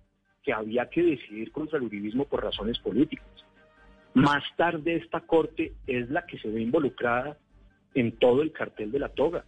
que 0.43 0.53
había 0.53 0.89
que 0.89 1.03
decidir 1.03 1.51
contra 1.51 1.77
el 1.77 1.85
uribismo 1.85 2.25
por 2.25 2.43
razones 2.43 2.79
políticas. 2.79 3.27
Más 4.13 4.43
tarde 4.55 4.95
esta 4.95 5.21
Corte 5.21 5.73
es 5.87 6.09
la 6.09 6.25
que 6.25 6.39
se 6.39 6.49
ve 6.49 6.61
involucrada 6.61 7.37
en 7.93 8.17
todo 8.17 8.41
el 8.41 8.51
cartel 8.51 8.91
de 8.91 8.99
la 8.99 9.09
toga. 9.09 9.45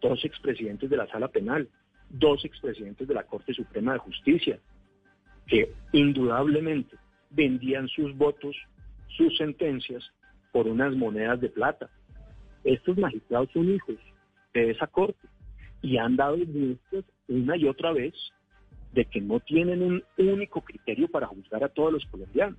Dos 0.00 0.24
expresidentes 0.24 0.90
de 0.90 0.96
la 0.96 1.06
Sala 1.08 1.28
Penal, 1.28 1.68
dos 2.10 2.44
expresidentes 2.44 3.06
de 3.08 3.14
la 3.14 3.24
Corte 3.24 3.54
Suprema 3.54 3.92
de 3.92 3.98
Justicia, 3.98 4.58
que 5.46 5.72
indudablemente 5.92 6.96
vendían 7.30 7.88
sus 7.88 8.16
votos, 8.16 8.56
sus 9.16 9.36
sentencias, 9.36 10.12
por 10.52 10.66
unas 10.66 10.94
monedas 10.94 11.40
de 11.40 11.48
plata. 11.48 11.88
Estos 12.64 12.96
magistrados 12.98 13.50
son 13.52 13.68
hijos 13.68 13.96
de 14.54 14.70
esa 14.70 14.86
Corte 14.86 15.28
y 15.82 15.96
han 15.98 16.16
dado 16.16 16.36
muestras 16.36 17.04
una 17.28 17.56
y 17.56 17.66
otra 17.66 17.92
vez 17.92 18.14
de 18.92 19.04
que 19.04 19.20
no 19.20 19.40
tienen 19.40 19.82
un 19.82 20.02
único 20.16 20.62
criterio 20.62 21.08
para 21.08 21.26
juzgar 21.26 21.62
a 21.62 21.68
todos 21.68 21.92
los 21.92 22.06
colombianos. 22.06 22.58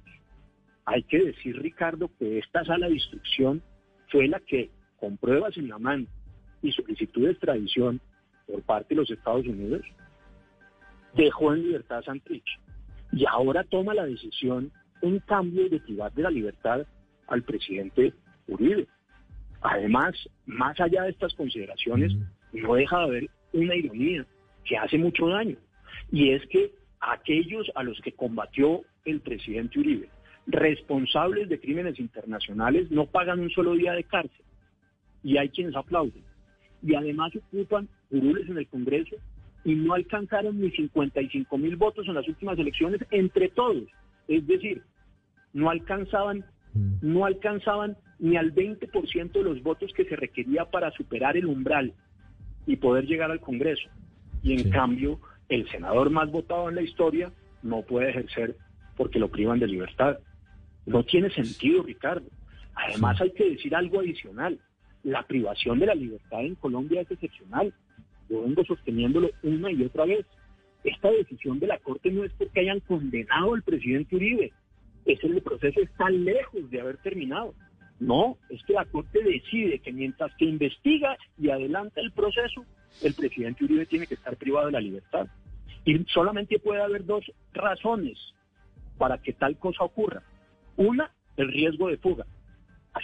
Hay 0.85 1.03
que 1.03 1.19
decir, 1.19 1.59
Ricardo, 1.59 2.09
que 2.17 2.39
esta 2.39 2.63
sala 2.65 2.87
de 2.87 2.95
instrucción 2.95 3.61
fue 4.09 4.27
la 4.27 4.39
que, 4.39 4.69
con 4.99 5.17
pruebas 5.17 5.57
en 5.57 5.69
la 5.69 5.77
mano 5.77 6.07
y 6.61 6.71
solicitud 6.71 7.25
de 7.25 7.31
extradición, 7.31 8.01
por 8.47 8.63
parte 8.63 8.95
de 8.95 9.01
los 9.01 9.11
Estados 9.11 9.45
Unidos, 9.45 9.81
dejó 11.15 11.53
en 11.53 11.63
libertad 11.63 11.99
a 11.99 12.03
Santrich. 12.03 12.59
Y 13.11 13.25
ahora 13.25 13.63
toma 13.63 13.93
la 13.93 14.05
decisión, 14.05 14.71
en 15.01 15.19
cambio, 15.19 15.69
de 15.69 15.79
privar 15.79 16.11
de 16.13 16.23
la 16.23 16.31
libertad 16.31 16.85
al 17.29 17.43
presidente 17.43 18.13
Uribe. 18.47 18.87
Además, 19.61 20.15
más 20.45 20.79
allá 20.79 21.03
de 21.03 21.11
estas 21.11 21.33
consideraciones, 21.33 22.13
no 22.53 22.75
deja 22.75 22.97
de 22.99 23.03
haber 23.03 23.29
una 23.53 23.75
ironía 23.75 24.25
que 24.63 24.77
hace 24.77 24.97
mucho 24.97 25.27
daño. 25.27 25.57
Y 26.11 26.31
es 26.31 26.45
que 26.47 26.71
aquellos 26.99 27.69
a 27.75 27.83
los 27.83 27.99
que 28.01 28.13
combatió 28.13 28.81
el 29.05 29.21
presidente 29.21 29.79
Uribe, 29.79 30.09
responsables 30.47 31.49
de 31.49 31.59
crímenes 31.59 31.99
internacionales, 31.99 32.89
no 32.91 33.05
pagan 33.05 33.39
un 33.39 33.49
solo 33.49 33.73
día 33.73 33.93
de 33.93 34.03
cárcel. 34.03 34.45
Y 35.23 35.37
hay 35.37 35.49
quienes 35.49 35.75
aplauden 35.75 36.23
y 36.81 36.95
además 36.95 37.31
ocupan 37.35 37.87
curules 38.09 38.49
en 38.49 38.57
el 38.57 38.67
Congreso 38.67 39.15
y 39.65 39.75
no 39.75 39.93
alcanzaron 39.93 40.59
ni 40.59 40.71
55 40.71 41.57
mil 41.57 41.75
votos 41.75 42.07
en 42.07 42.15
las 42.15 42.27
últimas 42.27 42.57
elecciones 42.57 43.01
entre 43.11 43.49
todos. 43.49 43.83
Es 44.27 44.45
decir, 44.47 44.81
no 45.53 45.69
alcanzaban. 45.69 46.45
No 46.73 47.25
alcanzaban 47.25 47.97
ni 48.19 48.37
al 48.37 48.53
20% 48.53 49.31
de 49.31 49.43
los 49.43 49.63
votos 49.63 49.91
que 49.93 50.05
se 50.05 50.15
requería 50.15 50.65
para 50.65 50.91
superar 50.91 51.37
el 51.37 51.45
umbral 51.45 51.93
y 52.65 52.75
poder 52.75 53.05
llegar 53.05 53.31
al 53.31 53.39
Congreso. 53.39 53.89
Y 54.43 54.53
en 54.53 54.69
cambio, 54.69 55.19
el 55.47 55.69
senador 55.69 56.09
más 56.09 56.31
votado 56.31 56.69
en 56.69 56.75
la 56.75 56.81
historia 56.81 57.31
no 57.63 57.81
puede 57.81 58.09
ejercer 58.09 58.55
porque 58.95 59.19
lo 59.19 59.29
privan 59.29 59.59
de 59.59 59.67
libertad. 59.67 60.19
No 60.85 61.03
tiene 61.03 61.29
sentido, 61.31 61.83
Ricardo. 61.83 62.27
Además, 62.75 63.19
hay 63.21 63.31
que 63.31 63.49
decir 63.49 63.75
algo 63.75 63.99
adicional 63.99 64.59
la 65.03 65.23
privación 65.23 65.79
de 65.79 65.85
la 65.85 65.95
libertad 65.95 66.41
en 66.41 66.55
Colombia 66.55 67.01
es 67.01 67.11
excepcional. 67.11 67.73
Yo 68.29 68.41
vengo 68.41 68.63
sosteniéndolo 68.65 69.29
una 69.43 69.71
y 69.71 69.83
otra 69.83 70.05
vez. 70.05 70.25
Esta 70.83 71.09
decisión 71.11 71.59
de 71.59 71.67
la 71.67 71.79
Corte 71.79 72.11
no 72.11 72.23
es 72.23 72.31
porque 72.33 72.61
hayan 72.61 72.79
condenado 72.81 73.53
al 73.53 73.63
presidente 73.63 74.15
Uribe. 74.15 74.51
Es 75.05 75.23
el 75.23 75.41
proceso 75.41 75.81
está 75.81 76.09
lejos 76.09 76.69
de 76.69 76.81
haber 76.81 76.97
terminado. 76.97 77.53
No, 77.99 78.37
es 78.49 78.63
que 78.63 78.73
la 78.73 78.85
Corte 78.85 79.21
decide 79.21 79.79
que 79.79 79.91
mientras 79.91 80.33
que 80.35 80.45
investiga 80.45 81.17
y 81.37 81.49
adelanta 81.49 81.99
el 81.99 82.11
proceso, 82.11 82.65
el 83.01 83.13
presidente 83.13 83.65
Uribe 83.65 83.85
tiene 83.85 84.07
que 84.07 84.13
estar 84.13 84.37
privado 84.37 84.67
de 84.67 84.71
la 84.73 84.79
libertad. 84.79 85.27
Y 85.85 85.97
solamente 86.05 86.59
puede 86.59 86.81
haber 86.81 87.05
dos 87.05 87.25
razones 87.53 88.17
para 88.97 89.17
que 89.17 89.33
tal 89.33 89.57
cosa 89.57 89.83
ocurra. 89.83 90.23
Una, 90.77 91.11
el 91.35 91.49
riesgo 91.49 91.89
de 91.89 91.97
fuga. 91.97 92.25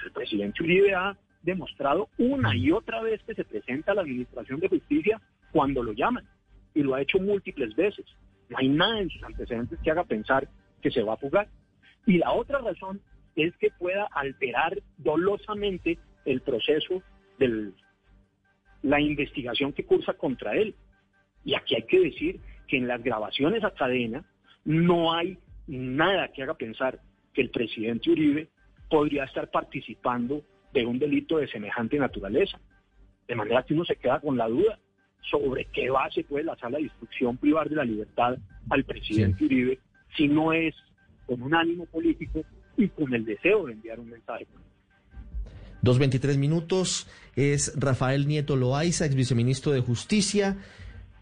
El 0.03 0.12
presidente 0.12 0.63
Uribe 0.63 0.93
ha 0.93 1.17
demostrado 1.41 2.10
una 2.17 2.55
y 2.55 2.71
otra 2.71 3.01
vez 3.01 3.21
que 3.23 3.36
se 3.36 3.45
presenta 3.45 3.91
a 3.91 3.95
la 3.95 4.01
Administración 4.01 4.60
de 4.60 4.69
Justicia 4.69 5.21
cuando 5.51 5.84
lo 5.84 5.93
llaman. 5.93 6.25
Y 6.73 6.84
lo 6.84 6.95
ha 6.95 7.01
hecho 7.01 7.19
múltiples 7.19 7.75
veces. 7.75 8.05
No 8.49 8.58
hay 8.58 8.69
nada 8.69 8.99
en 8.99 9.10
sus 9.10 9.23
antecedentes 9.23 9.79
que 9.81 9.91
haga 9.91 10.03
pensar 10.03 10.47
que 10.81 10.91
se 10.91 11.01
va 11.01 11.13
a 11.13 11.17
fugar. 11.17 11.47
Y 12.06 12.18
la 12.18 12.32
otra 12.34 12.60
razón 12.60 13.02
es 13.36 13.56
que 13.58 13.70
pueda 13.72 14.08
alterar 14.12 14.82
dolosamente 14.98 15.98
el 16.26 16.41
proceso 16.41 17.02
de 17.39 17.72
la 18.82 19.02
investigación 19.02 19.74
que 19.74 19.86
cursa 19.86 20.13
contra 20.13 20.56
él. 20.56 20.76
Y 21.44 21.56
aquí 21.56 21.76
hay 21.76 21.84
que 21.84 22.00
decir 22.00 22.39
que 22.68 22.78
en 22.78 22.88
las 22.88 23.04
grabaciones 23.04 23.63
a 23.63 23.72
cadena 23.72 24.24
no 24.63 25.13
hay 25.13 25.38
nada 25.68 26.30
que 26.30 26.44
haga 26.44 26.56
pensar 26.56 27.00
que 27.34 27.41
el 27.41 27.50
presidente 27.50 28.10
Uribe 28.10 28.50
podría 28.89 29.26
estar 29.26 29.50
participando 29.50 30.44
de 30.74 30.86
un 30.86 31.00
delito 31.00 31.38
de 31.38 31.48
semejante 31.48 31.98
naturaleza. 31.98 32.60
De 33.28 33.36
manera 33.36 33.63
que 33.63 33.74
uno 33.74 33.86
se 33.86 33.96
queda 33.96 34.20
con 34.20 34.38
la 34.38 34.48
duda 34.48 34.80
sobre 35.22 35.65
qué 35.65 35.89
base 35.89 36.24
puede 36.24 36.46
la 36.46 36.56
sala 36.58 36.78
de 36.78 36.84
instrucción 36.84 37.38
privar 37.38 37.70
de 37.70 37.76
la 37.76 37.84
libertad 37.84 38.38
al 38.70 38.84
presidente 38.84 39.44
Uribe 39.44 39.80
si 40.15 40.28
no 40.28 40.54
es 40.54 40.76
con 41.25 41.41
un 41.41 41.53
ánimo 41.53 41.85
político 41.85 42.41
y 42.77 42.88
con 42.89 43.13
el 43.13 43.25
deseo 43.25 43.65
de 43.65 43.73
enviar 43.73 43.99
un 43.99 44.09
mensaje 44.09 44.45
político. 44.45 44.65
2.23 45.83 46.38
minutos 46.38 47.07
es 47.35 47.73
Rafael 47.75 48.27
Nieto 48.27 48.55
Loaiza, 48.55 49.05
ex 49.05 49.15
viceministro 49.15 49.71
de 49.71 49.81
Justicia, 49.81 50.57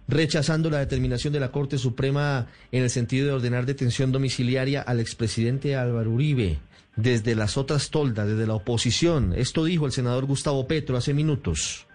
rechazando 0.08 0.70
la 0.70 0.80
determinación 0.80 1.34
de 1.34 1.40
la 1.40 1.52
Corte 1.52 1.78
Suprema 1.78 2.48
en 2.72 2.84
el 2.84 2.90
sentido 2.90 3.28
de 3.28 3.34
ordenar 3.34 3.66
detención 3.66 4.12
domiciliaria 4.12 4.82
al 4.82 5.00
expresidente 5.00 5.76
Álvaro 5.76 6.12
Uribe 6.12 6.60
desde 6.96 7.36
las 7.36 7.58
otras 7.58 7.90
toldas, 7.90 8.28
desde 8.28 8.48
la 8.48 8.56
oposición. 8.56 9.34
Esto 9.36 9.66
dijo 9.66 9.86
el 9.86 9.92
senador 9.92 10.26
Gustavo 10.26 10.68
Petro 10.68 10.96
hace 10.96 11.14
minutos. 11.14 11.88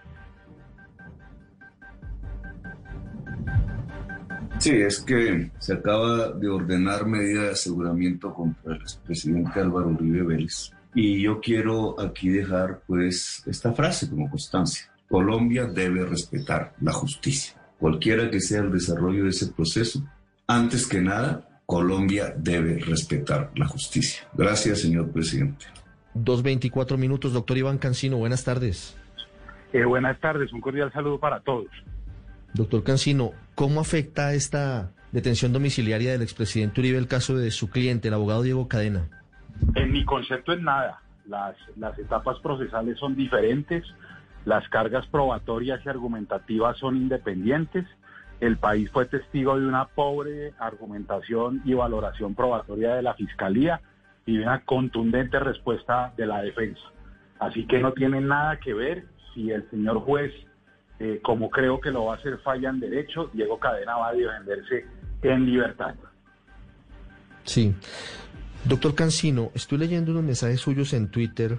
Sí, 4.59 4.71
es 4.71 4.99
que 4.99 5.49
se 5.57 5.73
acaba 5.73 6.31
de 6.31 6.49
ordenar 6.49 7.05
medida 7.05 7.43
de 7.43 7.51
aseguramiento 7.51 8.33
contra 8.33 8.75
el 8.75 8.81
expresidente 8.81 9.59
Álvaro 9.59 9.87
Uribe 9.87 10.23
Vélez. 10.23 10.73
Y 10.93 11.21
yo 11.21 11.39
quiero 11.39 11.99
aquí 11.99 12.27
dejar 12.27 12.81
pues 12.85 13.41
esta 13.45 13.71
frase 13.71 14.09
como 14.09 14.29
constancia. 14.29 14.91
Colombia 15.07 15.65
debe 15.65 16.05
respetar 16.05 16.73
la 16.81 16.91
justicia. 16.91 17.55
Cualquiera 17.79 18.29
que 18.29 18.41
sea 18.41 18.59
el 18.59 18.71
desarrollo 18.71 19.23
de 19.23 19.29
ese 19.29 19.47
proceso, 19.47 20.03
antes 20.45 20.85
que 20.87 20.99
nada, 20.99 21.61
Colombia 21.65 22.33
debe 22.35 22.79
respetar 22.79 23.51
la 23.55 23.65
justicia. 23.65 24.27
Gracias, 24.33 24.81
señor 24.81 25.09
presidente. 25.11 25.67
2.24 26.15 26.97
minutos, 26.97 27.31
doctor 27.31 27.57
Iván 27.57 27.77
Cancino, 27.77 28.17
buenas 28.17 28.43
tardes. 28.43 28.97
Eh, 29.71 29.85
buenas 29.85 30.19
tardes, 30.19 30.51
un 30.51 30.59
cordial 30.59 30.91
saludo 30.91 31.17
para 31.17 31.39
todos. 31.39 31.67
Doctor 32.53 32.83
Cancino, 32.83 33.31
¿cómo 33.55 33.81
afecta 33.81 34.33
esta 34.33 34.91
detención 35.11 35.53
domiciliaria 35.53 36.11
del 36.11 36.21
expresidente 36.21 36.81
Uribe 36.81 36.97
el 36.97 37.07
caso 37.07 37.37
de 37.37 37.51
su 37.51 37.69
cliente, 37.69 38.07
el 38.07 38.13
abogado 38.13 38.43
Diego 38.43 38.67
Cadena? 38.67 39.07
En 39.75 39.91
mi 39.91 40.05
concepto 40.05 40.53
es 40.53 40.61
nada. 40.61 41.01
Las, 41.27 41.55
las 41.77 41.97
etapas 41.99 42.39
procesales 42.39 42.97
son 42.97 43.15
diferentes, 43.15 43.83
las 44.45 44.67
cargas 44.69 45.05
probatorias 45.07 45.79
y 45.85 45.89
argumentativas 45.89 46.77
son 46.77 46.97
independientes. 46.97 47.85
El 48.39 48.57
país 48.57 48.89
fue 48.91 49.05
testigo 49.05 49.59
de 49.59 49.67
una 49.67 49.85
pobre 49.85 50.53
argumentación 50.59 51.61
y 51.65 51.73
valoración 51.73 52.35
probatoria 52.35 52.95
de 52.95 53.01
la 53.01 53.13
Fiscalía 53.13 53.81
y 54.25 54.37
de 54.37 54.43
una 54.43 54.61
contundente 54.61 55.39
respuesta 55.39 56.13
de 56.15 56.25
la 56.25 56.41
defensa. 56.41 56.81
Así 57.39 57.65
que 57.67 57.79
no 57.79 57.93
tiene 57.93 58.21
nada 58.21 58.59
que 58.59 58.73
ver 58.73 59.05
si 59.33 59.51
el 59.51 59.69
señor 59.69 59.99
juez, 59.99 60.31
eh, 60.99 61.19
como 61.21 61.49
creo 61.49 61.79
que 61.79 61.91
lo 61.91 62.05
va 62.05 62.15
a 62.15 62.17
hacer, 62.17 62.37
falla 62.39 62.69
en 62.69 62.79
derecho, 62.79 63.29
Diego 63.33 63.59
Cadena 63.59 63.97
va 63.97 64.09
a 64.09 64.13
defenderse 64.13 64.85
en 65.21 65.45
libertad. 65.45 65.95
Sí. 67.43 67.73
Doctor 68.65 68.93
Cancino, 68.95 69.51
estoy 69.53 69.77
leyendo 69.77 70.11
unos 70.11 70.23
mensajes 70.23 70.59
suyos 70.59 70.93
en 70.93 71.09
Twitter 71.09 71.57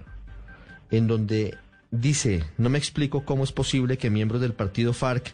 en 0.90 1.06
donde 1.06 1.56
dice, 1.90 2.44
no 2.58 2.68
me 2.68 2.78
explico 2.78 3.24
cómo 3.24 3.44
es 3.44 3.52
posible 3.52 3.96
que 3.96 4.10
miembros 4.10 4.40
del 4.40 4.52
partido 4.52 4.92
FARC 4.92 5.32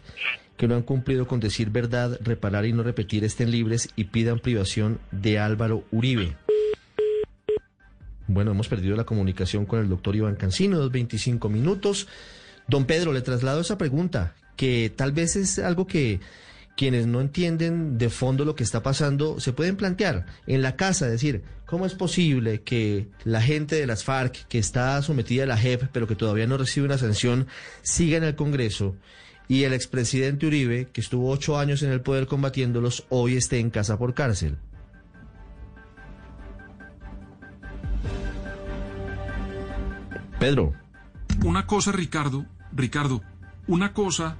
que 0.57 0.67
no 0.67 0.75
han 0.75 0.81
cumplido 0.81 1.27
con 1.27 1.39
decir 1.39 1.69
verdad, 1.69 2.17
reparar 2.21 2.65
y 2.65 2.73
no 2.73 2.83
repetir 2.83 3.23
estén 3.23 3.51
libres 3.51 3.89
y 3.95 4.05
pidan 4.05 4.39
privación 4.39 4.99
de 5.11 5.37
Álvaro 5.37 5.83
Uribe. 5.91 6.35
Bueno, 8.27 8.51
hemos 8.51 8.67
perdido 8.67 8.95
la 8.97 9.05
comunicación 9.05 9.65
con 9.65 9.79
el 9.79 9.87
doctor 9.87 10.15
Iván 10.15 10.35
Cancino, 10.35 10.79
dos 10.79 10.91
25 10.91 11.47
minutos. 11.47 12.07
Don 12.67 12.85
Pedro, 12.85 13.13
le 13.13 13.21
traslado 13.21 13.61
esa 13.61 13.77
pregunta, 13.77 14.35
que 14.55 14.91
tal 14.93 15.13
vez 15.13 15.35
es 15.35 15.59
algo 15.59 15.87
que 15.87 16.19
quienes 16.75 17.07
no 17.07 17.21
entienden 17.21 17.97
de 17.97 18.09
fondo 18.09 18.45
lo 18.45 18.55
que 18.55 18.63
está 18.63 18.83
pasando 18.83 19.39
se 19.39 19.51
pueden 19.51 19.77
plantear 19.77 20.27
en 20.45 20.61
la 20.61 20.75
casa, 20.75 21.07
decir, 21.07 21.43
¿cómo 21.65 21.85
es 21.85 21.95
posible 21.95 22.61
que 22.61 23.07
la 23.23 23.41
gente 23.41 23.75
de 23.75 23.87
las 23.87 24.03
FARC, 24.03 24.47
que 24.47 24.59
está 24.59 25.01
sometida 25.01 25.43
a 25.43 25.47
la 25.47 25.57
JEP, 25.57 25.89
pero 25.91 26.07
que 26.07 26.15
todavía 26.15 26.45
no 26.45 26.57
recibe 26.57 26.85
una 26.85 26.99
sanción, 26.99 27.47
siga 27.81 28.17
en 28.17 28.23
el 28.23 28.35
Congreso 28.35 28.95
y 29.47 29.63
el 29.63 29.73
expresidente 29.73 30.45
Uribe, 30.45 30.89
que 30.91 31.01
estuvo 31.01 31.31
ocho 31.31 31.57
años 31.57 31.81
en 31.81 31.91
el 31.91 32.01
poder 32.01 32.27
combatiéndolos, 32.27 33.05
hoy 33.09 33.37
esté 33.37 33.59
en 33.59 33.71
casa 33.71 33.97
por 33.97 34.13
cárcel? 34.13 34.57
Pedro. 40.39 40.73
Una 41.43 41.65
cosa, 41.65 41.91
Ricardo, 41.91 42.45
Ricardo, 42.73 43.21
una 43.67 43.93
cosa 43.93 44.37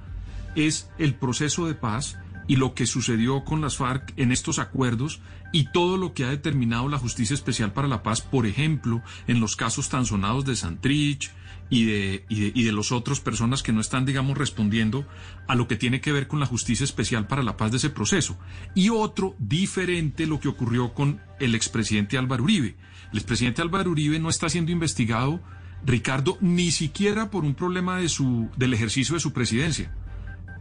es 0.54 0.90
el 0.98 1.14
proceso 1.14 1.66
de 1.66 1.74
paz 1.74 2.18
y 2.48 2.56
lo 2.56 2.74
que 2.74 2.86
sucedió 2.86 3.44
con 3.44 3.60
las 3.60 3.76
FARC 3.76 4.14
en 4.16 4.32
estos 4.32 4.58
acuerdos 4.58 5.20
y 5.52 5.70
todo 5.70 5.96
lo 5.96 6.14
que 6.14 6.24
ha 6.24 6.30
determinado 6.30 6.88
la 6.88 6.98
Justicia 6.98 7.34
Especial 7.34 7.72
para 7.72 7.88
la 7.88 8.02
Paz, 8.02 8.22
por 8.22 8.46
ejemplo, 8.46 9.02
en 9.26 9.40
los 9.40 9.54
casos 9.54 9.88
tan 9.88 10.06
sonados 10.06 10.44
de 10.44 10.56
Santrich 10.56 11.30
y 11.70 11.84
de, 11.84 12.24
y 12.28 12.40
de, 12.40 12.52
y 12.54 12.64
de 12.64 12.72
los 12.72 12.92
otros 12.92 13.20
personas 13.20 13.62
que 13.62 13.72
no 13.72 13.80
están, 13.80 14.06
digamos, 14.06 14.36
respondiendo 14.36 15.06
a 15.46 15.54
lo 15.54 15.68
que 15.68 15.76
tiene 15.76 16.00
que 16.00 16.12
ver 16.12 16.26
con 16.26 16.40
la 16.40 16.46
Justicia 16.46 16.84
Especial 16.84 17.26
para 17.26 17.42
la 17.42 17.56
Paz 17.56 17.70
de 17.70 17.76
ese 17.76 17.90
proceso. 17.90 18.38
Y 18.74 18.88
otro 18.88 19.36
diferente 19.38 20.26
lo 20.26 20.40
que 20.40 20.48
ocurrió 20.48 20.94
con 20.94 21.20
el 21.40 21.54
expresidente 21.54 22.18
Álvaro 22.18 22.44
Uribe. 22.44 22.76
El 23.12 23.18
expresidente 23.18 23.62
Álvaro 23.62 23.90
Uribe 23.90 24.18
no 24.18 24.30
está 24.30 24.48
siendo 24.48 24.72
investigado, 24.72 25.40
Ricardo, 25.84 26.38
ni 26.40 26.70
siquiera 26.70 27.30
por 27.30 27.44
un 27.44 27.54
problema 27.54 27.98
de 27.98 28.08
su, 28.08 28.50
del 28.56 28.74
ejercicio 28.74 29.14
de 29.14 29.20
su 29.20 29.32
presidencia. 29.32 29.92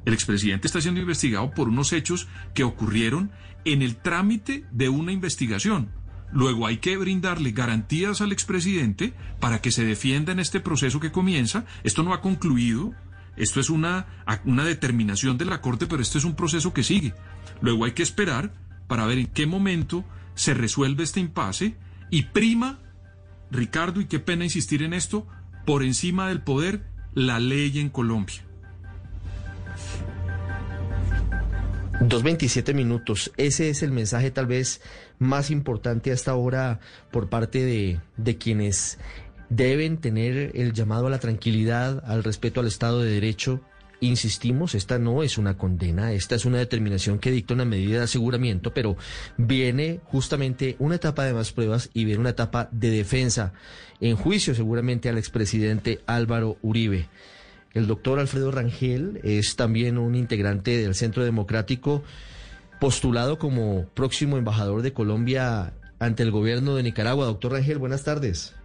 El 0.05 0.13
expresidente 0.13 0.67
está 0.67 0.79
siendo 0.79 1.01
investigado 1.01 1.51
por 1.51 1.67
unos 1.67 1.91
hechos 1.91 2.27
que 2.53 2.63
ocurrieron 2.63 3.31
en 3.65 3.81
el 3.81 3.97
trámite 3.97 4.65
de 4.71 4.89
una 4.89 5.11
investigación. 5.11 5.89
Luego 6.31 6.67
hay 6.67 6.77
que 6.77 6.97
brindarle 6.97 7.51
garantías 7.51 8.21
al 8.21 8.31
expresidente 8.31 9.13
para 9.39 9.59
que 9.61 9.71
se 9.71 9.85
defienda 9.85 10.31
en 10.31 10.39
este 10.39 10.59
proceso 10.59 10.99
que 10.99 11.11
comienza. 11.11 11.65
Esto 11.83 12.03
no 12.03 12.13
ha 12.13 12.21
concluido, 12.21 12.93
esto 13.35 13.59
es 13.59 13.69
una, 13.69 14.07
una 14.45 14.63
determinación 14.65 15.37
de 15.37 15.45
la 15.45 15.61
Corte, 15.61 15.87
pero 15.87 16.01
este 16.01 16.17
es 16.17 16.25
un 16.25 16.35
proceso 16.35 16.73
que 16.73 16.83
sigue. 16.83 17.13
Luego 17.61 17.85
hay 17.85 17.91
que 17.91 18.03
esperar 18.03 18.53
para 18.87 19.05
ver 19.05 19.17
en 19.17 19.27
qué 19.27 19.45
momento 19.45 20.05
se 20.35 20.53
resuelve 20.53 21.03
este 21.03 21.19
impasse 21.19 21.75
y 22.09 22.23
prima, 22.23 22.79
Ricardo, 23.51 24.01
y 24.01 24.05
qué 24.05 24.19
pena 24.19 24.43
insistir 24.43 24.83
en 24.83 24.93
esto, 24.93 25.27
por 25.65 25.83
encima 25.83 26.27
del 26.29 26.41
poder, 26.41 26.83
la 27.13 27.39
ley 27.39 27.79
en 27.79 27.89
Colombia. 27.89 28.43
2.27 32.01 32.75
minutos. 32.75 33.31
Ese 33.37 33.69
es 33.69 33.81
el 33.81 33.91
mensaje 33.91 34.29
tal 34.29 34.45
vez 34.45 34.81
más 35.17 35.49
importante 35.49 36.11
hasta 36.11 36.31
ahora 36.31 36.79
por 37.11 37.27
parte 37.27 37.65
de, 37.65 37.99
de 38.17 38.37
quienes 38.37 38.99
deben 39.49 39.97
tener 39.97 40.51
el 40.53 40.73
llamado 40.73 41.07
a 41.07 41.09
la 41.09 41.19
tranquilidad, 41.19 42.03
al 42.05 42.23
respeto 42.23 42.59
al 42.59 42.67
Estado 42.67 43.01
de 43.01 43.11
Derecho. 43.11 43.61
Insistimos, 43.99 44.75
esta 44.75 44.99
no 44.99 45.23
es 45.23 45.39
una 45.39 45.57
condena, 45.57 46.11
esta 46.13 46.35
es 46.35 46.45
una 46.45 46.59
determinación 46.59 47.17
que 47.17 47.31
dicta 47.31 47.55
una 47.55 47.65
medida 47.65 47.97
de 47.97 48.03
aseguramiento, 48.03 48.71
pero 48.71 48.95
viene 49.37 50.01
justamente 50.05 50.75
una 50.77 50.95
etapa 50.95 51.25
de 51.25 51.33
más 51.33 51.51
pruebas 51.51 51.89
y 51.93 52.05
viene 52.05 52.19
una 52.19 52.29
etapa 52.29 52.69
de 52.71 52.91
defensa 52.91 53.53
en 53.99 54.15
juicio 54.15 54.53
seguramente 54.53 55.09
al 55.09 55.17
expresidente 55.17 56.01
Álvaro 56.05 56.57
Uribe. 56.61 57.09
El 57.73 57.87
doctor 57.87 58.19
Alfredo 58.19 58.51
Rangel 58.51 59.19
es 59.23 59.55
también 59.55 59.97
un 59.97 60.15
integrante 60.15 60.77
del 60.77 60.93
Centro 60.93 61.23
Democrático 61.23 62.03
postulado 62.79 63.39
como 63.39 63.87
próximo 63.95 64.37
embajador 64.37 64.83
de 64.83 64.93
Colombia 64.93 65.73
ante 65.99 66.21
el 66.21 66.31
gobierno 66.31 66.75
de 66.75 66.83
Nicaragua. 66.83 67.25
Doctor 67.25 67.53
Rangel, 67.53 67.79
buenas 67.79 68.03
tardes. 68.03 68.56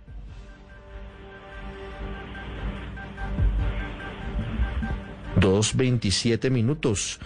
Dos 5.41 5.77
veintisiete 5.77 6.51
minutos. 6.51 7.19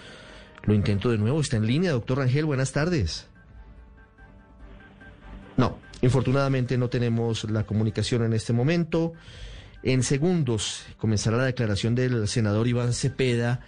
Lo 0.64 0.74
intento 0.74 1.10
de 1.10 1.18
nuevo. 1.18 1.40
Está 1.40 1.56
en 1.56 1.66
línea, 1.66 1.92
doctor 1.92 2.18
Rangel. 2.18 2.44
Buenas 2.44 2.72
tardes. 2.72 3.26
No, 5.56 5.78
infortunadamente 6.02 6.78
no 6.78 6.88
tenemos 6.88 7.50
la 7.50 7.64
comunicación 7.64 8.24
en 8.24 8.32
este 8.32 8.52
momento. 8.52 9.12
En 9.82 10.02
segundos 10.02 10.84
comenzará 10.98 11.36
la 11.36 11.44
declaración 11.44 11.94
del 11.94 12.28
senador 12.28 12.68
Iván 12.68 12.92
Cepeda 12.92 13.60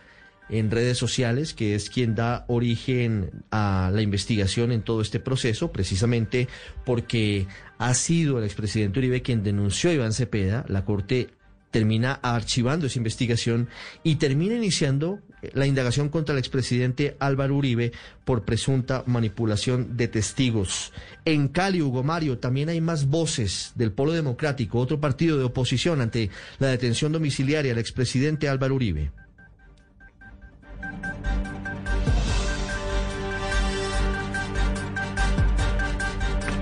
en 0.48 0.70
redes 0.70 0.98
sociales, 0.98 1.53
que 1.53 1.74
es 1.74 1.90
quien 1.90 2.14
da 2.14 2.44
origen 2.48 3.44
a 3.51 3.90
la 3.92 4.03
investigación 4.03 4.72
en 4.72 4.83
todo 4.83 5.03
este 5.03 5.20
proceso, 5.20 5.72
precisamente 5.72 6.48
porque 6.85 7.46
ha 7.79 7.92
sido 7.94 8.38
el 8.38 8.44
expresidente 8.44 8.98
Uribe 8.98 9.22
quien 9.22 9.42
denunció 9.42 9.90
a 9.90 9.94
Iván 9.94 10.12
Cepeda. 10.12 10.64
La 10.68 10.85
Corte 10.85 11.29
termina 11.70 12.14
archivando 12.22 12.87
esa 12.87 12.98
investigación 12.98 13.68
y 14.02 14.16
termina 14.16 14.54
iniciando 14.54 15.20
la 15.52 15.66
indagación 15.66 16.09
contra 16.09 16.33
el 16.33 16.38
expresidente 16.38 17.16
Álvaro 17.20 17.57
Uribe 17.57 17.92
por 18.24 18.44
presunta 18.44 19.04
manipulación 19.07 19.96
de 19.96 20.09
testigos. 20.09 20.92
En 21.24 21.48
Cali, 21.48 21.83
Hugo 21.83 22.02
Mario, 22.02 22.38
también 22.38 22.68
hay 22.68 22.81
más 22.81 23.07
voces 23.07 23.72
del 23.74 23.92
Polo 23.92 24.12
Democrático, 24.12 24.78
otro 24.78 25.00
partido 25.00 25.38
de 25.38 25.44
oposición 25.44 26.00
ante 26.00 26.31
la 26.59 26.68
detención 26.68 27.12
domiciliaria 27.12 27.70
del 27.70 27.78
expresidente 27.78 28.48
Álvaro 28.48 28.74
Uribe. 28.74 29.11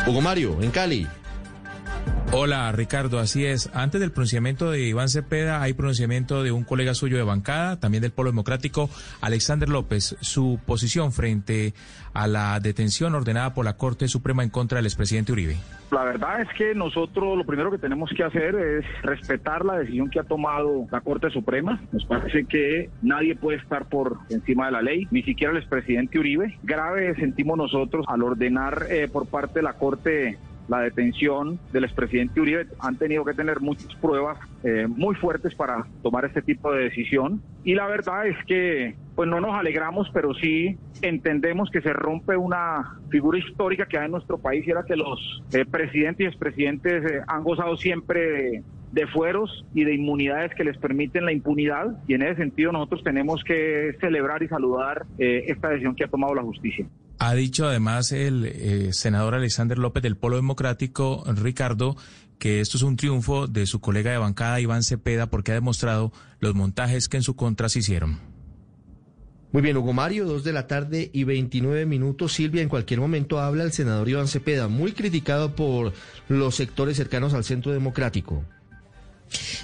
Hugo 0.06 0.20
Mario, 0.20 0.62
en 0.62 0.70
Cali. 0.70 1.06
Hola 2.32 2.70
Ricardo, 2.72 3.18
así 3.20 3.46
es. 3.46 3.70
Antes 3.72 4.00
del 4.00 4.10
pronunciamiento 4.10 4.70
de 4.70 4.82
Iván 4.82 5.08
Cepeda 5.08 5.62
hay 5.62 5.72
pronunciamiento 5.74 6.42
de 6.42 6.50
un 6.50 6.64
colega 6.64 6.92
suyo 6.92 7.16
de 7.16 7.22
bancada, 7.22 7.78
también 7.78 8.02
del 8.02 8.10
Polo 8.10 8.30
Democrático, 8.30 8.90
Alexander 9.20 9.68
López. 9.68 10.16
Su 10.20 10.58
posición 10.66 11.12
frente 11.12 11.72
a 12.14 12.26
la 12.26 12.58
detención 12.60 13.14
ordenada 13.14 13.54
por 13.54 13.64
la 13.64 13.76
Corte 13.76 14.08
Suprema 14.08 14.42
en 14.42 14.50
contra 14.50 14.76
del 14.76 14.86
expresidente 14.86 15.32
Uribe. 15.32 15.56
La 15.92 16.02
verdad 16.02 16.40
es 16.40 16.48
que 16.58 16.74
nosotros 16.74 17.38
lo 17.38 17.44
primero 17.44 17.70
que 17.70 17.78
tenemos 17.78 18.10
que 18.14 18.24
hacer 18.24 18.56
es 18.56 18.84
respetar 19.02 19.64
la 19.64 19.78
decisión 19.78 20.10
que 20.10 20.18
ha 20.18 20.24
tomado 20.24 20.86
la 20.90 21.00
Corte 21.00 21.30
Suprema. 21.30 21.80
Nos 21.92 22.04
parece 22.06 22.44
que 22.44 22.90
nadie 23.02 23.36
puede 23.36 23.58
estar 23.58 23.88
por 23.88 24.18
encima 24.30 24.66
de 24.66 24.72
la 24.72 24.82
ley, 24.82 25.06
ni 25.12 25.22
siquiera 25.22 25.52
el 25.52 25.58
expresidente 25.58 26.18
Uribe. 26.18 26.58
Grave 26.64 27.14
sentimos 27.14 27.56
nosotros 27.56 28.04
al 28.08 28.24
ordenar 28.24 28.86
eh, 28.90 29.08
por 29.10 29.28
parte 29.28 29.60
de 29.60 29.62
la 29.62 29.74
Corte 29.74 30.38
la 30.68 30.80
detención 30.80 31.58
del 31.72 31.84
expresidente 31.84 32.40
Uribe. 32.40 32.66
Han 32.80 32.96
tenido 32.96 33.24
que 33.24 33.34
tener 33.34 33.60
muchas 33.60 33.94
pruebas 33.96 34.38
eh, 34.64 34.86
muy 34.88 35.14
fuertes 35.14 35.54
para 35.54 35.86
tomar 36.02 36.24
este 36.24 36.42
tipo 36.42 36.72
de 36.72 36.84
decisión. 36.84 37.42
Y 37.64 37.74
la 37.74 37.86
verdad 37.86 38.26
es 38.26 38.36
que 38.46 38.94
pues 39.14 39.28
no 39.28 39.40
nos 39.40 39.54
alegramos, 39.54 40.10
pero 40.12 40.34
sí 40.34 40.76
entendemos 41.02 41.70
que 41.70 41.80
se 41.80 41.92
rompe 41.92 42.36
una 42.36 42.98
figura 43.08 43.38
histórica 43.38 43.86
que 43.86 43.98
hay 43.98 44.06
en 44.06 44.12
nuestro 44.12 44.38
país 44.38 44.66
y 44.66 44.70
era 44.70 44.84
que 44.84 44.96
los 44.96 45.42
eh, 45.52 45.64
presidentes 45.64 46.24
y 46.24 46.28
expresidentes 46.28 47.04
eh, 47.10 47.20
han 47.26 47.42
gozado 47.42 47.76
siempre 47.76 48.20
de, 48.20 48.62
de 48.92 49.06
fueros 49.06 49.64
y 49.74 49.84
de 49.84 49.94
inmunidades 49.94 50.54
que 50.54 50.64
les 50.64 50.76
permiten 50.76 51.24
la 51.24 51.32
impunidad 51.32 51.96
y 52.06 52.14
en 52.14 52.22
ese 52.22 52.36
sentido 52.36 52.72
nosotros 52.72 53.02
tenemos 53.04 53.42
que 53.42 53.96
celebrar 54.00 54.42
y 54.42 54.48
saludar 54.48 55.06
esta 55.18 55.70
decisión 55.70 55.94
que 55.94 56.04
ha 56.04 56.08
tomado 56.08 56.34
la 56.34 56.42
justicia. 56.42 56.86
Ha 57.18 57.34
dicho 57.34 57.66
además 57.66 58.12
el 58.12 58.44
eh, 58.44 58.92
senador 58.92 59.34
Alexander 59.34 59.78
López 59.78 60.02
del 60.02 60.16
Polo 60.16 60.36
Democrático, 60.36 61.24
Ricardo, 61.26 61.96
que 62.38 62.60
esto 62.60 62.76
es 62.76 62.82
un 62.82 62.96
triunfo 62.96 63.46
de 63.46 63.66
su 63.66 63.80
colega 63.80 64.10
de 64.10 64.18
bancada, 64.18 64.60
Iván 64.60 64.82
Cepeda, 64.82 65.26
porque 65.26 65.52
ha 65.52 65.54
demostrado 65.54 66.12
los 66.40 66.54
montajes 66.54 67.08
que 67.08 67.16
en 67.16 67.22
su 67.22 67.34
contra 67.34 67.68
se 67.68 67.78
hicieron. 67.78 68.20
Muy 69.52 69.62
bien, 69.62 69.76
Hugo 69.78 69.94
Mario, 69.94 70.26
dos 70.26 70.44
de 70.44 70.52
la 70.52 70.66
tarde 70.66 71.08
y 71.14 71.24
29 71.24 71.86
minutos. 71.86 72.34
Silvia, 72.34 72.60
en 72.60 72.68
cualquier 72.68 73.00
momento 73.00 73.40
habla 73.40 73.64
el 73.64 73.72
senador 73.72 74.08
Iván 74.08 74.28
Cepeda, 74.28 74.68
muy 74.68 74.92
criticado 74.92 75.54
por 75.54 75.94
los 76.28 76.54
sectores 76.54 76.98
cercanos 76.98 77.32
al 77.32 77.44
centro 77.44 77.72
democrático. 77.72 78.44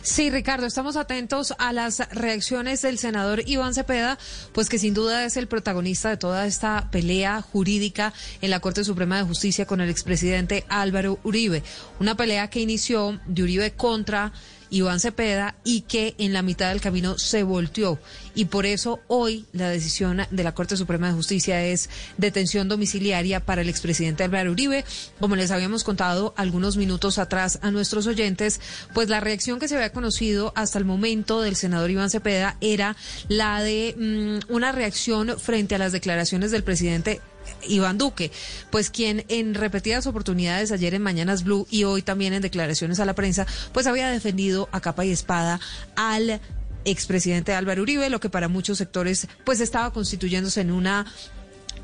Sí, 0.03 0.31
Ricardo, 0.31 0.66
estamos 0.66 0.96
atentos 0.96 1.55
a 1.59 1.72
las 1.72 2.01
reacciones 2.11 2.83
del 2.83 2.98
senador 2.98 3.42
Iván 3.46 3.75
Cepeda, 3.75 4.18
pues 4.53 4.68
que 4.68 4.79
sin 4.79 4.94
duda 4.94 5.25
es 5.25 5.37
el 5.37 5.46
protagonista 5.46 6.11
de 6.11 6.16
toda 6.16 6.46
esta 6.46 6.88
pelea 6.90 7.40
jurídica 7.40 8.12
en 8.40 8.51
la 8.51 8.61
Corte 8.61 8.85
Suprema 8.85 9.16
de 9.18 9.25
Justicia 9.25 9.66
con 9.66 9.81
el 9.81 9.90
expresidente 9.90 10.64
Álvaro 10.68 11.18
Uribe. 11.22 11.62
Una 12.01 12.16
pelea 12.16 12.51
que 12.51 12.61
inició 12.61 13.20
de 13.27 13.42
Uribe 13.44 13.72
contra 13.72 14.33
Iván 14.72 15.00
Cepeda 15.00 15.54
y 15.64 15.82
que 15.82 16.14
en 16.18 16.32
la 16.32 16.42
mitad 16.42 16.70
del 16.70 16.80
camino 16.80 17.18
se 17.18 17.42
volteó. 17.42 17.98
Y 18.35 18.46
por 18.46 18.66
eso 18.66 19.00
hoy 19.06 19.44
la 19.52 19.68
decisión 19.68 20.22
de 20.30 20.42
la 20.42 20.54
Corte 20.54 20.76
Suprema 20.76 21.08
de 21.08 21.12
Justicia 21.12 21.64
es 21.64 21.90
detención 22.16 22.68
domiciliaria 22.68 23.44
para 23.44 23.61
el 23.61 23.68
expresidente 23.68 24.24
Álvaro 24.24 24.52
Uribe. 24.52 24.85
Como 25.20 25.37
les 25.37 25.50
habíamos 25.50 25.85
contado 25.85 26.32
algunos 26.37 26.76
minutos 26.76 27.18
atrás 27.18 27.58
a 27.62 27.70
nuestros 27.70 28.06
oyentes, 28.06 28.61
pues 28.94 29.08
la 29.08 29.20
reacción 29.20 29.58
que 29.58 29.68
se 29.68 29.76
había 29.76 29.92
conocido 29.92 30.52
hasta 30.56 30.78
el 30.78 30.87
momento 30.87 31.42
del 31.42 31.56
senador 31.56 31.90
Iván 31.90 32.11
Cepeda 32.11 32.56
era 32.61 32.96
la 33.28 33.62
de 33.62 33.94
mm, 33.96 34.52
una 34.52 34.72
reacción 34.72 35.38
frente 35.38 35.74
a 35.74 35.78
las 35.78 35.92
declaraciones 35.92 36.50
del 36.50 36.64
presidente 36.64 37.20
Iván 37.66 37.98
Duque, 37.98 38.31
pues 38.70 38.90
quien 38.90 39.25
en 39.29 39.55
repetidas 39.55 40.07
oportunidades 40.07 40.72
ayer 40.72 40.94
en 40.94 41.03
Mañanas 41.03 41.44
Blue 41.44 41.66
y 41.70 41.85
hoy 41.85 42.03
también 42.03 42.33
en 42.33 42.42
declaraciones 42.42 43.01
a 43.01 43.05
la 43.05 43.14
prensa, 43.14 43.46
pues 43.72 43.87
había 43.87 44.09
defendido 44.09 44.68
a 44.72 44.81
capa 44.81 45.05
y 45.05 45.11
espada 45.11 45.61
al 45.96 46.40
expresidente 46.85 47.55
Álvaro 47.55 47.83
Uribe, 47.83 48.11
lo 48.11 48.20
que 48.20 48.31
para 48.31 48.48
muchos 48.48 48.79
sectores 48.79 49.29
pues 49.44 49.61
estaba 49.61 49.92
constituyéndose 49.92 50.61
en 50.61 50.72
una 50.72 51.07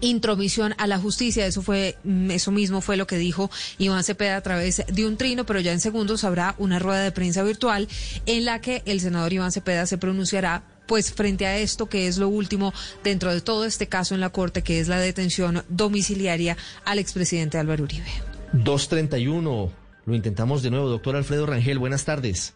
intromisión 0.00 0.74
a 0.78 0.87
la 0.87 0.98
justicia. 0.98 1.46
Eso 1.46 1.62
fue, 1.62 1.96
mm, 2.04 2.30
eso 2.30 2.50
mismo 2.50 2.80
fue 2.80 2.96
lo 2.96 3.06
que 3.06 3.18
dijo 3.18 3.50
Iván 3.78 4.04
Cepeda 4.04 4.37
a 4.37 4.40
través 4.42 4.84
de 4.87 5.06
un 5.06 5.16
trino, 5.16 5.44
pero 5.46 5.61
ya 5.61 5.72
en 5.72 5.80
segundos 5.80 6.24
habrá 6.24 6.54
una 6.58 6.78
rueda 6.78 7.02
de 7.02 7.12
prensa 7.12 7.42
virtual 7.42 7.88
en 8.26 8.44
la 8.44 8.61
que 8.61 8.82
el 8.87 9.00
senador 9.00 9.32
Iván 9.32 9.52
Cepeda 9.52 9.87
se 9.87 9.98
pronunciará 9.98 10.62
pues 10.87 11.12
frente 11.12 11.46
a 11.46 11.58
esto 11.58 11.87
que 11.87 12.08
es 12.08 12.16
lo 12.18 12.28
último 12.28 12.72
dentro 13.04 13.32
de 13.32 13.42
todo 13.42 13.64
este 13.66 13.88
caso 13.88 14.14
en 14.14 14.20
la 14.20 14.30
Corte, 14.30 14.62
que 14.62 14.80
es 14.80 14.88
la 14.88 14.98
detención 14.98 15.62
domiciliaria 15.68 16.56
al 16.84 16.98
expresidente 16.98 17.58
Álvaro 17.58 17.84
Uribe. 17.84 18.08
231. 18.52 19.70
Lo 20.06 20.14
intentamos 20.14 20.62
de 20.62 20.70
nuevo. 20.70 20.88
Doctor 20.88 21.16
Alfredo 21.16 21.44
Rangel, 21.44 21.78
buenas 21.78 22.06
tardes. 22.06 22.54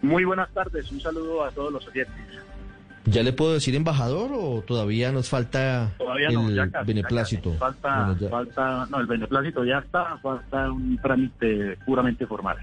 Muy 0.00 0.24
buenas 0.24 0.52
tardes. 0.52 0.90
Un 0.92 1.00
saludo 1.00 1.44
a 1.44 1.50
todos 1.50 1.72
los 1.72 1.86
oyentes. 1.88 2.14
¿Ya 3.04 3.22
le 3.22 3.32
puedo 3.32 3.54
decir 3.54 3.74
embajador 3.74 4.30
o 4.32 4.62
todavía 4.62 5.10
nos 5.10 5.28
falta 5.28 5.90
el 6.28 6.70
beneplácito? 6.86 7.52
falta, 7.54 8.14
falta, 8.30 8.86
no, 8.90 9.00
el 9.00 9.06
beneplácito 9.06 9.64
ya 9.64 9.78
está, 9.78 10.16
falta 10.18 10.70
un 10.70 10.96
trámite 10.98 11.76
puramente 11.84 12.26
formal. 12.26 12.56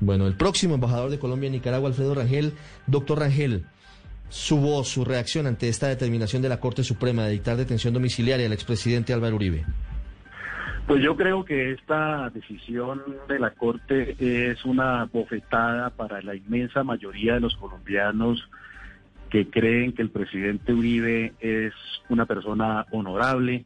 Bueno, 0.00 0.26
el 0.26 0.34
próximo 0.34 0.74
embajador 0.74 1.10
de 1.10 1.18
Colombia 1.18 1.46
en 1.46 1.52
Nicaragua, 1.52 1.88
Alfredo 1.88 2.14
Rangel. 2.14 2.52
Doctor 2.86 3.20
Rangel, 3.20 3.64
su 4.28 4.58
voz, 4.58 4.88
su 4.88 5.04
reacción 5.04 5.46
ante 5.46 5.68
esta 5.68 5.86
determinación 5.86 6.42
de 6.42 6.48
la 6.48 6.58
Corte 6.58 6.82
Suprema 6.82 7.24
de 7.24 7.32
dictar 7.32 7.56
detención 7.56 7.94
domiciliaria 7.94 8.46
al 8.46 8.52
expresidente 8.52 9.12
Álvaro 9.12 9.36
Uribe. 9.36 9.64
Pues 10.86 11.02
yo 11.02 11.16
creo 11.16 11.44
que 11.44 11.72
esta 11.72 12.30
decisión 12.30 13.02
de 13.28 13.38
la 13.38 13.50
Corte 13.50 14.16
es 14.18 14.64
una 14.64 15.04
bofetada 15.06 15.90
para 15.90 16.22
la 16.22 16.34
inmensa 16.34 16.84
mayoría 16.84 17.34
de 17.34 17.40
los 17.40 17.56
colombianos 17.56 18.48
que 19.30 19.50
creen 19.50 19.92
que 19.92 20.02
el 20.02 20.10
presidente 20.10 20.72
Uribe 20.72 21.32
es 21.40 21.74
una 22.08 22.26
persona 22.26 22.86
honorable, 22.90 23.64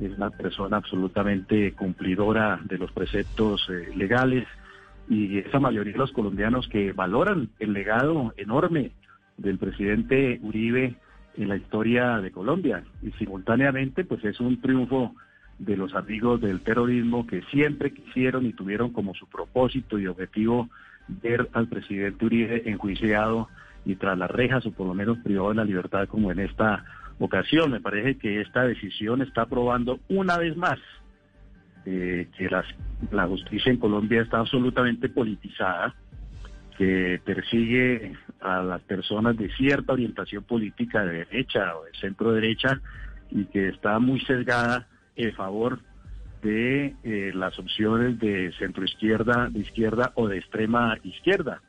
es 0.00 0.12
una 0.16 0.30
persona 0.30 0.76
absolutamente 0.76 1.72
cumplidora 1.72 2.60
de 2.64 2.78
los 2.78 2.92
preceptos 2.92 3.66
eh, 3.70 3.90
legales 3.96 4.46
y 5.08 5.38
esa 5.38 5.60
mayoría 5.60 5.92
de 5.92 5.98
los 5.98 6.12
colombianos 6.12 6.68
que 6.68 6.92
valoran 6.92 7.48
el 7.58 7.72
legado 7.72 8.34
enorme 8.36 8.92
del 9.36 9.58
presidente 9.58 10.40
Uribe 10.42 10.96
en 11.36 11.48
la 11.48 11.56
historia 11.56 12.18
de 12.18 12.30
Colombia. 12.30 12.82
Y 13.02 13.12
simultáneamente, 13.12 14.04
pues 14.04 14.24
es 14.24 14.40
un 14.40 14.60
triunfo 14.60 15.14
de 15.58 15.76
los 15.76 15.94
amigos 15.94 16.40
del 16.40 16.60
terrorismo 16.60 17.26
que 17.26 17.42
siempre 17.50 17.92
quisieron 17.92 18.46
y 18.46 18.52
tuvieron 18.52 18.92
como 18.92 19.14
su 19.14 19.26
propósito 19.26 19.98
y 19.98 20.06
objetivo 20.06 20.68
ver 21.08 21.48
al 21.52 21.68
presidente 21.68 22.24
Uribe 22.24 22.62
enjuiciado 22.66 23.48
y 23.86 23.94
tras 23.94 24.18
las 24.18 24.30
rejas 24.30 24.66
o 24.66 24.72
por 24.72 24.86
lo 24.86 24.94
menos 24.94 25.18
privado 25.18 25.48
de 25.48 25.54
la 25.54 25.64
libertad 25.64 26.06
como 26.08 26.30
en 26.30 26.40
esta 26.40 26.84
ocasión. 27.18 27.70
Me 27.70 27.80
parece 27.80 28.18
que 28.18 28.42
esta 28.42 28.64
decisión 28.64 29.22
está 29.22 29.46
probando 29.46 30.00
una 30.08 30.36
vez 30.36 30.56
más 30.56 30.78
eh, 31.86 32.28
que 32.36 32.50
la 32.50 33.26
justicia 33.26 33.70
en 33.70 33.78
Colombia 33.78 34.20
está 34.20 34.40
absolutamente 34.40 35.08
politizada 35.08 35.94
que 36.76 37.20
persigue 37.24 38.12
a 38.40 38.60
las 38.62 38.82
personas 38.82 39.36
de 39.36 39.50
cierta 39.54 39.94
orientación 39.94 40.44
política 40.44 41.04
de 41.04 41.24
derecha 41.24 41.76
o 41.76 41.84
de 41.84 41.92
centro 41.98 42.32
derecha 42.32 42.80
y 43.30 43.44
que 43.46 43.68
está 43.68 43.98
muy 43.98 44.20
sesgada 44.20 44.86
en 45.16 45.32
favor 45.34 45.80
de 46.42 46.94
eh, 47.02 47.32
las 47.34 47.58
opciones 47.58 48.18
de 48.18 48.52
centro 48.58 48.84
izquierda, 48.84 49.48
de 49.50 49.60
izquierda 49.60 50.12
o 50.14 50.28
de 50.28 50.38
extrema 50.38 50.98
izquierda. 51.02 51.62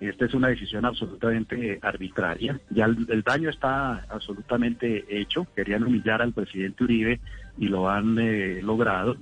Esta 0.00 0.24
es 0.24 0.32
una 0.32 0.48
decisión 0.48 0.86
absolutamente 0.86 1.78
arbitraria. 1.82 2.58
Ya 2.70 2.86
el, 2.86 3.22
daño 3.22 3.50
está 3.50 4.06
absolutamente 4.08 5.04
hecho. 5.10 5.46
Querían 5.54 5.84
humillar 5.84 6.22
al 6.22 6.32
presidente 6.32 6.84
Uribe 6.84 7.20
y 7.58 7.68
lo 7.68 7.90
han 7.90 8.18
eh, 8.18 8.60
logrado. 8.62 9.18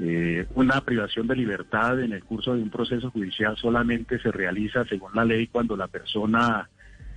Eh, 0.00 0.46
una 0.54 0.80
privación 0.82 1.26
de 1.26 1.34
libertad 1.34 2.00
en 2.00 2.12
el 2.12 2.22
curso 2.22 2.54
de 2.54 2.62
un 2.62 2.70
proceso 2.70 3.10
judicial 3.10 3.56
solamente 3.56 4.20
se 4.20 4.30
realiza 4.30 4.84
según 4.84 5.10
la 5.14 5.24
ley 5.24 5.48
cuando 5.48 5.74
la 5.74 5.88
persona 5.88 6.68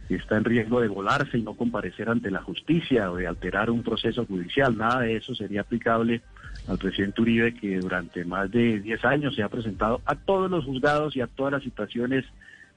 está 0.10 0.38
en 0.38 0.46
riesgo 0.46 0.82
de 0.82 0.88
volarse 0.88 1.38
y 1.38 1.44
no 1.44 1.54
comparecer 1.54 2.10
ante 2.10 2.32
la 2.32 2.42
justicia 2.42 3.12
o 3.12 3.18
de 3.18 3.28
alterar 3.28 3.70
un 3.70 3.84
proceso 3.84 4.26
judicial. 4.26 4.76
Nada 4.76 5.02
de 5.02 5.18
eso 5.18 5.36
sería 5.36 5.62
aplicable 5.62 6.22
al 6.68 6.80
presidente 6.80 7.22
Uribe, 7.22 7.54
que 7.54 7.78
durante 7.78 8.26
más 8.26 8.50
de 8.50 8.80
10 8.80 9.06
años 9.06 9.36
se 9.36 9.44
ha 9.44 9.50
presentado 9.50 10.02
a 10.06 10.16
todos 10.16 10.50
los 10.50 10.66
juzgados 10.66 11.16
y 11.16 11.22
a 11.22 11.28
todas 11.28 11.54
las 11.54 11.64
situaciones 11.64 12.26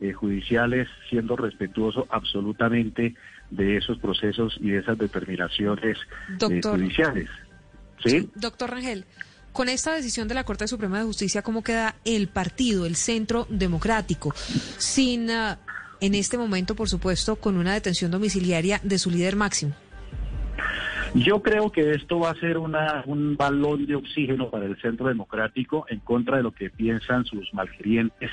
eh, 0.03 0.12
judiciales, 0.12 0.88
siendo 1.09 1.37
respetuoso 1.37 2.09
absolutamente 2.11 3.15
de 3.51 3.77
esos 3.77 3.99
procesos 3.99 4.59
y 4.61 4.71
de 4.71 4.79
esas 4.81 4.99
determinaciones 4.99 5.97
eh, 6.51 6.61
judiciales. 6.61 7.29
¿Sí? 8.05 8.29
Doctor 8.35 8.71
Rangel. 8.71 9.05
Con 9.53 9.69
esta 9.69 9.95
decisión 9.95 10.27
de 10.27 10.35
la 10.35 10.43
Corte 10.43 10.67
Suprema 10.67 10.99
de 10.99 11.05
Justicia, 11.05 11.43
¿cómo 11.43 11.62
queda 11.62 11.95
el 12.05 12.27
partido, 12.27 12.85
el 12.85 12.97
centro 12.97 13.47
democrático? 13.49 14.35
Sin, 14.35 15.31
ah, 15.31 15.61
en 16.00 16.17
este 16.17 16.37
momento, 16.37 16.75
por 16.75 16.88
supuesto, 16.88 17.37
con 17.37 17.57
una 17.57 17.75
detención 17.75 18.11
domiciliaria 18.11 18.81
de 18.83 18.98
su 18.98 19.09
líder 19.09 19.37
máximo. 19.37 19.77
Yo 21.15 21.42
creo 21.42 21.71
que 21.71 21.90
esto 21.90 22.21
va 22.21 22.31
a 22.31 22.40
ser 22.40 22.56
una, 22.56 23.04
un 23.06 23.37
balón 23.37 23.85
de 23.85 23.96
oxígeno 23.96 24.48
para 24.48 24.65
el 24.65 24.81
centro 24.81 25.08
democrático 25.08 25.85
en 25.90 26.00
contra 26.00 26.38
de 26.38 26.42
lo 26.42 26.52
que 26.52 26.71
piensan 26.71 27.27
sus 27.27 27.52
malgerientes. 27.52 28.31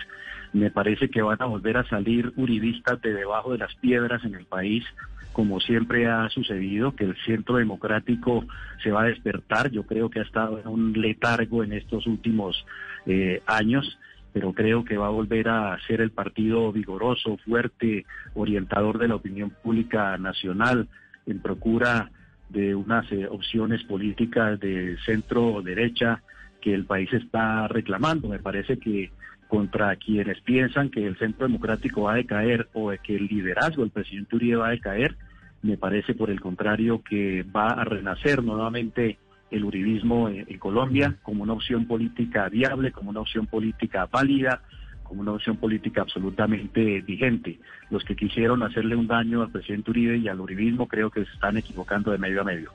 Me 0.54 0.72
parece 0.72 1.10
que 1.10 1.22
van 1.22 1.42
a 1.42 1.46
volver 1.46 1.76
a 1.76 1.88
salir 1.90 2.32
uribistas 2.38 3.02
de 3.02 3.14
debajo 3.14 3.52
de 3.52 3.58
las 3.58 3.76
piedras 3.76 4.24
en 4.24 4.36
el 4.36 4.46
país, 4.46 4.86
como 5.34 5.60
siempre 5.60 6.08
ha 6.08 6.30
sucedido, 6.30 6.96
que 6.96 7.04
el 7.04 7.18
centro 7.26 7.58
democrático 7.58 8.46
se 8.82 8.92
va 8.92 9.02
a 9.02 9.08
despertar. 9.08 9.72
Yo 9.72 9.84
creo 9.84 10.10
que 10.10 10.20
ha 10.20 10.24
estado 10.24 10.58
en 10.58 10.68
un 10.68 10.94
letargo 10.94 11.66
en 11.66 11.74
estos 11.74 12.08
últimos 12.08 12.66
eh, 13.06 13.42
años 13.46 13.98
pero 14.32 14.54
creo 14.54 14.86
que 14.86 14.96
va 14.96 15.08
a 15.08 15.10
volver 15.10 15.50
a 15.50 15.76
ser 15.88 16.02
el 16.02 16.12
partido 16.12 16.72
vigoroso, 16.72 17.38
fuerte, 17.38 18.06
orientador 18.36 19.00
de 19.00 19.08
la 19.08 19.16
opinión 19.16 19.50
pública 19.50 20.16
nacional, 20.20 20.88
en 21.26 21.40
procura 21.40 22.12
de 22.50 22.76
unas 22.76 23.12
eh, 23.12 23.28
opciones 23.30 23.84
políticas 23.84 24.60
de 24.60 24.98
centro 25.06 25.62
derecha 25.62 26.22
que 26.62 26.74
el 26.74 26.86
país 26.86 27.12
está 27.14 27.68
reclamando. 27.68 28.28
Me 28.28 28.40
parece 28.40 28.78
que 28.78 29.12
contra 29.48 29.96
quienes 29.96 30.42
piensan 30.42 30.90
que 30.90 31.06
el 31.06 31.18
centro 31.18 31.48
democrático 31.48 32.04
va 32.04 32.14
a 32.14 32.18
decaer 32.18 32.70
o 32.74 32.92
que 33.04 33.16
el 33.16 33.28
liderazgo 33.28 33.82
del 33.82 33.92
presidente 33.92 34.36
Uribe 34.36 34.58
va 34.58 34.68
a 34.68 34.72
decaer, 34.72 35.16
me 35.62 35.78
parece 35.78 36.14
por 36.14 36.30
el 36.30 36.40
contrario 36.40 37.02
que 37.02 37.44
va 37.44 37.70
a 37.70 37.84
renacer 37.84 38.44
nuevamente 38.44 39.18
el 39.52 39.66
uribismo 39.66 40.30
en, 40.30 40.46
en 40.48 40.60
Colombia 40.60 41.16
como 41.24 41.44
una 41.44 41.54
opción 41.54 41.86
política 41.86 42.48
viable, 42.50 42.92
como 42.92 43.10
una 43.10 43.22
opción 43.22 43.48
política 43.48 44.06
válida, 44.06 44.62
como 45.10 45.22
una 45.22 45.34
opción 45.34 45.58
política 45.58 46.02
absolutamente 46.02 47.02
vigente. 47.02 47.60
Los 47.90 48.06
que 48.06 48.16
quisieron 48.16 48.64
hacerle 48.64 48.96
un 48.96 49.08
daño 49.08 49.42
al 49.42 49.52
presidente 49.52 49.92
Uribe 49.92 50.18
y 50.18 50.28
al 50.28 50.40
uribismo 50.40 50.88
creo 50.88 51.10
que 51.10 51.26
se 51.26 51.32
están 51.34 51.58
equivocando 51.58 52.12
de 52.12 52.20
medio 52.20 52.42
a 52.42 52.44
medio. 52.46 52.72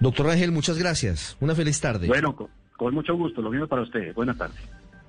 Doctor 0.00 0.30
Ángel, 0.30 0.50
muchas 0.50 0.78
gracias. 0.78 1.36
Una 1.40 1.54
feliz 1.54 1.80
tarde. 1.80 2.08
Bueno, 2.08 2.34
con, 2.34 2.48
con 2.76 2.94
mucho 2.94 3.14
gusto. 3.14 3.42
Lo 3.42 3.50
mismo 3.50 3.68
para 3.68 3.82
ustedes. 3.82 4.14
Buenas 4.14 4.36
tardes. 4.36 4.58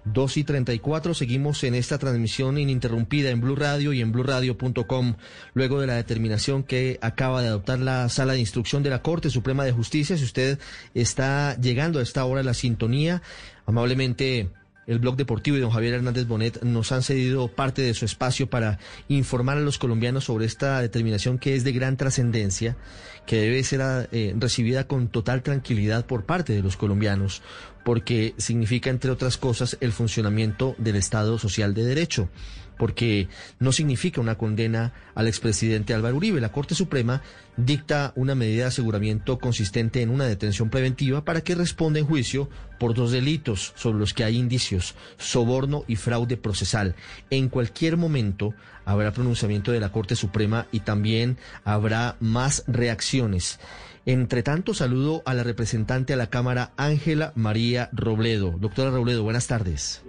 2 0.05 0.37
y 0.37 0.43
34, 0.43 1.15
seguimos 1.15 1.63
en 1.63 1.73
esta 1.73 1.97
transmisión 1.97 2.59
ininterrumpida 2.59 3.31
en 3.31 3.41
Blue 3.41 3.55
Radio 3.55 3.91
y 3.91 4.01
en 4.01 4.11
bluradio.com, 4.11 5.15
luego 5.55 5.81
de 5.81 5.87
la 5.87 5.95
determinación 5.95 6.63
que 6.63 6.99
acaba 7.01 7.41
de 7.41 7.47
adoptar 7.47 7.79
la 7.79 8.07
Sala 8.09 8.33
de 8.33 8.39
Instrucción 8.39 8.83
de 8.83 8.91
la 8.91 9.01
Corte 9.01 9.31
Suprema 9.31 9.65
de 9.65 9.71
Justicia. 9.71 10.15
Si 10.15 10.23
usted 10.23 10.59
está 10.93 11.59
llegando 11.59 11.99
a 11.99 12.03
esta 12.03 12.23
hora 12.25 12.41
a 12.41 12.43
la 12.43 12.53
sintonía, 12.53 13.23
amablemente 13.65 14.51
el 14.87 14.99
blog 14.99 15.15
deportivo 15.15 15.57
y 15.57 15.59
don 15.59 15.71
Javier 15.71 15.95
Hernández 15.95 16.27
Bonet 16.27 16.61
nos 16.63 16.91
han 16.91 17.03
cedido 17.03 17.47
parte 17.47 17.81
de 17.81 17.93
su 17.93 18.05
espacio 18.05 18.47
para 18.47 18.79
informar 19.07 19.57
a 19.57 19.61
los 19.61 19.77
colombianos 19.77 20.25
sobre 20.25 20.45
esta 20.45 20.81
determinación 20.81 21.37
que 21.37 21.55
es 21.55 21.63
de 21.63 21.71
gran 21.71 21.97
trascendencia, 21.97 22.77
que 23.25 23.37
debe 23.37 23.63
ser 23.63 24.09
eh, 24.11 24.35
recibida 24.37 24.87
con 24.87 25.07
total 25.07 25.41
tranquilidad 25.41 26.05
por 26.05 26.25
parte 26.25 26.53
de 26.53 26.61
los 26.61 26.77
colombianos, 26.77 27.41
porque 27.83 28.33
significa, 28.37 28.89
entre 28.89 29.11
otras 29.11 29.37
cosas, 29.37 29.77
el 29.81 29.91
funcionamiento 29.91 30.75
del 30.77 30.95
Estado 30.95 31.37
Social 31.39 31.73
de 31.73 31.85
Derecho 31.85 32.29
porque 32.77 33.27
no 33.59 33.71
significa 33.71 34.21
una 34.21 34.37
condena 34.37 34.93
al 35.15 35.27
expresidente 35.27 35.93
Álvaro 35.93 36.17
Uribe. 36.17 36.41
La 36.41 36.51
Corte 36.51 36.75
Suprema 36.75 37.21
dicta 37.57 38.13
una 38.15 38.35
medida 38.35 38.63
de 38.63 38.67
aseguramiento 38.69 39.39
consistente 39.39 40.01
en 40.01 40.09
una 40.09 40.25
detención 40.25 40.69
preventiva 40.69 41.23
para 41.23 41.41
que 41.41 41.55
responda 41.55 41.99
en 41.99 42.05
juicio 42.05 42.49
por 42.79 42.93
dos 42.93 43.11
delitos 43.11 43.73
sobre 43.75 43.99
los 43.99 44.13
que 44.13 44.23
hay 44.23 44.37
indicios, 44.37 44.95
soborno 45.17 45.83
y 45.87 45.95
fraude 45.95 46.37
procesal. 46.37 46.95
En 47.29 47.49
cualquier 47.49 47.97
momento 47.97 48.53
habrá 48.85 49.11
pronunciamiento 49.11 49.71
de 49.71 49.79
la 49.79 49.91
Corte 49.91 50.15
Suprema 50.15 50.67
y 50.71 50.81
también 50.81 51.37
habrá 51.63 52.17
más 52.19 52.63
reacciones. 52.67 53.59
Entre 54.05 54.43
tanto, 54.43 54.75
saludo 54.75 55.23
a 55.25 55.33
la 55.33 55.43
representante 55.43 56.13
a 56.13 56.17
la 56.17 56.27
Cámara, 56.29 56.71
Ángela 56.77 57.33
María 57.35 57.89
Robledo. 57.91 58.51
Doctora 58.59 58.91
Robledo, 58.91 59.23
buenas 59.23 59.47
tardes. 59.47 60.03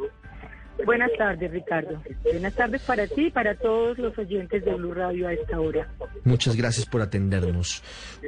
Buenas 0.87 1.11
tardes, 1.19 1.51
Ricardo. 1.51 2.01
Buenas 2.23 2.55
tardes 2.55 2.81
para 2.83 3.09
ti 3.09 3.27
y 3.27 3.31
para 3.31 3.57
todos 3.57 3.99
los 3.99 4.17
oyentes 4.17 4.65
de 4.65 4.73
Blue 4.73 4.95
Radio 4.95 5.27
a 5.27 5.33
esta 5.33 5.61
hora. 5.61 5.89
Muchas 6.23 6.55
gracias 6.55 6.87
por 6.87 7.03
atendernos. 7.03 7.83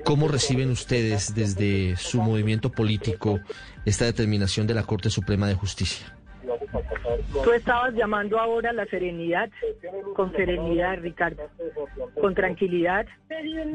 ¿Cómo 0.04 0.26
reciben 0.26 0.70
ustedes 0.70 1.36
desde 1.36 1.94
su 1.94 2.20
movimiento 2.20 2.70
político 2.72 3.38
esta 3.84 4.06
determinación 4.06 4.66
de 4.66 4.74
la 4.74 4.82
Corte 4.82 5.08
Suprema 5.08 5.46
de 5.46 5.54
Justicia? 5.54 6.12
Tú 7.44 7.52
estabas 7.52 7.94
llamando 7.94 8.40
ahora 8.40 8.70
a 8.70 8.72
la 8.72 8.86
serenidad, 8.86 9.48
con 10.16 10.32
serenidad, 10.32 10.98
Ricardo, 11.00 11.48
con 12.20 12.34
tranquilidad. 12.34 13.06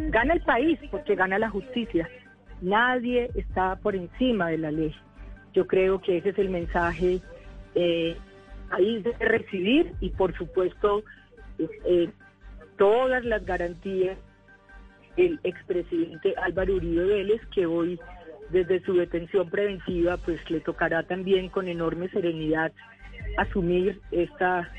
Gana 0.09 0.33
el 0.33 0.41
país 0.41 0.77
porque 0.91 1.15
gana 1.15 1.39
la 1.39 1.49
justicia. 1.49 2.09
Nadie 2.61 3.31
está 3.35 3.77
por 3.77 3.95
encima 3.95 4.49
de 4.49 4.57
la 4.57 4.71
ley. 4.71 4.93
Yo 5.53 5.67
creo 5.67 6.01
que 6.01 6.17
ese 6.17 6.29
es 6.29 6.39
el 6.39 6.49
mensaje 6.49 7.21
eh, 7.75 8.17
ahí 8.73 9.01
de 9.01 9.13
recibir 9.19 9.93
y 9.99 10.09
por 10.09 10.35
supuesto 10.37 11.03
eh, 11.59 12.09
todas 12.77 13.23
las 13.23 13.45
garantías 13.45 14.17
el 15.15 15.39
expresidente 15.43 16.33
Álvaro 16.41 16.75
Uribe 16.75 17.05
Vélez 17.05 17.41
que 17.53 17.65
hoy 17.65 17.99
desde 18.49 18.81
su 18.81 18.95
detención 18.95 19.49
preventiva 19.49 20.17
pues 20.17 20.39
le 20.49 20.59
tocará 20.59 21.03
también 21.03 21.49
con 21.49 21.67
enorme 21.67 22.09
serenidad 22.09 22.71
asumir 23.37 24.01
esta 24.11 24.69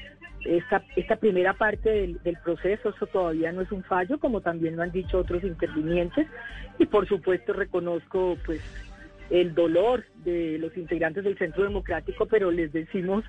esta, 0.45 0.85
esta 0.95 1.17
primera 1.17 1.55
parte 1.55 1.89
del, 1.89 2.23
del, 2.23 2.37
proceso, 2.45 2.91
eso 2.91 3.07
todavía 3.07 3.51
no 3.51 3.63
es 3.63 3.73
un 3.73 3.83
fallo, 3.83 4.19
como 4.19 4.43
también 4.43 4.77
lo 4.77 4.83
han 4.83 4.93
dicho 4.93 5.17
otros 5.17 5.43
intervinientes, 5.43 6.27
y 6.79 6.85
por 6.85 7.09
supuesto 7.09 7.55
reconozco 7.55 8.37
pues 8.45 8.61
el 9.31 9.55
dolor 9.55 10.05
de 10.25 10.59
los 10.59 10.77
integrantes 10.77 11.25
del 11.25 11.39
Centro 11.39 11.65
Democrático, 11.65 12.27
pero 12.27 12.51
les 12.51 12.73
decimos 12.73 13.25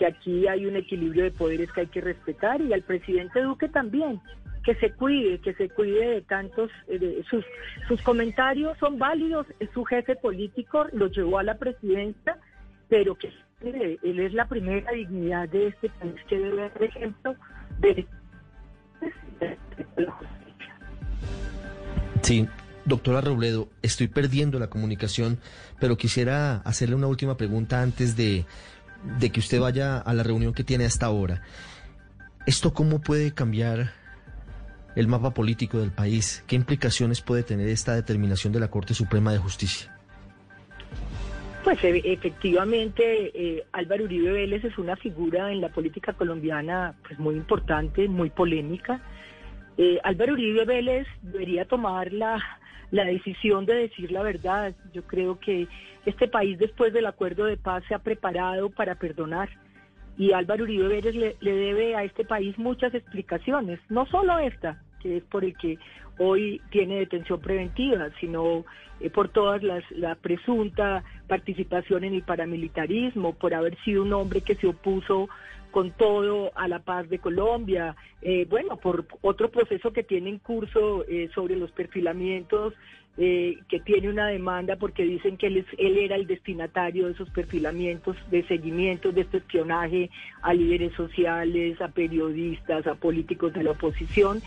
que 0.00 0.06
aquí 0.06 0.48
hay 0.48 0.64
un 0.64 0.76
equilibrio 0.76 1.24
de 1.24 1.30
poderes 1.30 1.70
que 1.72 1.82
hay 1.82 1.86
que 1.88 2.00
respetar 2.00 2.58
y 2.62 2.72
al 2.72 2.80
presidente 2.80 3.42
Duque 3.42 3.68
también 3.68 4.18
que 4.64 4.74
se 4.76 4.92
cuide, 4.92 5.38
que 5.40 5.52
se 5.52 5.68
cuide 5.68 6.06
de 6.06 6.22
tantos, 6.22 6.70
eh, 6.88 7.22
sus, 7.28 7.44
sus 7.86 8.00
comentarios 8.00 8.78
son 8.78 8.98
válidos, 8.98 9.46
es 9.58 9.68
su 9.74 9.84
jefe 9.84 10.16
político, 10.16 10.86
lo 10.94 11.08
llevó 11.08 11.38
a 11.38 11.42
la 11.42 11.58
presidencia, 11.58 12.38
pero 12.88 13.14
que 13.14 13.30
él 13.60 14.20
es 14.20 14.32
la 14.32 14.48
primera 14.48 14.90
dignidad 14.92 15.50
de 15.50 15.68
este 15.68 15.90
país 15.90 16.14
que 16.28 16.38
debe 16.38 16.62
dar 16.62 16.82
ejemplo 16.82 17.34
de 17.80 18.06
justicia. 19.96 20.78
Sí, 22.22 22.48
doctora 22.86 23.20
Robledo, 23.20 23.68
estoy 23.82 24.08
perdiendo 24.08 24.58
la 24.58 24.70
comunicación, 24.70 25.38
pero 25.78 25.98
quisiera 25.98 26.56
hacerle 26.58 26.94
una 26.94 27.06
última 27.06 27.36
pregunta 27.36 27.82
antes 27.82 28.16
de 28.16 28.46
de 29.18 29.30
que 29.30 29.40
usted 29.40 29.60
vaya 29.60 29.98
a 29.98 30.14
la 30.14 30.22
reunión 30.22 30.52
que 30.52 30.64
tiene 30.64 30.84
hasta 30.84 31.06
ahora. 31.06 31.42
¿Esto 32.46 32.72
cómo 32.72 33.00
puede 33.00 33.32
cambiar 33.32 33.92
el 34.96 35.08
mapa 35.08 35.32
político 35.32 35.78
del 35.78 35.92
país? 35.92 36.44
¿Qué 36.46 36.56
implicaciones 36.56 37.20
puede 37.20 37.42
tener 37.42 37.68
esta 37.68 37.94
determinación 37.94 38.52
de 38.52 38.60
la 38.60 38.68
Corte 38.68 38.94
Suprema 38.94 39.32
de 39.32 39.38
Justicia? 39.38 39.94
Pues 41.62 41.78
efectivamente, 41.82 43.30
eh, 43.34 43.64
Álvaro 43.72 44.04
Uribe 44.04 44.32
Vélez 44.32 44.64
es 44.64 44.78
una 44.78 44.96
figura 44.96 45.52
en 45.52 45.60
la 45.60 45.68
política 45.68 46.14
colombiana 46.14 46.94
pues 47.06 47.18
muy 47.18 47.34
importante, 47.34 48.08
muy 48.08 48.30
polémica. 48.30 49.02
Eh, 49.82 49.98
Álvaro 50.04 50.34
Uribe 50.34 50.66
Vélez 50.66 51.06
debería 51.22 51.64
tomar 51.64 52.12
la, 52.12 52.38
la 52.90 53.06
decisión 53.06 53.64
de 53.64 53.76
decir 53.76 54.12
la 54.12 54.22
verdad. 54.22 54.74
Yo 54.92 55.04
creo 55.04 55.40
que 55.40 55.68
este 56.04 56.28
país 56.28 56.58
después 56.58 56.92
del 56.92 57.06
acuerdo 57.06 57.46
de 57.46 57.56
paz 57.56 57.82
se 57.88 57.94
ha 57.94 57.98
preparado 57.98 58.68
para 58.68 58.96
perdonar 58.96 59.48
y 60.18 60.34
Álvaro 60.34 60.64
Uribe 60.64 60.86
Vélez 60.86 61.14
le, 61.14 61.34
debe 61.40 61.96
a 61.96 62.04
este 62.04 62.26
país 62.26 62.58
muchas 62.58 62.92
explicaciones, 62.92 63.80
no 63.88 64.04
solo 64.04 64.38
esta, 64.38 64.82
que 65.00 65.16
es 65.16 65.22
por 65.24 65.46
el 65.46 65.56
que 65.56 65.78
hoy 66.18 66.60
tiene 66.70 66.98
detención 66.98 67.40
preventiva, 67.40 68.10
sino 68.20 68.66
eh, 69.00 69.08
por 69.08 69.30
todas 69.30 69.62
las 69.62 69.82
la 69.92 70.14
presunta 70.14 71.04
participación 71.26 72.04
en 72.04 72.12
el 72.12 72.22
paramilitarismo, 72.22 73.32
por 73.32 73.54
haber 73.54 73.78
sido 73.82 74.02
un 74.02 74.12
hombre 74.12 74.42
que 74.42 74.56
se 74.56 74.66
opuso 74.66 75.30
con 75.70 75.90
todo 75.92 76.52
a 76.54 76.68
la 76.68 76.80
paz 76.80 77.08
de 77.08 77.18
Colombia, 77.18 77.96
eh, 78.22 78.46
bueno, 78.48 78.76
por 78.76 79.06
otro 79.22 79.50
proceso 79.50 79.92
que 79.92 80.02
tiene 80.02 80.30
en 80.30 80.38
curso 80.38 81.04
eh, 81.08 81.30
sobre 81.34 81.56
los 81.56 81.70
perfilamientos, 81.72 82.74
eh, 83.16 83.58
que 83.68 83.80
tiene 83.80 84.08
una 84.08 84.28
demanda 84.28 84.76
porque 84.76 85.04
dicen 85.04 85.36
que 85.36 85.48
él, 85.48 85.58
es, 85.58 85.66
él 85.78 85.98
era 85.98 86.16
el 86.16 86.26
destinatario 86.26 87.06
de 87.06 87.12
esos 87.12 87.28
perfilamientos, 87.30 88.16
de 88.30 88.46
seguimientos, 88.46 89.14
de 89.14 89.22
este 89.22 89.38
espionaje 89.38 90.10
a 90.42 90.54
líderes 90.54 90.92
sociales, 90.94 91.80
a 91.80 91.88
periodistas, 91.88 92.86
a 92.86 92.94
políticos 92.94 93.52
de 93.52 93.64
la 93.64 93.72
oposición. 93.72 94.42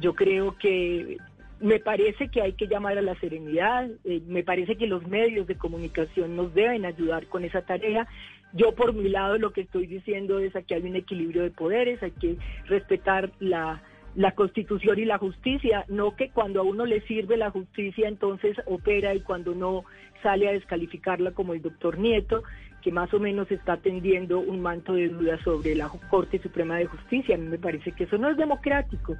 Yo 0.00 0.14
creo 0.14 0.56
que 0.58 1.18
me 1.60 1.78
parece 1.78 2.28
que 2.28 2.42
hay 2.42 2.54
que 2.54 2.66
llamar 2.66 2.98
a 2.98 3.02
la 3.02 3.14
serenidad, 3.20 3.88
me 4.26 4.42
parece 4.42 4.76
que 4.76 4.88
los 4.88 5.06
medios 5.06 5.46
de 5.46 5.56
comunicación 5.56 6.34
nos 6.34 6.52
deben 6.54 6.84
ayudar 6.84 7.26
con 7.26 7.44
esa 7.44 7.62
tarea 7.62 8.08
yo 8.52 8.72
por 8.72 8.92
mi 8.92 9.08
lado 9.08 9.38
lo 9.38 9.52
que 9.52 9.62
estoy 9.62 9.86
diciendo 9.86 10.38
es 10.38 10.52
que 10.66 10.74
hay 10.74 10.82
un 10.82 10.96
equilibrio 10.96 11.42
de 11.42 11.50
poderes, 11.50 12.02
hay 12.02 12.12
que 12.12 12.36
respetar 12.66 13.32
la, 13.40 13.82
la 14.14 14.32
constitución 14.32 14.98
y 14.98 15.04
la 15.04 15.18
justicia, 15.18 15.84
no 15.88 16.16
que 16.16 16.30
cuando 16.30 16.60
a 16.60 16.64
uno 16.64 16.84
le 16.84 17.00
sirve 17.02 17.36
la 17.36 17.50
justicia 17.50 18.08
entonces 18.08 18.56
opera 18.66 19.14
y 19.14 19.20
cuando 19.20 19.54
no 19.54 19.84
sale 20.22 20.48
a 20.48 20.52
descalificarla 20.52 21.32
como 21.32 21.54
el 21.54 21.62
doctor 21.62 21.98
Nieto, 21.98 22.42
que 22.82 22.92
más 22.92 23.12
o 23.14 23.20
menos 23.20 23.50
está 23.50 23.76
tendiendo 23.78 24.40
un 24.40 24.60
manto 24.60 24.94
de 24.94 25.08
dudas 25.08 25.40
sobre 25.42 25.74
la 25.74 25.88
Corte 26.10 26.40
Suprema 26.40 26.76
de 26.76 26.86
Justicia. 26.86 27.36
A 27.36 27.38
mí 27.38 27.46
me 27.46 27.58
parece 27.58 27.92
que 27.92 28.04
eso 28.04 28.18
no 28.18 28.28
es 28.28 28.36
democrático. 28.36 29.16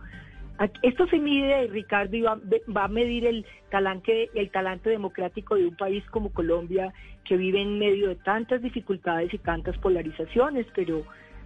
Esto 0.82 1.06
se 1.08 1.18
mide, 1.18 1.66
Ricardo, 1.68 2.16
y 2.16 2.22
va, 2.22 2.38
a 2.84 2.88
medir 2.88 3.26
el 3.26 3.46
talante, 3.70 4.30
el 4.34 4.50
talante 4.50 4.90
democrático 4.90 5.56
de 5.56 5.66
un 5.66 5.76
país 5.76 6.04
como 6.10 6.32
Colombia, 6.32 6.92
que 7.24 7.36
vive 7.36 7.60
en 7.60 7.78
medio 7.78 8.08
de 8.08 8.16
tantas 8.16 8.62
dificultades 8.62 9.32
y 9.32 9.38
tantas 9.38 9.76
polarizaciones, 9.78 10.66
pero 10.74 11.04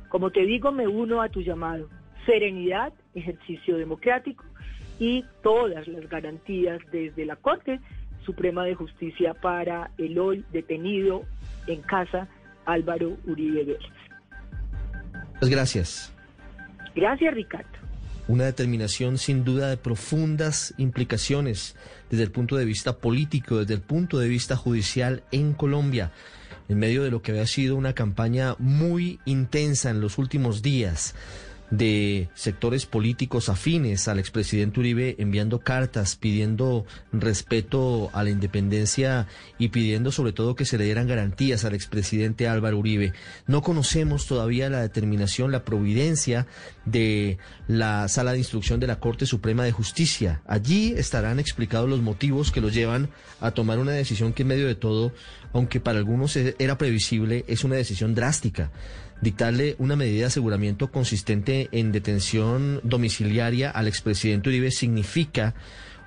como 0.09 0.31
te 0.31 0.41
digo, 0.41 0.73
me 0.73 0.87
uno 0.87 1.23
a 1.23 1.29
tu 1.29 1.41
llamado 1.41 1.89
serenidad, 2.27 2.93
ejercicio 3.15 3.77
democrático 3.77 4.45
y 4.99 5.25
todas 5.43 5.87
las 5.87 6.09
garantías 6.09 6.81
desde 6.91 7.25
la 7.25 7.37
Corte 7.37 7.81
Suprema 8.25 8.65
de 8.65 8.75
Justicia 8.75 9.35
para 9.35 9.91
el 9.99 10.19
hoy 10.19 10.45
detenido 10.53 11.23
en 11.67 11.81
casa 11.83 12.29
Álvaro 12.65 13.17
Uribe 13.27 13.65
Vélez. 13.65 13.93
Pues 15.39 15.51
gracias. 15.51 16.13
Gracias, 16.95 17.33
Ricardo. 17.35 17.86
Una 18.29 18.45
determinación 18.45 19.19
sin 19.19 19.45
duda 19.45 19.69
de 19.69 19.77
profundas 19.77 20.75
implicaciones 20.79 21.77
desde 22.11 22.25
el 22.25 22.33
punto 22.33 22.57
de 22.57 22.65
vista 22.65 22.97
político, 22.99 23.59
desde 23.59 23.75
el 23.75 23.81
punto 23.81 24.19
de 24.19 24.29
vista 24.29 24.57
judicial 24.57 25.23
en 25.31 25.53
Colombia, 25.53 26.13
en 26.69 26.79
medio 26.79 27.05
de 27.05 27.11
lo 27.11 27.23
que 27.23 27.31
había 27.31 27.47
sido 27.47 27.77
una 27.77 27.93
campaña 27.93 28.57
muy 28.59 29.21
intensa 29.27 29.91
en 29.91 30.01
los 30.01 30.19
últimos 30.19 30.63
días 30.63 31.15
de 31.71 32.29
sectores 32.35 32.87
políticos 32.87 33.49
afines 33.49 34.09
al 34.09 34.19
expresidente 34.19 34.81
Uribe 34.81 35.17
enviando 35.19 35.59
cartas 35.59 36.17
pidiendo 36.17 36.87
respeto 37.13 38.11
a 38.13 38.23
la 38.23 38.31
independencia 38.31 39.27
y 39.59 39.69
pidiendo 39.69 40.13
sobre 40.13 40.33
todo 40.33 40.55
que 40.55 40.65
se 40.65 40.79
le 40.79 40.85
dieran 40.85 41.09
garantías 41.09 41.65
al 41.65 41.75
expresidente 41.75 42.49
Álvaro 42.49 42.79
Uribe. 42.79 43.13
No 43.47 43.63
conocemos 43.63 44.27
todavía 44.27 44.71
la 44.71 44.81
determinación, 44.81 45.53
la 45.53 45.65
providencia 45.65 46.47
de 46.85 47.39
la 47.67 48.09
sala 48.09 48.33
de 48.33 48.39
instrucción 48.39 48.79
de 48.79 48.87
la 48.87 49.01
Corte 49.01 49.27
Suprema 49.27 49.65
de 49.65 49.73
Justicia. 49.73 50.43
Allí 50.47 50.95
estarán 50.97 51.41
explicados 51.41 51.89
los 51.89 52.01
motivos 52.01 52.53
que 52.53 52.61
los 52.61 52.75
llevan 52.75 53.09
a 53.41 53.51
tomar 53.51 53.79
una 53.79 53.93
decisión 53.93 54.33
que 54.33 54.43
en 54.43 54.49
medio 54.49 54.67
de 54.67 54.75
todo, 54.77 55.13
aunque 55.53 55.81
para 55.81 55.99
algunos 55.99 56.37
era 56.37 56.79
previsible, 56.79 57.45
es 57.49 57.65
una 57.65 57.77
decisión 57.77 58.15
drástica 58.15 58.71
dictarle 59.21 59.77
una 59.79 59.97
medida 59.97 60.21
de 60.21 60.25
aseguramiento 60.27 60.91
consistente 60.91 61.69
en 61.73 61.93
detención 61.93 62.81
domiciliaria 62.83 63.71
al 63.71 63.89
expresidente 63.89 64.49
Uribe 64.49 64.71
significa 64.71 65.55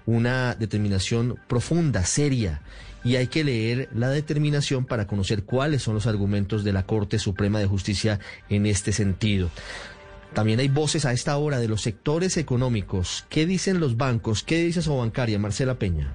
una 0.05 0.55
determinación 0.55 1.37
profunda, 1.47 2.05
seria, 2.05 2.61
y 3.03 3.15
hay 3.15 3.27
que 3.27 3.43
leer 3.43 3.89
la 3.93 4.09
determinación 4.09 4.85
para 4.85 5.07
conocer 5.07 5.43
cuáles 5.43 5.83
son 5.83 5.95
los 5.95 6.07
argumentos 6.07 6.63
de 6.63 6.73
la 6.73 6.83
Corte 6.83 7.19
Suprema 7.19 7.59
de 7.59 7.67
Justicia 7.67 8.19
en 8.49 8.65
este 8.65 8.91
sentido. 8.91 9.49
También 10.33 10.59
hay 10.59 10.67
voces 10.67 11.05
a 11.05 11.13
esta 11.13 11.37
hora 11.37 11.59
de 11.59 11.67
los 11.67 11.81
sectores 11.81 12.37
económicos. 12.37 13.25
¿Qué 13.29 13.45
dicen 13.45 13.79
los 13.79 13.97
bancos? 13.97 14.43
¿Qué 14.43 14.63
dice 14.63 14.81
su 14.81 14.95
bancaria, 14.95 15.39
Marcela 15.39 15.79
Peña? 15.79 16.13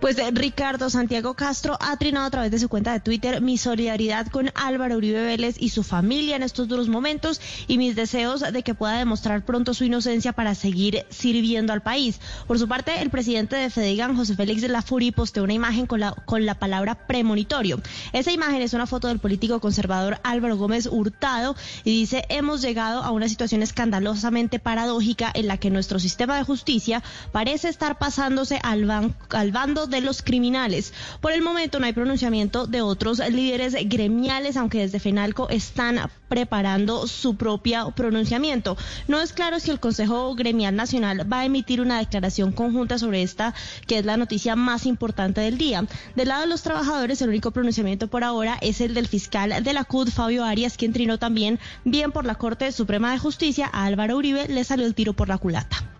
Pues 0.00 0.18
eh, 0.18 0.30
Ricardo 0.32 0.90
Santiago 0.90 1.34
Castro 1.34 1.76
ha 1.80 1.96
trinado 1.96 2.26
a 2.26 2.30
través 2.30 2.50
de 2.50 2.58
su 2.58 2.68
cuenta 2.68 2.92
de 2.92 3.00
Twitter 3.00 3.40
mi 3.40 3.58
solidaridad 3.58 4.26
con 4.28 4.50
Álvaro 4.54 4.96
Uribe 4.96 5.22
Vélez 5.22 5.56
y 5.58 5.70
su 5.70 5.82
familia 5.82 6.36
en 6.36 6.42
estos 6.42 6.68
duros 6.68 6.88
momentos 6.88 7.40
y 7.66 7.78
mis 7.78 7.96
deseos 7.96 8.40
de 8.40 8.62
que 8.62 8.74
pueda 8.74 8.98
demostrar 8.98 9.44
pronto 9.44 9.74
su 9.74 9.84
inocencia 9.84 10.32
para 10.32 10.54
seguir 10.54 11.04
sirviendo 11.10 11.72
al 11.72 11.82
país. 11.82 12.20
Por 12.46 12.58
su 12.58 12.68
parte, 12.68 13.00
el 13.00 13.10
presidente 13.10 13.56
de 13.56 13.70
Fedegan, 13.70 14.16
José 14.16 14.34
Félix 14.36 14.62
de 14.62 14.68
la 14.68 14.82
Furi, 14.82 15.12
posteó 15.12 15.44
una 15.44 15.54
imagen 15.54 15.86
con 15.86 16.00
la, 16.00 16.12
con 16.12 16.46
la 16.46 16.54
palabra 16.58 17.06
premonitorio. 17.06 17.80
Esa 18.12 18.32
imagen 18.32 18.62
es 18.62 18.74
una 18.74 18.86
foto 18.86 19.08
del 19.08 19.18
político 19.18 19.60
conservador 19.60 20.18
Álvaro 20.22 20.56
Gómez 20.56 20.86
Hurtado 20.86 21.56
y 21.84 21.90
dice, 21.90 22.24
hemos 22.28 22.62
llegado 22.62 23.02
a 23.02 23.10
una 23.10 23.28
situación 23.28 23.62
escandalosamente 23.62 24.58
paradójica 24.58 25.30
en 25.34 25.46
la 25.46 25.56
que 25.56 25.70
nuestro 25.70 25.98
sistema 25.98 26.36
de 26.36 26.44
justicia 26.44 27.02
parece 27.32 27.68
estar 27.68 27.98
pasándose 27.98 28.58
al, 28.62 28.90
al 28.90 29.52
bando 29.56 29.86
de 29.86 30.02
los 30.02 30.20
criminales. 30.20 30.92
Por 31.22 31.32
el 31.32 31.40
momento 31.40 31.80
no 31.80 31.86
hay 31.86 31.94
pronunciamiento 31.94 32.66
de 32.66 32.82
otros 32.82 33.20
líderes 33.30 33.74
gremiales, 33.88 34.58
aunque 34.58 34.80
desde 34.80 35.00
FENALCO 35.00 35.48
están 35.48 36.10
preparando 36.28 37.06
su 37.06 37.36
propio 37.36 37.90
pronunciamiento. 37.92 38.76
No 39.08 39.18
es 39.18 39.32
claro 39.32 39.58
si 39.58 39.70
el 39.70 39.80
Consejo 39.80 40.34
Gremial 40.34 40.76
Nacional 40.76 41.32
va 41.32 41.40
a 41.40 41.44
emitir 41.46 41.80
una 41.80 41.98
declaración 42.00 42.52
conjunta 42.52 42.98
sobre 42.98 43.22
esta, 43.22 43.54
que 43.86 43.96
es 43.96 44.04
la 44.04 44.18
noticia 44.18 44.56
más 44.56 44.84
importante 44.84 45.40
del 45.40 45.56
día. 45.56 45.86
Del 46.16 46.28
lado 46.28 46.42
de 46.42 46.48
los 46.48 46.60
trabajadores, 46.60 47.22
el 47.22 47.30
único 47.30 47.50
pronunciamiento 47.50 48.08
por 48.08 48.24
ahora 48.24 48.58
es 48.60 48.82
el 48.82 48.92
del 48.92 49.08
fiscal 49.08 49.64
de 49.64 49.72
la 49.72 49.84
CUD, 49.84 50.10
Fabio 50.10 50.44
Arias, 50.44 50.76
quien 50.76 50.92
trinó 50.92 51.18
también 51.18 51.58
bien 51.82 52.12
por 52.12 52.26
la 52.26 52.34
Corte 52.34 52.70
Suprema 52.72 53.10
de 53.12 53.18
Justicia. 53.18 53.70
A 53.72 53.86
Álvaro 53.86 54.18
Uribe 54.18 54.48
le 54.48 54.64
salió 54.64 54.84
el 54.84 54.94
tiro 54.94 55.14
por 55.14 55.28
la 55.28 55.38
culata. 55.38 55.95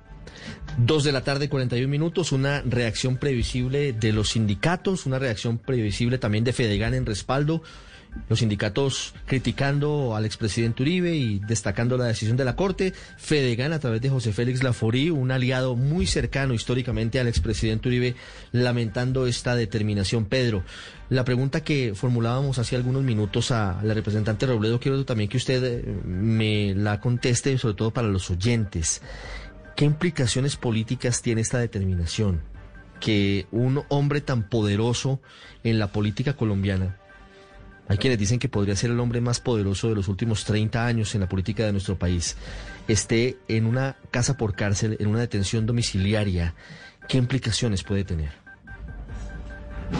Dos 0.79 1.05
de 1.05 1.13
la 1.13 1.25
tarde, 1.25 1.49
41 1.49 1.89
minutos, 1.89 2.33
una 2.33 2.61
reacción 2.61 3.17
previsible 3.17 3.95
de 3.95 4.13
los 4.13 4.31
sindicatos, 4.31 5.07
una 5.07 5.19
reacción 5.19 5.57
previsible 5.57 6.19
también 6.19 6.45
de 6.45 6.53
Fedegan 6.53 6.93
en 6.93 7.07
respaldo. 7.07 7.63
Los 8.29 8.41
sindicatos 8.41 9.15
criticando 9.27 10.17
al 10.17 10.25
expresidente 10.25 10.83
Uribe 10.83 11.15
y 11.15 11.39
destacando 11.41 11.97
la 11.97 12.07
decisión 12.07 12.37
de 12.37 12.45
la 12.45 12.57
Corte. 12.57 12.93
Fedegan, 13.17 13.73
a 13.73 13.79
través 13.79 14.01
de 14.01 14.11
José 14.11 14.33
Félix 14.33 14.63
Laforí, 14.63 15.11
un 15.11 15.31
aliado 15.31 15.77
muy 15.77 16.07
cercano 16.07 16.53
históricamente 16.53 17.21
al 17.21 17.29
expresidente 17.29 17.89
Uribe, 17.89 18.15
lamentando 18.53 19.27
esta 19.27 19.55
determinación. 19.55 20.27
Pedro, 20.27 20.63
la 21.09 21.25
pregunta 21.25 21.63
que 21.63 21.93
formulábamos 21.95 22.59
hace 22.59 22.77
algunos 22.77 23.03
minutos 23.03 23.51
a 23.51 23.81
la 23.83 23.95
representante 23.95 24.47
Robledo, 24.47 24.81
quiero 24.81 25.05
también 25.05 25.29
que 25.29 25.37
usted 25.37 25.63
eh, 25.65 25.85
me 26.05 26.75
la 26.75 27.01
conteste, 27.01 27.57
sobre 27.59 27.77
todo 27.77 27.93
para 27.93 28.09
los 28.09 28.31
oyentes. 28.31 29.03
¿Qué 29.77 29.85
implicaciones 29.85 30.57
políticas 30.57 31.21
tiene 31.21 31.43
esta 31.43 31.59
determinación? 31.59 32.41
Que 32.99 33.47
un 33.51 33.83
hombre 33.91 34.23
tan 34.23 34.49
poderoso 34.49 35.21
en 35.65 35.79
la 35.79 35.93
política 35.93 36.35
colombiana, 36.35 36.97
hay 37.89 37.99
quienes 37.99 38.19
dicen 38.19 38.39
que 38.39 38.49
podría 38.49 38.75
ser 38.75 38.91
el 38.91 38.99
hombre 39.01 39.21
más 39.21 39.39
poderoso 39.39 39.89
de 39.91 39.95
los 39.95 40.09
últimos 40.09 40.45
30 40.45 40.87
años 40.87 41.15
en 41.15 41.21
la 41.21 41.29
política 41.29 41.67
de 41.67 41.73
nuestro 41.73 41.99
país, 41.99 42.39
esté 42.89 43.39
en 43.49 43.67
una 43.67 43.97
casa 44.11 44.39
por 44.39 44.55
cárcel, 44.55 44.97
en 44.99 45.09
una 45.09 45.21
detención 45.21 45.67
domiciliaria. 45.67 46.55
¿Qué 47.07 47.19
implicaciones 47.19 47.85
puede 47.85 48.05
tener? 48.05 48.33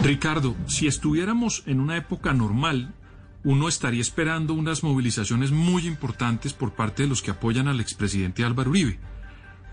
Ricardo, 0.03 0.55
si 0.67 0.87
estuviéramos 0.87 1.61
en 1.67 1.79
una 1.79 1.97
época 1.97 2.33
normal, 2.33 2.95
uno 3.43 3.69
estaría 3.69 4.01
esperando 4.01 4.55
unas 4.55 4.83
movilizaciones 4.83 5.51
muy 5.51 5.85
importantes 5.85 6.51
por 6.51 6.73
parte 6.73 7.03
de 7.03 7.09
los 7.09 7.21
que 7.21 7.31
apoyan 7.31 7.67
al 7.67 7.79
expresidente 7.79 8.43
Álvaro 8.43 8.71
Uribe. 8.71 8.99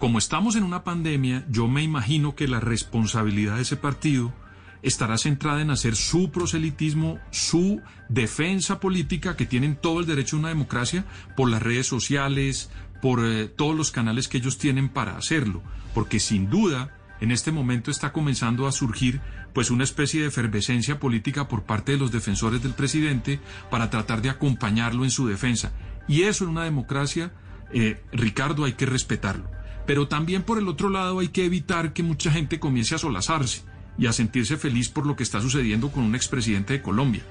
Como 0.04 0.18
estamos 0.18 0.54
en 0.54 0.64
una 0.64 0.84
pandemia, 0.84 1.46
yo 1.48 1.66
me 1.66 1.82
imagino 1.82 2.36
que 2.36 2.46
la 2.46 2.60
responsabilidad 2.60 3.56
de 3.56 3.62
ese 3.62 3.78
partido 3.78 4.34
estará 4.82 5.16
centrada 5.16 5.62
en 5.62 5.70
hacer 5.70 5.96
su 5.96 6.30
proselitismo, 6.30 7.18
su 7.30 7.80
defensa 8.10 8.80
política, 8.80 9.34
que 9.34 9.46
tienen 9.46 9.76
todo 9.76 10.00
el 10.00 10.06
derecho 10.06 10.36
a 10.36 10.40
una 10.40 10.50
democracia, 10.50 11.06
por 11.38 11.48
las 11.48 11.62
redes 11.62 11.86
sociales, 11.86 12.68
por 13.00 13.24
eh, 13.24 13.46
todos 13.48 13.74
los 13.74 13.92
canales 13.92 14.28
que 14.28 14.36
ellos 14.36 14.58
tienen 14.58 14.90
para 14.90 15.16
hacerlo. 15.16 15.62
Porque 15.94 16.20
sin 16.20 16.50
duda, 16.50 16.94
en 17.22 17.30
este 17.30 17.50
momento 17.50 17.90
está 17.90 18.12
comenzando 18.12 18.66
a 18.66 18.72
surgir 18.72 19.22
pues 19.54 19.70
una 19.70 19.84
especie 19.84 20.20
de 20.20 20.28
efervescencia 20.28 21.00
política 21.00 21.48
por 21.48 21.62
parte 21.62 21.92
de 21.92 21.98
los 21.98 22.12
defensores 22.12 22.62
del 22.62 22.74
presidente 22.74 23.40
para 23.70 23.88
tratar 23.88 24.20
de 24.20 24.28
acompañarlo 24.28 25.04
en 25.04 25.10
su 25.10 25.26
defensa. 25.26 25.72
Y 26.06 26.24
eso 26.24 26.44
en 26.44 26.50
una 26.50 26.64
democracia, 26.64 27.32
eh, 27.72 28.02
Ricardo, 28.12 28.66
hay 28.66 28.74
que 28.74 28.84
respetarlo. 28.84 29.63
Pero 29.86 30.08
también 30.08 30.42
por 30.42 30.58
el 30.58 30.68
otro 30.68 30.88
lado 30.88 31.18
hay 31.18 31.28
que 31.28 31.44
evitar 31.44 31.92
que 31.92 32.02
mucha 32.02 32.30
gente 32.30 32.58
comience 32.58 32.94
a 32.94 32.98
solazarse 32.98 33.62
y 33.98 34.06
a 34.06 34.12
sentirse 34.12 34.56
feliz 34.56 34.88
por 34.88 35.06
lo 35.06 35.16
que 35.16 35.22
está 35.22 35.40
sucediendo 35.40 35.90
con 35.90 36.04
un 36.04 36.14
expresidente 36.14 36.72
de 36.72 36.82
Colombia. 36.82 37.22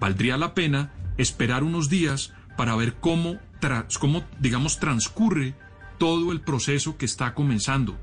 Valdría 0.00 0.36
la 0.36 0.54
pena 0.54 0.92
esperar 1.16 1.64
unos 1.64 1.88
días 1.88 2.32
para 2.56 2.76
ver 2.76 2.94
cómo, 2.94 3.38
cómo, 3.98 4.24
digamos, 4.40 4.78
transcurre 4.78 5.54
todo 5.98 6.32
el 6.32 6.40
proceso 6.40 6.96
que 6.96 7.06
está 7.06 7.34
comenzando. 7.34 7.98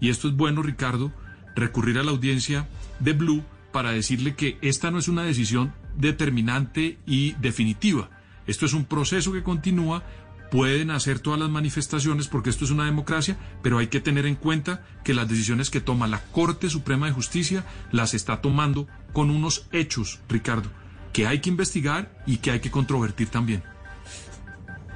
Y 0.00 0.10
esto 0.10 0.28
es 0.28 0.36
bueno, 0.36 0.62
Ricardo, 0.62 1.12
recurrir 1.54 1.98
a 1.98 2.04
la 2.04 2.10
audiencia 2.10 2.68
de 3.00 3.12
Blue 3.12 3.42
para 3.72 3.90
decirle 3.90 4.34
que 4.34 4.58
esta 4.62 4.90
no 4.90 4.98
es 4.98 5.08
una 5.08 5.22
decisión 5.22 5.72
determinante 5.96 6.98
y 7.06 7.32
definitiva. 7.32 8.10
Esto 8.46 8.66
es 8.66 8.74
un 8.74 8.84
proceso 8.84 9.32
que 9.32 9.42
continúa 9.42 10.02
pueden 10.50 10.90
hacer 10.90 11.18
todas 11.18 11.40
las 11.40 11.50
manifestaciones 11.50 12.28
porque 12.28 12.50
esto 12.50 12.64
es 12.64 12.70
una 12.70 12.84
democracia, 12.84 13.36
pero 13.62 13.78
hay 13.78 13.88
que 13.88 14.00
tener 14.00 14.26
en 14.26 14.36
cuenta 14.36 14.84
que 15.04 15.14
las 15.14 15.28
decisiones 15.28 15.70
que 15.70 15.80
toma 15.80 16.06
la 16.06 16.22
Corte 16.32 16.70
Suprema 16.70 17.06
de 17.06 17.12
Justicia 17.12 17.64
las 17.92 18.14
está 18.14 18.40
tomando 18.40 18.86
con 19.12 19.30
unos 19.30 19.66
hechos, 19.72 20.20
Ricardo, 20.28 20.70
que 21.12 21.26
hay 21.26 21.40
que 21.40 21.50
investigar 21.50 22.22
y 22.26 22.38
que 22.38 22.50
hay 22.50 22.60
que 22.60 22.70
controvertir 22.70 23.28
también. 23.28 23.62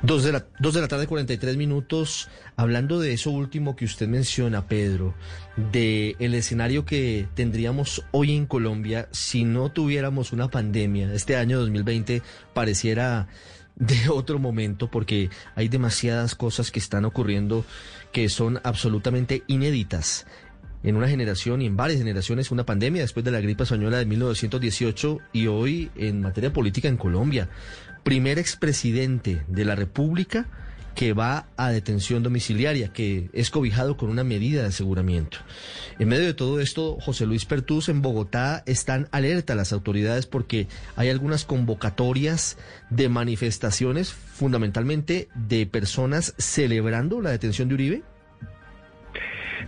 Dos 0.02 0.24
de, 0.24 0.32
la, 0.32 0.46
dos 0.58 0.72
de 0.72 0.80
la 0.80 0.88
tarde, 0.88 1.06
43 1.06 1.58
minutos, 1.58 2.30
hablando 2.56 3.00
de 3.00 3.12
eso 3.12 3.30
último 3.30 3.76
que 3.76 3.84
usted 3.84 4.08
menciona, 4.08 4.66
Pedro, 4.66 5.14
de 5.72 6.16
el 6.18 6.32
escenario 6.32 6.86
que 6.86 7.28
tendríamos 7.34 8.02
hoy 8.10 8.34
en 8.34 8.46
Colombia 8.46 9.08
si 9.10 9.44
no 9.44 9.70
tuviéramos 9.70 10.32
una 10.32 10.50
pandemia. 10.50 11.12
Este 11.12 11.36
año 11.36 11.58
2020 11.60 12.22
pareciera 12.54 13.28
de 13.80 14.08
otro 14.10 14.38
momento 14.38 14.88
porque 14.88 15.30
hay 15.56 15.68
demasiadas 15.68 16.36
cosas 16.36 16.70
que 16.70 16.78
están 16.78 17.04
ocurriendo 17.04 17.64
que 18.12 18.28
son 18.28 18.60
absolutamente 18.62 19.42
inéditas 19.48 20.26
en 20.82 20.96
una 20.96 21.08
generación 21.08 21.60
y 21.60 21.66
en 21.66 21.76
varias 21.76 21.98
generaciones 21.98 22.50
una 22.50 22.64
pandemia 22.64 23.02
después 23.02 23.24
de 23.24 23.32
la 23.32 23.40
gripe 23.40 23.64
española 23.64 23.98
de 23.98 24.06
1918 24.06 25.18
y 25.32 25.46
hoy 25.46 25.90
en 25.96 26.20
materia 26.20 26.52
política 26.52 26.88
en 26.88 26.96
Colombia. 26.96 27.48
Primer 28.02 28.38
expresidente 28.38 29.42
de 29.48 29.64
la 29.64 29.74
República 29.74 30.46
que 30.94 31.12
va 31.12 31.46
a 31.56 31.70
detención 31.70 32.22
domiciliaria, 32.22 32.92
que 32.92 33.30
es 33.32 33.50
cobijado 33.50 33.96
con 33.96 34.10
una 34.10 34.24
medida 34.24 34.62
de 34.62 34.68
aseguramiento. 34.68 35.38
En 35.98 36.08
medio 36.08 36.26
de 36.26 36.34
todo 36.34 36.60
esto, 36.60 36.98
José 37.00 37.26
Luis 37.26 37.44
Pertús 37.44 37.88
en 37.88 38.02
Bogotá 38.02 38.62
están 38.66 39.08
alerta 39.12 39.54
las 39.54 39.72
autoridades 39.72 40.26
porque 40.26 40.68
hay 40.96 41.08
algunas 41.08 41.44
convocatorias 41.44 42.56
de 42.90 43.08
manifestaciones, 43.08 44.12
fundamentalmente 44.12 45.28
de 45.34 45.66
personas 45.66 46.34
celebrando 46.38 47.20
la 47.20 47.30
detención 47.30 47.68
de 47.68 47.74
Uribe. 47.74 48.02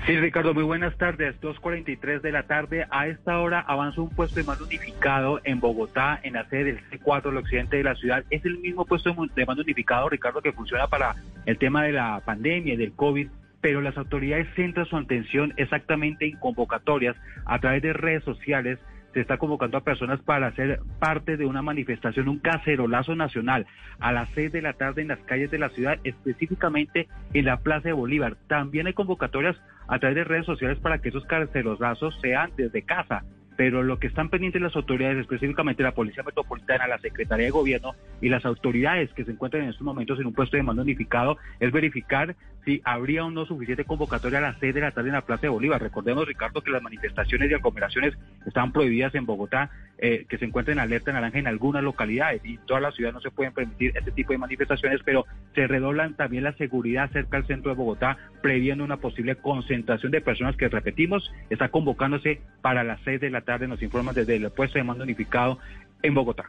Sí, 0.07 0.17
Ricardo, 0.19 0.53
muy 0.55 0.65
buenas 0.65 0.97
tardes. 0.97 1.41
2.43 1.41 2.21
de 2.21 2.33
la 2.33 2.45
tarde. 2.45 2.87
A 2.91 3.07
esta 3.07 3.39
hora 3.39 3.61
avanza 3.61 4.01
un 4.01 4.11
puesto 4.11 4.37
de 4.37 4.45
mando 4.45 4.65
unificado 4.65 5.41
en 5.45 5.61
Bogotá, 5.61 6.19
en 6.23 6.35
la 6.35 6.49
sede 6.49 6.65
del 6.65 6.81
C4 6.91 7.23
del 7.25 7.37
occidente 7.37 7.77
de 7.77 7.85
la 7.85 7.95
ciudad. 7.95 8.25
Es 8.31 8.45
el 8.45 8.59
mismo 8.59 8.85
puesto 8.85 9.15
de 9.35 9.47
mando 9.47 9.63
unificado, 9.63 10.09
Ricardo, 10.09 10.43
que 10.43 10.53
funciona 10.53 10.89
para 10.89 11.15
el 11.47 11.57
tema 11.59 11.85
de 11.85 11.93
la 11.93 12.21
pandemia 12.25 12.75
y 12.75 12.77
del 12.77 12.93
COVID 12.93 13.29
pero 13.61 13.81
las 13.81 13.97
autoridades 13.97 14.49
centran 14.57 14.87
su 14.87 14.97
atención 14.97 15.55
exactamente 15.57 16.27
en 16.27 16.37
convocatorias 16.37 17.15
a 17.45 17.61
través 17.61 17.81
de 17.81 17.93
redes 17.93 18.25
sociales 18.25 18.81
se 19.13 19.21
está 19.21 19.39
convocando 19.39 19.77
a 19.77 19.85
personas 19.85 20.21
para 20.21 20.53
ser 20.53 20.81
parte 20.99 21.37
de 21.37 21.47
una 21.47 21.63
manifestación, 21.63 22.29
un 22.29 22.39
cacerolazo 22.39 23.15
nacional 23.15 23.67
a 24.01 24.13
las 24.13 24.29
seis 24.31 24.51
de 24.53 24.63
la 24.63 24.73
tarde 24.73 25.03
en 25.03 25.09
las 25.09 25.21
calles 25.21 25.51
de 25.51 25.59
la 25.59 25.69
ciudad, 25.69 25.99
específicamente 26.05 27.09
en 27.35 27.45
la 27.45 27.59
Plaza 27.59 27.89
de 27.89 27.93
Bolívar. 27.93 28.37
También 28.49 28.87
hay 28.87 28.95
convocatorias 28.95 29.57
a 29.89 29.99
través 29.99 30.17
de 30.17 30.25
redes 30.25 30.47
sociales 30.47 30.79
para 30.79 30.99
que 30.99 31.09
esos 31.11 31.25
cacerolazos 31.25 32.19
sean 32.21 32.51
desde 32.57 32.83
casa. 32.83 33.25
Pero 33.57 33.83
lo 33.83 33.99
que 33.99 34.07
están 34.07 34.31
pendientes 34.31 34.63
las 34.63 34.75
autoridades, 34.77 35.19
específicamente 35.19 35.83
la 35.83 35.93
Policía 35.93 36.23
Metropolitana, 36.23 36.87
la 36.87 36.99
Secretaría 36.99 37.47
de 37.47 37.51
Gobierno 37.51 37.93
y 38.21 38.29
las 38.29 38.45
autoridades 38.47 39.13
que 39.13 39.25
se 39.25 39.33
encuentran 39.33 39.65
en 39.65 39.71
estos 39.71 39.85
momentos 39.85 40.19
en 40.19 40.27
un 40.27 40.33
puesto 40.33 40.57
de 40.57 40.63
mando 40.63 40.83
unificado, 40.83 41.37
es 41.61 41.71
verificar 41.71 42.35
si 42.65 42.81
habría 42.85 43.25
o 43.25 43.31
no 43.31 43.45
suficiente 43.45 43.85
convocatoria 43.85 44.39
a 44.39 44.43
las 44.43 44.57
seis 44.61 44.75
de 44.75 44.81
la 44.81 44.93
tarde 44.93 45.09
en 45.09 45.15
la 45.15 45.23
Plaza 45.23 45.43
de 45.43 45.49
Bolívar. 45.49 45.81
Recordemos, 45.81 46.27
Ricardo, 46.27 46.63
que 46.63 46.71
las 46.71 46.83
manifestaciones 46.83 47.51
y 47.51 47.55
aglomeraciones 47.55 48.15
están 48.47 48.73
prohibidas 48.73 49.15
en 49.15 49.27
Bogotá, 49.27 49.71
eh, 49.99 50.27
que 50.29 50.39
se 50.39 50.45
encuentran 50.45 50.79
en 50.79 50.85
alerta 50.85 51.13
naranja 51.13 51.39
en 51.39 51.47
algunas 51.47 51.83
localidades 51.83 52.41
y 52.45 52.59
toda 52.59 52.81
la 52.81 52.93
ciudad 52.93 53.13
no 53.13 53.21
se 53.21 53.31
pueden 53.31 53.53
permitir 53.53 53.93
este 53.97 54.13
tipo 54.13 54.33
de 54.33 54.39
manifestaciones, 54.39 55.01
pero 55.05 55.27
se 55.55 55.67
redoblan 55.67 56.15
también 56.15 56.45
la 56.45 56.53
seguridad 56.55 57.11
cerca 57.11 57.37
del 57.37 57.47
centro 57.47 57.71
de 57.71 57.77
Bogotá, 57.77 58.19
previendo 58.41 58.85
una 58.85 58.99
posible 58.99 59.37
concentración 59.37 60.13
de 60.13 60.21
personas 60.21 60.57
que, 60.57 60.69
repetimos, 60.69 61.33
está 61.51 61.69
convocándose 61.69 62.41
para 62.61 62.85
las 62.85 63.01
seis 63.05 63.21
de 63.21 63.31
la 63.31 63.43
tarde, 63.43 63.69
nos 63.69 63.83
informan 63.83 64.15
desde 64.15 64.37
el 64.37 64.51
puesto 64.51 64.79
de 64.79 64.85
mando 64.85 65.05
unificado 65.05 65.59
en 66.03 66.15
Bogotá. 66.15 66.45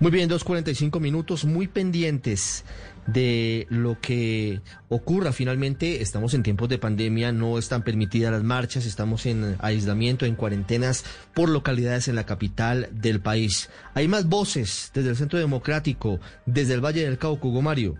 Muy 0.00 0.10
bien, 0.10 0.28
2.45 0.28 0.98
minutos, 0.98 1.44
muy 1.44 1.68
pendientes 1.68 2.64
de 3.06 3.66
lo 3.70 4.00
que 4.00 4.60
ocurra. 4.88 5.32
Finalmente, 5.32 6.02
estamos 6.02 6.34
en 6.34 6.42
tiempos 6.42 6.68
de 6.68 6.78
pandemia, 6.78 7.32
no 7.32 7.58
están 7.58 7.82
permitidas 7.82 8.32
las 8.32 8.42
marchas, 8.42 8.86
estamos 8.86 9.26
en 9.26 9.56
aislamiento, 9.60 10.26
en 10.26 10.34
cuarentenas 10.34 11.04
por 11.34 11.48
localidades 11.48 12.08
en 12.08 12.16
la 12.16 12.26
capital 12.26 12.88
del 12.92 13.20
país. 13.20 13.70
Hay 13.94 14.08
más 14.08 14.28
voces 14.28 14.90
desde 14.94 15.10
el 15.10 15.16
Centro 15.16 15.38
Democrático, 15.38 16.20
desde 16.46 16.74
el 16.74 16.84
Valle 16.84 17.04
del 17.04 17.18
Cauca, 17.18 17.46
Hugo 17.46 17.62
Mario. 17.62 17.96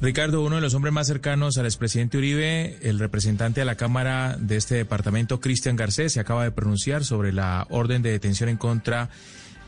Ricardo, 0.00 0.44
uno 0.44 0.56
de 0.56 0.60
los 0.60 0.74
hombres 0.74 0.92
más 0.92 1.06
cercanos 1.06 1.56
al 1.56 1.64
expresidente 1.64 2.18
Uribe, 2.18 2.76
el 2.82 2.98
representante 2.98 3.62
de 3.62 3.64
la 3.64 3.76
Cámara 3.76 4.36
de 4.38 4.56
este 4.56 4.74
departamento, 4.74 5.40
Cristian 5.40 5.74
Garcés, 5.74 6.12
se 6.12 6.20
acaba 6.20 6.44
de 6.44 6.50
pronunciar 6.50 7.02
sobre 7.02 7.32
la 7.32 7.66
orden 7.70 8.02
de 8.02 8.10
detención 8.10 8.50
en 8.50 8.58
contra 8.58 9.08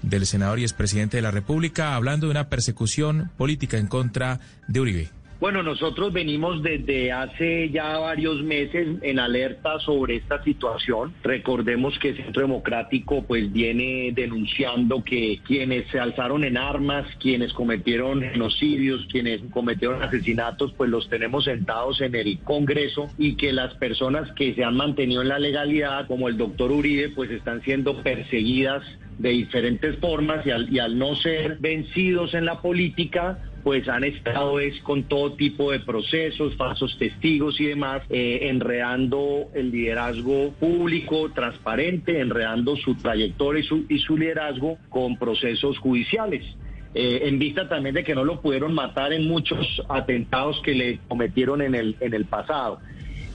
del 0.03 0.27
senador 0.27 0.59
y 0.59 0.63
expresidente 0.63 1.17
de 1.17 1.23
la 1.23 1.31
República, 1.31 1.95
hablando 1.95 2.27
de 2.27 2.33
una 2.33 2.49
persecución 2.49 3.31
política 3.37 3.79
en 3.79 3.87
contra 3.87 4.41
de 4.67 4.81
Uribe. 4.81 5.18
Bueno, 5.41 5.63
nosotros 5.63 6.13
venimos 6.13 6.65
desde 6.65 7.13
hace 7.13 7.71
ya 7.71 7.97
varios 7.99 8.43
meses 8.43 8.89
en 9.03 9.21
alerta 9.21 9.79
sobre 9.79 10.17
esta 10.17 10.43
situación. 10.43 11.15
Recordemos 11.23 11.97
que 12.01 12.17
Centro 12.17 12.43
Democrático 12.43 13.23
pues 13.23 13.53
viene 13.53 14.11
denunciando 14.13 15.05
que 15.05 15.39
quienes 15.47 15.87
se 15.93 16.01
alzaron 16.01 16.43
en 16.43 16.57
armas, 16.57 17.07
quienes 17.21 17.53
cometieron 17.53 18.21
genocidios, 18.21 19.07
quienes 19.13 19.41
cometieron 19.53 20.03
asesinatos, 20.03 20.73
pues 20.77 20.91
los 20.91 21.09
tenemos 21.09 21.45
sentados 21.45 22.01
en 22.01 22.17
el 22.17 22.41
Congreso 22.41 23.09
y 23.17 23.37
que 23.37 23.53
las 23.53 23.75
personas 23.75 24.33
que 24.33 24.55
se 24.55 24.65
han 24.65 24.77
mantenido 24.77 25.23
en 25.23 25.29
la 25.29 25.39
legalidad, 25.39 26.09
como 26.09 26.29
el 26.29 26.37
doctor 26.37 26.73
Uribe, 26.73 27.11
pues 27.11 27.31
están 27.31 27.63
siendo 27.63 28.03
perseguidas 28.03 28.83
de 29.19 29.31
diferentes 29.31 29.99
formas 29.99 30.45
y 30.47 30.51
al, 30.51 30.73
y 30.73 30.79
al 30.79 30.99
no 30.99 31.15
ser 31.17 31.59
vencidos 31.61 32.35
en 32.35 32.45
la 32.45 32.61
política, 32.61 33.39
pues 33.69 33.87
han 33.87 34.03
estado 34.03 34.61
es 34.61 34.81
con 34.81 35.03
todo 35.03 35.35
tipo 35.35 35.73
de 35.73 35.81
procesos, 35.81 36.57
falsos 36.57 36.97
testigos 36.97 37.61
y 37.61 37.67
demás, 37.67 38.01
eh, 38.09 38.39
enredando 38.45 39.51
el 39.53 39.71
liderazgo 39.71 40.55
público, 40.55 41.31
transparente, 41.35 42.19
enredando 42.19 42.77
su 42.77 42.95
trayectoria 42.95 43.63
y 43.91 43.99
su, 43.99 44.17
liderazgo 44.17 44.79
con 44.89 45.19
procesos 45.19 45.77
judiciales. 45.81 46.47
Eh, 46.95 47.25
en 47.25 47.39
vista 47.39 47.69
también 47.69 47.95
de 47.95 48.05
que 48.05 48.15
no 48.15 48.25
lo 48.25 48.41
pudieron 48.41 48.73
matar 48.73 49.13
en 49.13 49.29
muchos 49.29 49.83
atentados 49.91 50.59
que 50.63 50.75
le 50.75 51.01
cometieron 51.07 51.61
en 51.61 51.75
el, 51.75 52.25
pasado. 52.25 52.81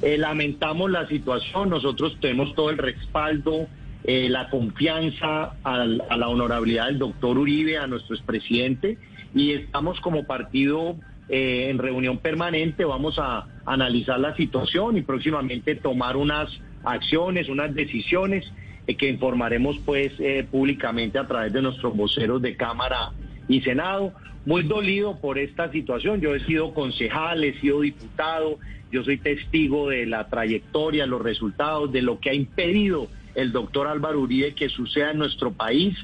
Eh, 0.02 0.18
lamentamos 0.18 0.90
la 0.90 1.08
situación, 1.08 1.70
nosotros 1.70 2.18
tenemos 2.20 2.56
todo 2.56 2.72
el 2.72 2.80
respaldo, 2.80 3.68
la 4.04 4.50
confianza 4.50 5.54
a 5.64 5.86
la 5.86 6.28
honorabilidad 6.28 6.88
del 6.88 6.98
doctor 6.98 7.38
Uribe, 7.38 7.78
a 7.78 7.86
nuestro 7.86 8.16
expresidente 8.16 8.98
y 9.34 9.54
estamos 9.54 10.00
como 10.00 10.26
partido 10.26 10.96
eh, 11.30 11.70
en 11.70 11.78
reunión 11.78 12.18
permanente, 12.18 12.86
vamos 12.86 13.18
a 13.18 13.48
analizar 13.66 14.20
la 14.20 14.36
situación 14.36 14.98
y 14.98 15.02
próximamente 15.02 15.76
tomar 15.76 16.18
unas 16.18 16.50
acciones, 16.84 17.50
unas 17.50 17.74
decisiones 17.74 18.46
eh, 18.88 18.96
que 18.96 19.10
informaremos 19.10 19.78
pues 19.86 20.12
eh, 20.20 20.46
públicamente 20.50 21.18
a 21.18 21.28
través 21.28 21.54
de 21.54 21.62
nuestros 21.62 21.96
voceros 21.96 22.42
de 22.42 22.56
Cámara 22.56 23.12
y 23.48 23.62
Senado. 23.62 24.14
Muy 24.46 24.64
dolido 24.64 25.22
por 25.22 25.40
esta 25.40 25.72
situación, 25.72 26.20
yo 26.20 26.36
he 26.36 26.42
sido 26.42 26.74
concejal, 26.74 27.46
he 27.46 27.60
sido 27.62 27.80
diputado, 27.80 28.60
yo 28.92 29.04
soy 29.04 29.18
testigo 29.18 29.90
de 29.90 30.06
la 30.06 30.28
trayectoria, 30.28 31.06
los 31.06 31.22
resultados, 31.22 31.94
de 31.94 32.02
lo 32.02 32.20
que 32.20 32.30
ha 32.30 32.34
impedido 32.34 33.08
el 33.36 33.54
doctor 33.54 33.88
Álvaro 33.88 34.20
Uribe 34.20 34.54
que 34.54 34.68
suceda 34.68 35.12
en 35.12 35.18
nuestro 35.20 35.54
país 35.54 35.98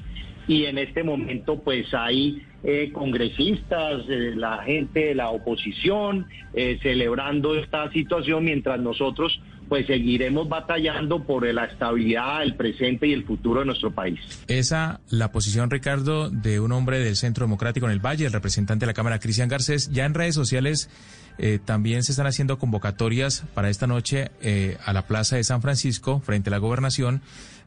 y 0.48 0.66
en 0.66 0.78
este 0.78 1.04
momento 1.04 1.60
pues 1.60 1.94
hay 1.94 2.42
eh, 2.62 2.92
congresistas, 2.92 4.04
eh, 4.10 4.34
la 4.36 4.64
gente 4.64 5.06
de 5.06 5.16
la 5.16 5.30
oposición, 5.30 6.28
eh, 6.54 6.78
celebrando 6.82 7.56
esta 7.56 7.90
situación 7.92 8.44
mientras 8.44 8.82
nosotros 8.82 9.40
pues 9.70 9.86
seguiremos 9.86 10.50
batallando 10.50 11.24
por 11.24 11.46
la 11.54 11.66
estabilidad, 11.66 12.42
el 12.42 12.56
presente 12.56 13.08
y 13.08 13.14
el 13.14 13.24
futuro 13.24 13.60
de 13.60 13.68
nuestro 13.68 13.92
país. 13.92 14.20
Esa, 14.48 15.00
la 15.10 15.32
posición, 15.32 15.70
Ricardo, 15.70 16.30
de 16.32 16.60
un 16.60 16.72
hombre 16.72 17.00
del 17.00 17.16
Centro 17.16 17.46
Democrático 17.46 17.86
en 17.86 17.92
el 17.92 18.04
Valle, 18.04 18.26
el 18.26 18.34
representante 18.34 18.86
de 18.86 18.88
la 18.88 18.96
Cámara, 18.96 19.20
Cristian 19.20 19.48
Garcés, 19.48 19.92
ya 19.92 20.06
en 20.06 20.16
redes 20.16 20.34
sociales 20.34 20.90
también 21.66 22.04
se 22.04 22.12
están 22.12 22.26
haciendo 22.26 22.58
convocatorias 22.58 23.46
para 23.54 23.70
esta 23.70 23.86
noche 23.86 24.32
a 24.84 24.92
la 24.92 25.06
Plaza 25.06 25.36
de 25.36 25.44
San 25.44 25.62
Francisco, 25.62 26.20
frente 26.20 26.50
a 26.50 26.52
la 26.52 26.58
gobernación, 26.58 27.22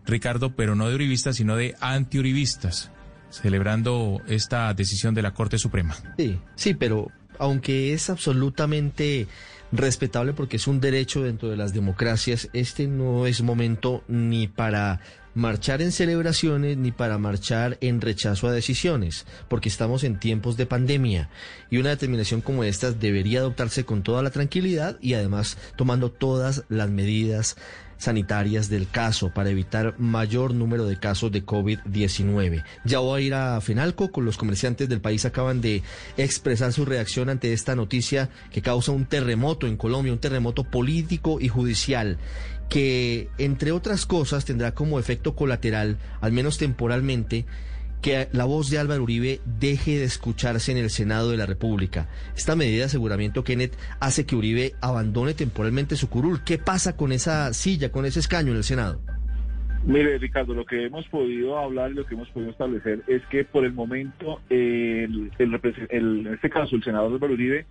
Ricardo, 0.05 0.57
pero 0.57 0.75
no 0.75 0.89
de 0.89 0.97
uribistas, 0.97 1.37
sino 1.37 1.55
de 1.55 1.77
antiuribistas 1.81 2.91
celebrando 3.33 4.21
esta 4.29 4.73
decisión 4.75 5.15
de 5.15 5.23
la 5.23 5.33
Corte 5.35 5.59
Suprema. 5.59 5.97
Sí, 6.17 6.39
sí, 6.55 6.75
pero 6.75 7.11
aunque 7.39 7.93
es 7.93 8.11
absolutamente 8.11 9.27
respetable 9.73 10.35
porque 10.35 10.57
es 10.57 10.67
un 10.67 10.81
derecho 10.81 11.23
dentro 11.23 11.49
de 11.49 11.57
las 11.57 11.73
democracias, 11.73 12.49
este 12.53 12.87
no 12.87 13.27
es 13.27 13.43
momento 13.43 14.05
ni 14.07 14.47
para 14.47 15.01
marchar 15.35 15.81
en 15.81 15.93
celebraciones 15.93 16.77
ni 16.77 16.93
para 16.93 17.17
marchar 17.17 17.79
en 17.81 18.03
rechazo 18.03 18.49
a 18.49 18.53
decisiones, 18.53 19.27
porque 19.49 19.71
estamos 19.71 20.05
en 20.05 20.19
tiempos 20.19 20.59
de 20.59 20.67
pandemia 20.67 21.31
y 21.71 21.79
una 21.79 21.89
determinación 21.89 22.43
como 22.43 22.65
esta 22.65 22.93
debería 22.93 23.41
adoptarse 23.41 23.85
con 23.85 24.03
toda 24.03 24.23
la 24.23 24.31
tranquilidad 24.31 24.99
y 25.01 25.15
además 25.15 25.57
tomando 25.77 26.11
todas 26.11 26.65
las 26.69 26.91
medidas 26.91 27.57
sanitarias 28.03 28.69
del 28.69 28.89
caso 28.89 29.31
para 29.31 29.51
evitar 29.51 29.95
mayor 29.99 30.55
número 30.55 30.87
de 30.87 30.99
casos 30.99 31.31
de 31.31 31.47
COVID-19. 31.47 32.65
Ya 32.85 32.99
voy 32.99 33.23
a 33.23 33.25
ir 33.25 33.35
a 33.35 33.61
Fenalco, 33.61 34.11
con 34.11 34.25
los 34.25 34.37
comerciantes 34.37 34.89
del 34.89 35.01
país 35.01 35.25
acaban 35.25 35.61
de 35.61 35.83
expresar 36.17 36.73
su 36.73 36.85
reacción 36.85 37.29
ante 37.29 37.53
esta 37.53 37.77
noticia 37.77 38.29
que 38.51 38.61
causa 38.61 38.91
un 38.91 39.07
terremoto 39.07 39.69
en 39.69 39.77
Colombia, 39.77 40.13
un 40.13 40.19
terremoto 40.19 40.65
político 40.65 41.41
y 41.41 41.47
judicial 41.47 42.19
que, 42.69 43.29
entre 43.39 43.71
otras 43.71 44.05
cosas, 44.05 44.47
tendrá 44.47 44.75
como 44.75 44.99
efecto 44.99 45.37
colateral, 45.37 45.99
al 46.21 46.33
menos 46.33 46.59
temporalmente, 46.59 47.45
que 48.03 48.29
la 48.33 48.45
voz 48.45 48.69
de 48.69 48.79
Álvaro 48.79 49.05
Uribe 49.05 49.41
deje 49.47 49.99
de 49.99 50.05
escucharse 50.05 50.73
en 50.73 50.79
el 50.79 50.91
Senado 50.91 51.31
de 51.31 51.37
la 51.37 51.47
República. 51.47 52.09
Esta 52.37 52.57
medida 52.57 52.79
de 52.79 52.85
aseguramiento, 52.85 53.45
Kenneth, 53.45 53.79
hace 54.01 54.27
que 54.27 54.37
Uribe 54.37 54.73
abandone 54.81 55.35
temporalmente 55.35 55.97
su 55.97 56.11
curul. 56.11 56.43
¿Qué 56.45 56.59
pasa 56.59 56.97
con 56.97 57.13
esa 57.13 57.53
silla, 57.55 57.93
con 57.93 58.05
ese 58.05 58.21
escaño 58.21 58.51
en 58.51 58.59
el 58.59 58.65
Senado? 58.65 59.01
Mire, 59.85 60.19
Ricardo, 60.19 60.55
lo 60.55 60.65
que 60.65 60.87
hemos 60.87 61.09
podido 61.09 61.59
hablar 61.59 61.91
y 61.91 61.95
lo 61.95 62.07
que 62.07 62.15
hemos 62.15 62.29
podido 62.31 62.51
establecer 62.51 63.03
es 63.09 63.23
que 63.27 63.45
por 63.45 63.65
el 63.65 63.73
momento, 63.73 64.41
el, 64.49 65.33
en 65.39 66.27
este 66.27 66.51
caso, 66.51 66.77
el 66.77 66.85
senador 66.85 67.13
Álvaro 67.13 67.33
Uribe, 67.33 67.67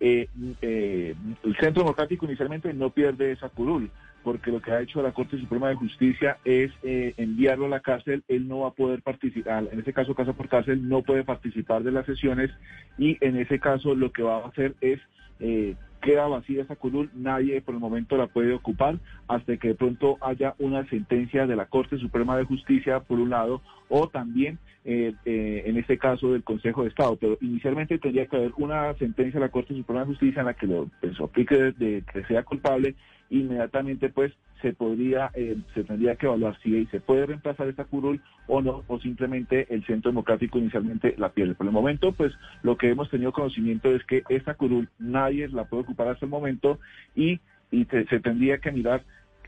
eh, 0.00 0.28
eh, 0.60 1.14
el 1.44 1.56
Centro 1.56 1.82
Democrático 1.82 2.26
inicialmente 2.26 2.72
no 2.74 2.90
pierde 2.90 3.32
esa 3.32 3.48
curul 3.48 3.90
porque 4.24 4.50
lo 4.50 4.60
que 4.60 4.72
ha 4.72 4.80
hecho 4.80 5.02
la 5.02 5.12
Corte 5.12 5.38
Suprema 5.38 5.68
de 5.68 5.76
Justicia 5.76 6.38
es 6.44 6.72
eh, 6.82 7.12
enviarlo 7.18 7.66
a 7.66 7.68
la 7.68 7.80
cárcel, 7.80 8.24
él 8.26 8.48
no 8.48 8.60
va 8.60 8.68
a 8.68 8.72
poder 8.72 9.02
participar, 9.02 9.68
en 9.70 9.78
ese 9.78 9.92
caso 9.92 10.14
casa 10.14 10.32
por 10.32 10.48
cárcel, 10.48 10.88
no 10.88 11.02
puede 11.02 11.22
participar 11.24 11.82
de 11.82 11.92
las 11.92 12.06
sesiones 12.06 12.50
y 12.98 13.18
en 13.20 13.36
ese 13.36 13.60
caso 13.60 13.94
lo 13.94 14.10
que 14.10 14.22
va 14.22 14.38
a 14.38 14.48
hacer 14.48 14.74
es, 14.80 14.98
eh, 15.40 15.76
queda 16.04 16.28
vacía 16.28 16.62
esa 16.62 16.76
curul, 16.76 17.10
nadie 17.14 17.62
por 17.62 17.74
el 17.74 17.80
momento 17.80 18.18
la 18.18 18.26
puede 18.26 18.52
ocupar 18.52 18.98
hasta 19.26 19.56
que 19.56 19.68
de 19.68 19.74
pronto 19.74 20.18
haya 20.20 20.54
una 20.58 20.86
sentencia 20.90 21.46
de 21.46 21.56
la 21.56 21.64
Corte 21.64 21.96
Suprema 21.96 22.36
de 22.36 22.44
Justicia 22.44 23.00
por 23.00 23.18
un 23.18 23.30
lado 23.30 23.62
o 23.88 24.06
también 24.08 24.58
eh, 24.84 25.14
en 25.24 25.78
este 25.78 25.96
caso 25.96 26.32
del 26.32 26.44
Consejo 26.44 26.82
de 26.82 26.90
Estado, 26.90 27.16
pero 27.16 27.38
inicialmente 27.40 27.98
tendría 27.98 28.26
que 28.26 28.36
haber 28.36 28.52
una 28.58 28.92
sentencia 28.98 29.40
de 29.40 29.46
la 29.46 29.52
Corte 29.52 29.74
Suprema 29.74 30.00
de 30.00 30.06
Justicia 30.08 30.40
en 30.40 30.46
la 30.46 30.54
que 30.54 30.66
lo 30.66 30.90
pues, 31.00 31.18
aplique 31.18 31.56
de 31.56 32.04
que 32.12 32.22
sea 32.26 32.42
culpable 32.42 32.94
inmediatamente 33.30 34.10
pues 34.10 34.30
se 34.64 34.72
podría, 34.72 35.30
eh, 35.34 35.58
se 35.74 35.84
tendría 35.84 36.16
que 36.16 36.24
evaluar 36.24 36.58
si 36.62 36.86
se 36.86 36.98
puede 36.98 37.26
reemplazar 37.26 37.68
esta 37.68 37.84
curul 37.84 38.22
o 38.46 38.62
no, 38.62 38.82
o 38.86 38.98
simplemente 38.98 39.66
el 39.68 39.84
Centro 39.84 40.10
Democrático 40.10 40.58
inicialmente 40.58 41.14
la 41.18 41.28
pierde. 41.28 41.54
Por 41.54 41.66
el 41.66 41.72
momento, 41.72 42.12
pues 42.12 42.32
lo 42.62 42.78
que 42.78 42.88
hemos 42.88 43.10
tenido 43.10 43.30
conocimiento 43.30 43.94
es 43.94 44.02
que 44.04 44.22
esta 44.30 44.54
curul 44.54 44.88
nadie 44.98 45.48
la 45.48 45.64
puede 45.64 45.82
ocupar 45.82 46.08
hasta 46.08 46.24
el 46.24 46.30
momento 46.30 46.78
y, 47.14 47.40
y 47.70 47.84
se 47.84 48.20
tendría 48.20 48.56
que 48.56 48.72
mirar 48.72 49.02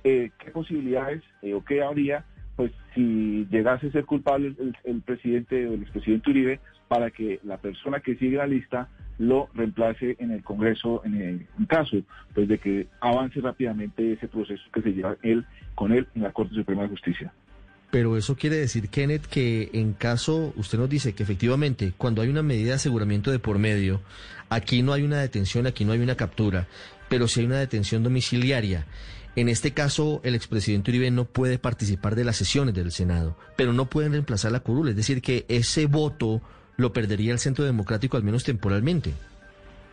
eh, 0.04 0.32
qué 0.38 0.50
posibilidades 0.50 1.22
eh, 1.40 1.54
o 1.54 1.64
qué 1.64 1.82
habría 1.82 2.26
pues 2.56 2.72
si 2.94 3.46
llegase 3.50 3.88
a 3.88 3.92
ser 3.92 4.04
culpable 4.06 4.54
el, 4.84 5.02
presidente 5.02 5.66
o 5.66 5.74
el 5.74 5.82
expresidente 5.82 6.30
Uribe 6.30 6.60
para 6.88 7.10
que 7.10 7.40
la 7.44 7.58
persona 7.58 8.00
que 8.00 8.16
sigue 8.16 8.36
la 8.36 8.46
lista 8.46 8.88
lo 9.18 9.48
reemplace 9.54 10.16
en 10.18 10.30
el 10.30 10.42
Congreso 10.42 11.02
en 11.04 11.20
el 11.20 11.66
caso 11.66 11.96
pues 12.34 12.48
de 12.48 12.58
que 12.58 12.86
avance 13.00 13.40
rápidamente 13.40 14.12
ese 14.12 14.28
proceso 14.28 14.62
que 14.72 14.82
se 14.82 14.92
lleva 14.92 15.16
él 15.22 15.44
con 15.74 15.92
él 15.92 16.06
en 16.14 16.22
la 16.22 16.32
Corte 16.32 16.54
Suprema 16.54 16.82
de 16.82 16.88
Justicia. 16.88 17.32
Pero 17.90 18.16
eso 18.16 18.36
quiere 18.36 18.56
decir, 18.56 18.88
Kenneth, 18.88 19.26
que 19.26 19.70
en 19.72 19.92
caso, 19.92 20.52
usted 20.56 20.76
nos 20.76 20.90
dice 20.90 21.14
que 21.14 21.22
efectivamente, 21.22 21.92
cuando 21.96 22.20
hay 22.20 22.28
una 22.28 22.42
medida 22.42 22.70
de 22.70 22.74
aseguramiento 22.74 23.30
de 23.30 23.38
por 23.38 23.58
medio, 23.58 24.02
aquí 24.50 24.82
no 24.82 24.92
hay 24.92 25.02
una 25.02 25.20
detención, 25.20 25.66
aquí 25.66 25.84
no 25.84 25.92
hay 25.92 26.00
una 26.00 26.16
captura, 26.16 26.66
pero 27.08 27.28
si 27.28 27.40
hay 27.40 27.46
una 27.46 27.58
detención 27.58 28.02
domiciliaria. 28.02 28.86
En 29.36 29.48
este 29.48 29.72
caso, 29.72 30.20
el 30.24 30.34
expresidente 30.34 30.90
Uribe 30.90 31.10
no 31.10 31.26
puede 31.26 31.58
participar 31.58 32.16
de 32.16 32.24
las 32.24 32.36
sesiones 32.36 32.74
del 32.74 32.90
Senado, 32.90 33.36
pero 33.56 33.72
no 33.72 33.86
pueden 33.86 34.12
reemplazar 34.12 34.50
la 34.50 34.60
curul, 34.60 34.88
es 34.88 34.96
decir, 34.96 35.22
que 35.22 35.44
ese 35.48 35.86
voto 35.86 36.42
lo 36.76 36.92
perdería 36.92 37.32
el 37.32 37.38
Centro 37.38 37.64
Democrático 37.64 38.16
al 38.16 38.22
menos 38.22 38.44
temporalmente. 38.44 39.14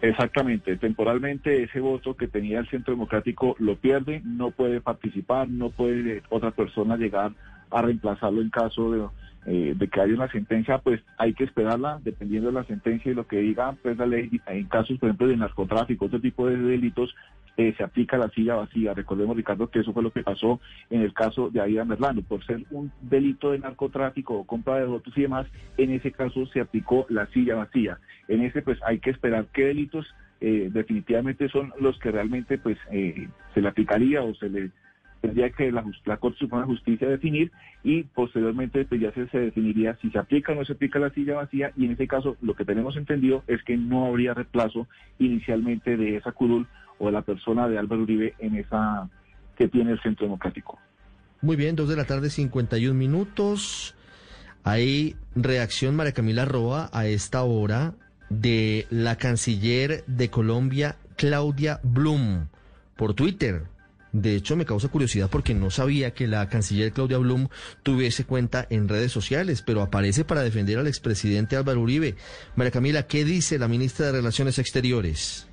Exactamente, 0.02 0.76
temporalmente 0.76 1.64
ese 1.64 1.80
voto 1.80 2.16
que 2.16 2.28
tenía 2.28 2.60
el 2.60 2.70
Centro 2.70 2.94
Democrático 2.94 3.56
lo 3.60 3.78
pierde, 3.78 4.22
no 4.26 4.52
puede 4.52 4.82
participar, 4.82 5.48
no 5.48 5.70
puede 5.70 6.24
otra 6.30 6.52
persona 6.52 6.98
llegar 6.98 7.32
a 7.72 7.82
reemplazarlo 7.82 8.42
en 8.42 8.50
caso 8.50 8.92
de, 8.92 9.08
eh, 9.46 9.74
de 9.76 9.88
que 9.88 10.02
haya 10.02 10.14
una 10.14 10.32
sentencia, 10.32 10.78
pues 10.78 11.02
hay 11.18 11.34
que 11.34 11.44
esperarla, 11.44 12.00
dependiendo 12.04 12.50
de 12.50 12.54
la 12.54 12.64
sentencia 12.64 13.12
y 13.12 13.16
lo 13.16 13.28
que 13.28 13.38
diga 13.38 13.76
pues 13.82 13.98
la 13.98 14.06
ley, 14.06 14.30
en 14.48 14.66
casos, 14.68 14.98
por 15.00 15.10
ejemplo, 15.10 15.28
de 15.28 15.38
narcotráfico, 15.38 16.06
otro 16.06 16.22
tipo 16.22 16.48
de 16.48 16.58
delitos, 16.58 17.14
eh, 17.56 17.74
se 17.78 17.84
aplica 17.84 18.18
la 18.18 18.30
silla 18.30 18.56
vacía. 18.56 18.94
Recordemos, 18.94 19.36
Ricardo, 19.38 19.70
que 19.70 19.80
eso 19.80 19.94
fue 19.94 20.02
lo 20.02 20.12
que 20.12 20.24
pasó 20.24 20.60
en 20.90 21.02
el 21.02 21.14
caso 21.14 21.50
de 21.50 21.62
Aida 21.62 21.86
Merlano. 21.86 22.22
Por 22.22 22.44
ser 22.46 22.64
un 22.72 22.92
delito 23.02 23.52
de 23.52 23.60
narcotráfico 23.60 24.34
o 24.36 24.46
compra 24.46 24.78
de 24.78 24.86
votos 24.86 25.14
y 25.16 25.22
demás, 25.22 25.46
en 25.78 25.92
ese 25.92 26.12
caso 26.12 26.46
se 26.48 26.62
aplicó 26.62 27.06
la 27.10 27.28
silla 27.28 27.56
vacía. 27.56 28.00
En 28.28 28.42
ese, 28.42 28.62
pues 28.62 28.80
hay 28.84 29.00
que 29.00 29.12
esperar 29.12 29.46
qué 29.54 29.66
delitos 29.66 30.08
eh, 30.46 30.70
definitivamente 30.74 31.48
son 31.48 31.72
los 31.80 31.98
que 32.00 32.12
realmente 32.12 32.58
pues 32.58 32.78
eh, 32.92 33.30
se 33.54 33.62
le 33.62 33.68
aplicaría 33.70 34.24
o 34.24 34.34
se 34.36 34.50
le 34.50 34.72
tendría 35.24 35.50
que 35.52 35.72
la, 35.72 35.86
la 36.04 36.18
Corte 36.18 36.40
Suprema 36.40 36.66
de 36.66 36.74
Justicia 36.74 37.08
definir 37.08 37.50
y 37.82 38.04
posteriormente 38.04 38.84
pues 38.84 39.00
ya 39.00 39.14
se, 39.14 39.26
se, 39.30 39.38
definiría 39.38 39.98
si 40.02 40.10
se 40.10 40.20
aplica 40.20 40.52
o 40.52 40.56
no 40.56 40.66
se 40.66 40.74
aplica 40.74 41.00
la 41.00 41.12
silla 41.12 41.36
vacía 41.36 41.72
y 41.78 41.86
en 41.86 41.94
ese 41.94 42.10
caso 42.10 42.36
lo 42.42 42.56
que 42.56 42.66
tenemos 42.66 42.98
entendido 42.98 43.42
es 43.48 43.64
que 43.64 43.78
no 43.78 44.06
habría 44.06 44.34
reemplazo 44.34 44.86
inicialmente 45.20 45.96
de 45.96 46.18
esa 46.18 46.34
curul 46.34 46.68
o 47.00 47.06
de 47.06 47.14
la 47.14 47.22
persona 47.22 47.70
de 47.70 47.78
Álvaro 47.78 48.04
Uribe 48.04 48.34
en 48.40 48.56
esa 48.56 49.10
que 49.58 49.70
tiene 49.70 49.92
el 49.92 50.02
Centro 50.02 50.26
Democrático. 50.26 50.78
Muy 51.42 51.56
bien, 51.56 51.78
dos 51.78 51.88
de 51.88 51.96
la 51.96 52.04
tarde, 52.04 52.30
51 52.30 52.94
minutos. 52.94 53.96
Hay 54.66 55.16
reacción, 55.38 55.96
María 55.96 56.12
Camila 56.12 56.44
Roa, 56.44 56.90
a 56.92 57.08
esta 57.08 57.44
hora 57.44 57.94
de 58.30 58.88
la 58.90 59.16
canciller 59.16 60.04
de 60.06 60.30
Colombia, 60.30 60.98
Claudia 61.16 61.80
Blum, 61.82 62.48
por 62.98 63.14
Twitter. 63.14 63.73
De 64.14 64.36
hecho, 64.36 64.56
me 64.56 64.66
causa 64.66 64.90
curiosidad 64.90 65.28
porque 65.28 65.56
no 65.56 65.72
sabía 65.72 66.14
que 66.14 66.28
la 66.28 66.48
canciller 66.48 66.94
Claudia 66.94 67.18
Blum 67.18 67.48
tuviese 67.82 68.26
cuenta 68.26 68.68
en 68.70 68.88
redes 68.88 69.12
sociales, 69.12 69.64
pero 69.64 69.82
aparece 69.82 70.24
para 70.24 70.44
defender 70.44 70.78
al 70.78 70.86
expresidente 70.86 71.56
Álvaro 71.56 71.82
Uribe. 71.82 72.16
María 72.56 72.70
Camila, 72.70 73.08
¿qué 73.08 73.26
dice 73.26 73.58
la 73.58 73.68
ministra 73.68 74.06
de 74.06 74.12
Relaciones 74.12 74.60
Exteriores? 74.60 75.48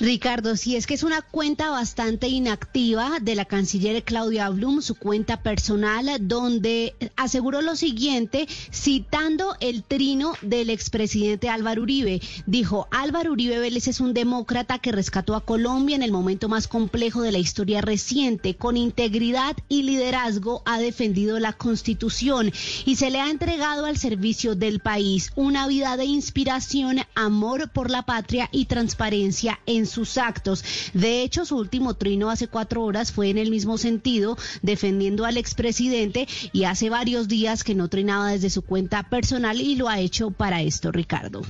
Ricardo, 0.00 0.56
si 0.56 0.74
es 0.74 0.88
que 0.88 0.94
es 0.94 1.04
una 1.04 1.22
cuenta 1.22 1.70
bastante 1.70 2.26
inactiva 2.26 3.18
de 3.22 3.36
la 3.36 3.44
canciller 3.44 4.02
Claudia 4.02 4.48
Blum, 4.50 4.82
su 4.82 4.96
cuenta 4.96 5.40
personal, 5.40 6.08
donde 6.20 6.96
aseguró 7.14 7.62
lo 7.62 7.76
siguiente, 7.76 8.48
citando 8.72 9.54
el 9.60 9.84
trino 9.84 10.32
del 10.42 10.70
expresidente 10.70 11.48
Álvaro 11.48 11.82
Uribe. 11.82 12.20
Dijo, 12.46 12.88
Álvaro 12.90 13.30
Uribe 13.30 13.60
Vélez 13.60 13.86
es 13.86 14.00
un 14.00 14.14
demócrata 14.14 14.80
que 14.80 14.90
rescató 14.90 15.36
a 15.36 15.44
Colombia 15.44 15.94
en 15.94 16.02
el 16.02 16.10
momento 16.10 16.48
más 16.48 16.66
complejo 16.66 17.22
de 17.22 17.30
la 17.30 17.38
historia 17.38 17.80
reciente. 17.80 18.56
Con 18.56 18.76
integridad 18.76 19.56
y 19.68 19.84
liderazgo 19.84 20.62
ha 20.64 20.80
defendido 20.80 21.38
la 21.38 21.52
Constitución 21.52 22.52
y 22.84 22.96
se 22.96 23.10
le 23.10 23.20
ha 23.20 23.30
entregado 23.30 23.86
al 23.86 23.96
servicio 23.96 24.56
del 24.56 24.80
país 24.80 25.30
una 25.36 25.68
vida 25.68 25.96
de 25.96 26.04
inspiración, 26.04 26.98
amor 27.14 27.70
por 27.70 27.92
la 27.92 28.02
patria 28.02 28.48
y 28.50 28.64
transparencia 28.64 29.60
en 29.66 29.83
sus 29.86 30.18
actos. 30.18 30.64
De 30.92 31.22
hecho, 31.22 31.44
su 31.44 31.56
último 31.56 31.94
trino 31.94 32.30
hace 32.30 32.48
cuatro 32.48 32.82
horas 32.84 33.12
fue 33.12 33.30
en 33.30 33.38
el 33.38 33.50
mismo 33.50 33.78
sentido, 33.78 34.36
defendiendo 34.62 35.24
al 35.24 35.36
expresidente 35.36 36.26
y 36.52 36.64
hace 36.64 36.90
varios 36.90 37.28
días 37.28 37.64
que 37.64 37.74
no 37.74 37.88
trinaba 37.88 38.30
desde 38.30 38.50
su 38.50 38.62
cuenta 38.62 39.02
personal 39.04 39.60
y 39.60 39.76
lo 39.76 39.88
ha 39.88 40.00
hecho 40.00 40.30
para 40.30 40.62
esto, 40.62 40.92
Ricardo. 40.92 41.42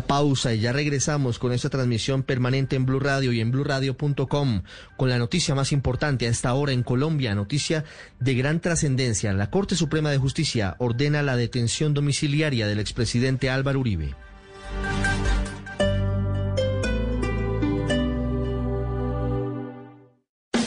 Pausa 0.00 0.54
y 0.54 0.60
ya 0.60 0.72
regresamos 0.72 1.38
con 1.38 1.52
esta 1.52 1.68
transmisión 1.68 2.22
permanente 2.22 2.76
en 2.76 2.86
Blue 2.86 2.98
Radio 2.98 3.32
y 3.32 3.40
en 3.40 3.50
bluradio.com 3.50 4.62
con 4.96 5.08
la 5.10 5.18
noticia 5.18 5.54
más 5.54 5.72
importante 5.72 6.26
a 6.26 6.30
esta 6.30 6.54
hora 6.54 6.72
en 6.72 6.82
Colombia, 6.82 7.34
noticia 7.34 7.84
de 8.18 8.34
gran 8.34 8.60
trascendencia. 8.60 9.32
La 9.32 9.50
Corte 9.50 9.76
Suprema 9.76 10.10
de 10.10 10.18
Justicia 10.18 10.76
ordena 10.78 11.22
la 11.22 11.36
detención 11.36 11.94
domiciliaria 11.94 12.66
del 12.66 12.80
expresidente 12.80 13.50
Álvaro 13.50 13.80
Uribe. 13.80 14.14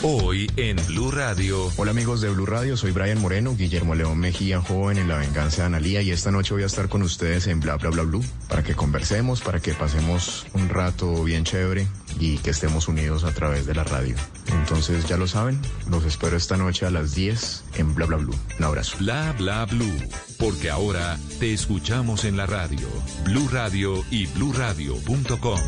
Hoy 0.08 0.48
en 0.56 0.76
Blue 0.86 1.10
Radio. 1.10 1.68
Hola 1.76 1.90
amigos 1.90 2.20
de 2.20 2.30
Blue 2.30 2.46
Radio, 2.46 2.76
soy 2.76 2.92
Brian 2.92 3.20
Moreno, 3.20 3.56
Guillermo 3.56 3.96
León 3.96 4.18
Mejía, 4.18 4.60
joven 4.60 4.98
en 4.98 5.08
La 5.08 5.16
Venganza 5.16 5.62
de 5.62 5.66
Analía 5.66 6.00
y 6.00 6.12
esta 6.12 6.30
noche 6.30 6.54
voy 6.54 6.62
a 6.62 6.66
estar 6.66 6.88
con 6.88 7.02
ustedes 7.02 7.48
en 7.48 7.58
Bla 7.58 7.74
Bla 7.74 7.90
Bla 7.90 8.04
Blue 8.04 8.24
para 8.48 8.62
que 8.62 8.76
conversemos, 8.76 9.40
para 9.40 9.58
que 9.58 9.74
pasemos 9.74 10.46
un 10.52 10.68
rato 10.68 11.24
bien 11.24 11.42
chévere 11.42 11.88
y 12.20 12.38
que 12.38 12.50
estemos 12.50 12.86
unidos 12.86 13.24
a 13.24 13.32
través 13.32 13.66
de 13.66 13.74
la 13.74 13.82
radio. 13.82 14.14
Entonces 14.46 15.08
ya 15.08 15.16
lo 15.16 15.26
saben, 15.26 15.60
los 15.90 16.04
espero 16.04 16.36
esta 16.36 16.56
noche 16.56 16.86
a 16.86 16.90
las 16.92 17.16
10 17.16 17.64
en 17.74 17.92
Bla 17.96 18.06
Bla 18.06 18.18
Blue. 18.18 18.38
Un 18.60 18.64
abrazo. 18.64 18.96
Bla 18.98 19.34
Bla 19.36 19.66
Blue, 19.66 19.98
porque 20.38 20.70
ahora 20.70 21.18
te 21.40 21.52
escuchamos 21.52 22.24
en 22.24 22.36
la 22.36 22.46
radio. 22.46 22.86
Blue 23.24 23.48
Radio 23.50 24.04
y 24.12 24.26
bluradio.com. 24.26 25.60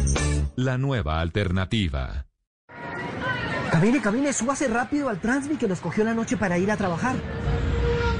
La 0.55 0.79
nueva 0.79 1.21
alternativa. 1.21 2.28
Camine, 3.79 4.01
camine, 4.01 4.33
súbase 4.33 4.67
rápido 4.67 5.09
al 5.09 5.21
Transmi 5.21 5.57
que 5.57 5.69
nos 5.69 5.79
cogió 5.79 6.03
la 6.03 6.13
noche 6.13 6.37
para 6.37 6.59
ir 6.59 6.69
a 6.69 6.77
trabajar. 6.77 7.15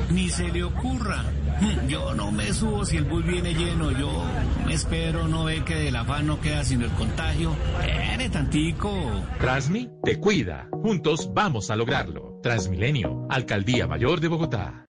Ni 0.09 0.29
se 0.29 0.47
le 0.53 0.63
ocurra. 0.63 1.25
Yo 1.89 2.15
no 2.15 2.31
me 2.31 2.53
subo 2.53 2.85
si 2.85 2.99
el 2.99 3.03
bus 3.03 3.27
viene 3.27 3.55
lleno. 3.55 3.91
Yo 3.91 4.09
me 4.65 4.75
espero, 4.75 5.27
no 5.27 5.43
ve 5.43 5.65
que 5.65 5.75
del 5.75 5.97
afán 5.97 6.29
no 6.29 6.41
queda 6.41 6.63
sino 6.63 6.85
el 6.85 6.93
contagio. 6.93 7.57
Espere 7.81 8.29
tantico. 8.29 8.93
Transmi 9.41 9.91
te 10.05 10.21
cuida. 10.21 10.69
Juntos 10.71 11.29
vamos 11.35 11.73
a 11.73 11.75
lograrlo. 11.75 12.39
Transmilenio, 12.41 13.27
Alcaldía 13.29 13.89
Mayor 13.89 14.21
de 14.21 14.29
Bogotá 14.29 14.89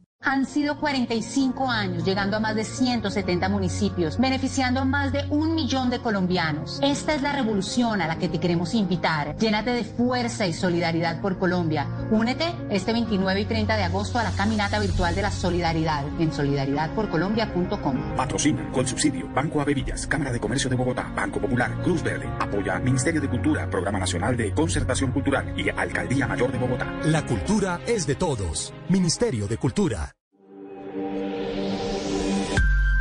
Han 0.23 0.45
sido 0.45 0.77
45 0.77 1.67
años, 1.67 2.05
llegando 2.05 2.37
a 2.37 2.39
más 2.39 2.55
de 2.55 2.63
170 2.63 3.49
municipios, 3.49 4.19
beneficiando 4.19 4.79
a 4.79 4.85
más 4.85 5.11
de 5.11 5.25
un 5.31 5.55
millón 5.55 5.89
de 5.89 5.99
colombianos. 5.99 6.79
Esta 6.83 7.15
es 7.15 7.23
la 7.23 7.33
revolución 7.33 8.01
a 8.01 8.07
la 8.07 8.19
que 8.19 8.29
te 8.29 8.39
queremos 8.39 8.75
invitar. 8.75 9.35
Llénate 9.37 9.71
de 9.71 9.83
fuerza 9.83 10.45
y 10.45 10.53
solidaridad 10.53 11.21
por 11.21 11.39
Colombia. 11.39 11.87
Únete 12.11 12.53
este 12.69 12.93
29 12.93 13.41
y 13.41 13.45
30 13.45 13.75
de 13.75 13.83
agosto 13.83 14.19
a 14.19 14.23
la 14.23 14.31
caminata 14.31 14.79
virtual 14.79 15.15
de 15.15 15.23
la 15.23 15.31
solidaridad 15.31 16.05
en 16.19 16.31
solidaridadporcolombia.com. 16.31 18.15
Patrocina 18.15 18.71
con 18.71 18.85
subsidio 18.85 19.27
Banco 19.33 19.59
Avevillas, 19.59 20.05
Cámara 20.05 20.31
de 20.31 20.39
Comercio 20.39 20.69
de 20.69 20.75
Bogotá, 20.75 21.11
Banco 21.15 21.41
Popular, 21.41 21.81
Cruz 21.81 22.03
Verde. 22.03 22.29
Apoya 22.39 22.77
Ministerio 22.77 23.21
de 23.21 23.27
Cultura, 23.27 23.67
Programa 23.71 23.97
Nacional 23.97 24.37
de 24.37 24.53
Concertación 24.53 25.11
Cultural 25.13 25.51
y 25.57 25.69
Alcaldía 25.69 26.27
Mayor 26.27 26.51
de 26.51 26.59
Bogotá. 26.59 26.85
La 27.05 27.25
cultura 27.25 27.79
es 27.87 28.05
de 28.05 28.13
todos. 28.13 28.71
Ministerio 28.91 29.47
de 29.47 29.55
Cultura. 29.55 30.11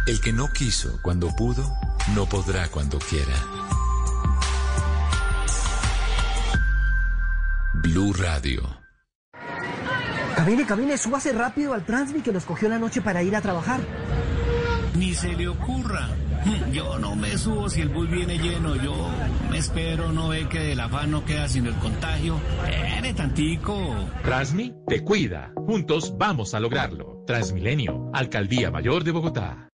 El 0.07 0.21
que 0.21 0.33
no 0.33 0.47
quiso 0.53 1.01
cuando 1.03 1.35
pudo, 1.35 1.69
no 2.15 2.27
podrá 2.27 2.69
cuando 2.69 3.01
quiera. 3.01 3.35
Blue 7.83 8.13
Radio. 8.13 8.63
Camine, 10.37 10.65
camine, 10.65 10.97
súbase 10.97 11.33
rápido 11.33 11.75
al 11.75 11.85
Transmi 11.85 12.21
que 12.21 12.31
nos 12.31 12.45
cogió 12.45 12.69
la 12.69 12.79
noche 12.79 13.03
para 13.03 13.25
ir 13.25 13.35
a 13.35 13.41
trabajar. 13.41 13.81
Ni 14.97 15.13
se 15.13 15.33
le 15.33 15.49
ocurra. 15.49 16.09
Yo 16.73 16.99
no 16.99 17.15
me 17.17 17.37
subo 17.37 17.69
si 17.69 17.81
el 17.81 17.89
bus 17.89 18.11
viene 18.11 18.39
lleno. 18.39 18.77
Yo 18.77 18.95
me 19.51 19.59
espero, 19.59 20.13
no 20.13 20.29
ve 20.29 20.49
que 20.49 20.61
del 20.61 20.81
afán 20.81 21.11
no 21.11 21.25
queda 21.25 21.49
sino 21.49 21.69
el 21.69 21.77
contagio. 21.77 22.41
Espere 22.69 23.15
tantico. 23.15 23.95
Transmi 24.23 24.73
te 24.87 25.03
cuida. 25.03 25.53
Juntos 25.57 26.15
vamos 26.17 26.55
a 26.55 26.61
lograrlo. 26.61 27.25
Transmilenio, 27.27 28.11
Alcaldía 28.13 28.71
Mayor 28.71 29.05
de 29.05 29.13
Bogotá. 29.13 29.69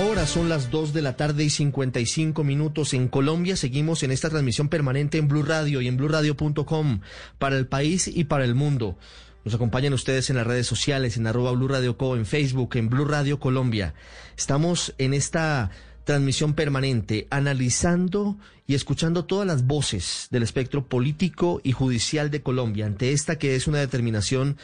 Ahora 0.00 0.26
son 0.26 0.48
las 0.48 0.70
2 0.70 0.94
de 0.94 1.02
la 1.02 1.14
tarde 1.14 1.44
y 1.44 1.50
55 1.50 2.42
minutos 2.42 2.94
en 2.94 3.06
Colombia. 3.06 3.54
Seguimos 3.54 4.02
en 4.02 4.12
esta 4.12 4.30
transmisión 4.30 4.70
permanente 4.70 5.18
en 5.18 5.28
Blue 5.28 5.42
Radio 5.42 5.82
y 5.82 5.88
en 5.88 5.98
bluradio.com 5.98 7.00
para 7.38 7.58
el 7.58 7.66
país 7.66 8.08
y 8.08 8.24
para 8.24 8.46
el 8.46 8.54
mundo. 8.54 8.96
Nos 9.44 9.52
acompañan 9.52 9.92
ustedes 9.92 10.30
en 10.30 10.36
las 10.36 10.46
redes 10.46 10.66
sociales, 10.66 11.18
en 11.18 11.26
arroba 11.26 11.52
Blue 11.52 11.68
Radio 11.68 11.98
Co, 11.98 12.16
en 12.16 12.24
Facebook, 12.24 12.76
en 12.76 12.88
Blue 12.88 13.04
Radio 13.04 13.38
Colombia. 13.38 13.92
Estamos 14.38 14.94
en 14.96 15.12
esta 15.12 15.70
transmisión 16.04 16.54
permanente, 16.54 17.26
analizando 17.28 18.38
y 18.66 18.76
escuchando 18.76 19.26
todas 19.26 19.46
las 19.46 19.66
voces 19.66 20.28
del 20.30 20.42
espectro 20.42 20.88
político 20.88 21.60
y 21.62 21.72
judicial 21.72 22.30
de 22.30 22.42
Colombia 22.42 22.86
ante 22.86 23.12
esta 23.12 23.38
que 23.38 23.54
es 23.54 23.66
una 23.66 23.80
determinación 23.80 24.56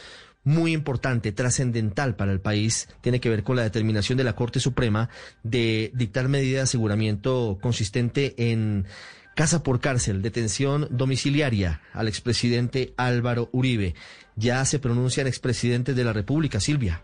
muy 0.47 0.71
importante, 0.71 1.33
trascendental 1.33 2.15
para 2.15 2.31
el 2.31 2.39
país, 2.39 2.87
tiene 3.01 3.19
que 3.19 3.29
ver 3.29 3.43
con 3.43 3.57
la 3.57 3.63
determinación 3.63 4.17
de 4.17 4.23
la 4.23 4.33
Corte 4.33 4.61
Suprema 4.61 5.09
de 5.43 5.91
dictar 5.93 6.29
medida 6.29 6.59
de 6.59 6.63
aseguramiento 6.63 7.57
consistente 7.61 8.33
en 8.37 8.85
casa 9.35 9.61
por 9.61 9.81
cárcel, 9.81 10.21
detención 10.21 10.87
domiciliaria 10.89 11.81
al 11.91 12.07
expresidente 12.07 12.93
Álvaro 12.95 13.49
Uribe. 13.51 13.93
Ya 14.37 14.63
se 14.63 14.79
pronuncian 14.79 15.27
expresidentes 15.27 15.97
de 15.97 16.05
la 16.05 16.13
República, 16.13 16.61
Silvia. 16.61 17.03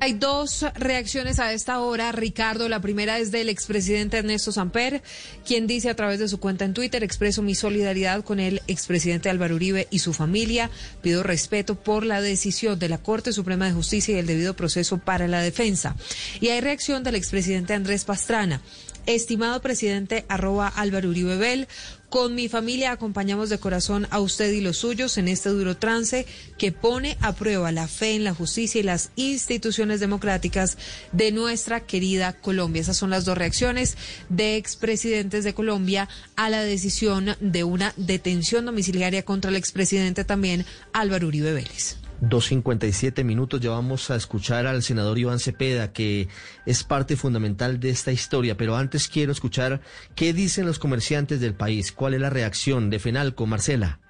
Hay 0.00 0.12
dos 0.12 0.64
reacciones 0.76 1.40
a 1.40 1.52
esta 1.52 1.80
hora, 1.80 2.12
Ricardo. 2.12 2.68
La 2.68 2.80
primera 2.80 3.18
es 3.18 3.32
del 3.32 3.48
expresidente 3.48 4.18
Ernesto 4.18 4.52
Samper, 4.52 5.02
quien 5.44 5.66
dice 5.66 5.90
a 5.90 5.96
través 5.96 6.20
de 6.20 6.28
su 6.28 6.38
cuenta 6.38 6.64
en 6.64 6.72
Twitter, 6.72 7.02
expreso 7.02 7.42
mi 7.42 7.56
solidaridad 7.56 8.22
con 8.22 8.38
el 8.38 8.62
expresidente 8.68 9.28
Álvaro 9.28 9.56
Uribe 9.56 9.88
y 9.90 9.98
su 9.98 10.12
familia. 10.12 10.70
Pido 11.02 11.24
respeto 11.24 11.74
por 11.74 12.06
la 12.06 12.20
decisión 12.20 12.78
de 12.78 12.88
la 12.88 12.98
Corte 12.98 13.32
Suprema 13.32 13.66
de 13.66 13.72
Justicia 13.72 14.14
y 14.14 14.18
el 14.18 14.26
debido 14.26 14.54
proceso 14.54 14.98
para 14.98 15.26
la 15.26 15.40
defensa. 15.42 15.96
Y 16.40 16.48
hay 16.48 16.60
reacción 16.60 17.02
del 17.02 17.16
expresidente 17.16 17.74
Andrés 17.74 18.04
Pastrana. 18.04 18.62
Estimado 19.08 19.62
presidente, 19.62 20.26
arroba 20.28 20.68
Álvaro 20.68 21.08
Uribe 21.08 21.38
Bel, 21.38 21.66
con 22.10 22.34
mi 22.34 22.50
familia 22.50 22.92
acompañamos 22.92 23.48
de 23.48 23.56
corazón 23.56 24.06
a 24.10 24.20
usted 24.20 24.52
y 24.52 24.60
los 24.60 24.76
suyos 24.76 25.16
en 25.16 25.28
este 25.28 25.48
duro 25.48 25.78
trance 25.78 26.26
que 26.58 26.72
pone 26.72 27.16
a 27.22 27.34
prueba 27.34 27.72
la 27.72 27.88
fe 27.88 28.16
en 28.16 28.24
la 28.24 28.34
justicia 28.34 28.80
y 28.80 28.84
las 28.84 29.10
instituciones 29.16 30.00
democráticas 30.00 30.76
de 31.12 31.32
nuestra 31.32 31.80
querida 31.80 32.34
Colombia. 32.34 32.82
Esas 32.82 32.98
son 32.98 33.08
las 33.08 33.24
dos 33.24 33.38
reacciones 33.38 33.96
de 34.28 34.56
expresidentes 34.56 35.42
de 35.42 35.54
Colombia 35.54 36.06
a 36.36 36.50
la 36.50 36.60
decisión 36.60 37.34
de 37.40 37.64
una 37.64 37.94
detención 37.96 38.66
domiciliaria 38.66 39.24
contra 39.24 39.50
el 39.50 39.56
expresidente 39.56 40.24
también 40.24 40.66
Álvaro 40.92 41.28
Uribe 41.28 41.54
Vélez. 41.54 41.96
2.57 42.20 43.24
minutos 43.24 43.60
ya 43.60 43.70
vamos 43.70 44.10
a 44.10 44.16
escuchar 44.16 44.66
al 44.66 44.82
senador 44.82 45.18
Iván 45.18 45.38
Cepeda, 45.38 45.92
que 45.92 46.28
es 46.66 46.84
parte 46.84 47.16
fundamental 47.16 47.78
de 47.80 47.90
esta 47.90 48.12
historia, 48.12 48.56
pero 48.56 48.76
antes 48.76 49.08
quiero 49.08 49.32
escuchar 49.32 49.80
qué 50.14 50.32
dicen 50.32 50.66
los 50.66 50.78
comerciantes 50.78 51.40
del 51.40 51.54
país, 51.54 51.92
cuál 51.92 52.14
es 52.14 52.20
la 52.20 52.30
reacción 52.30 52.90
de 52.90 52.98
Fenalco, 52.98 53.46
Marcela. 53.46 54.00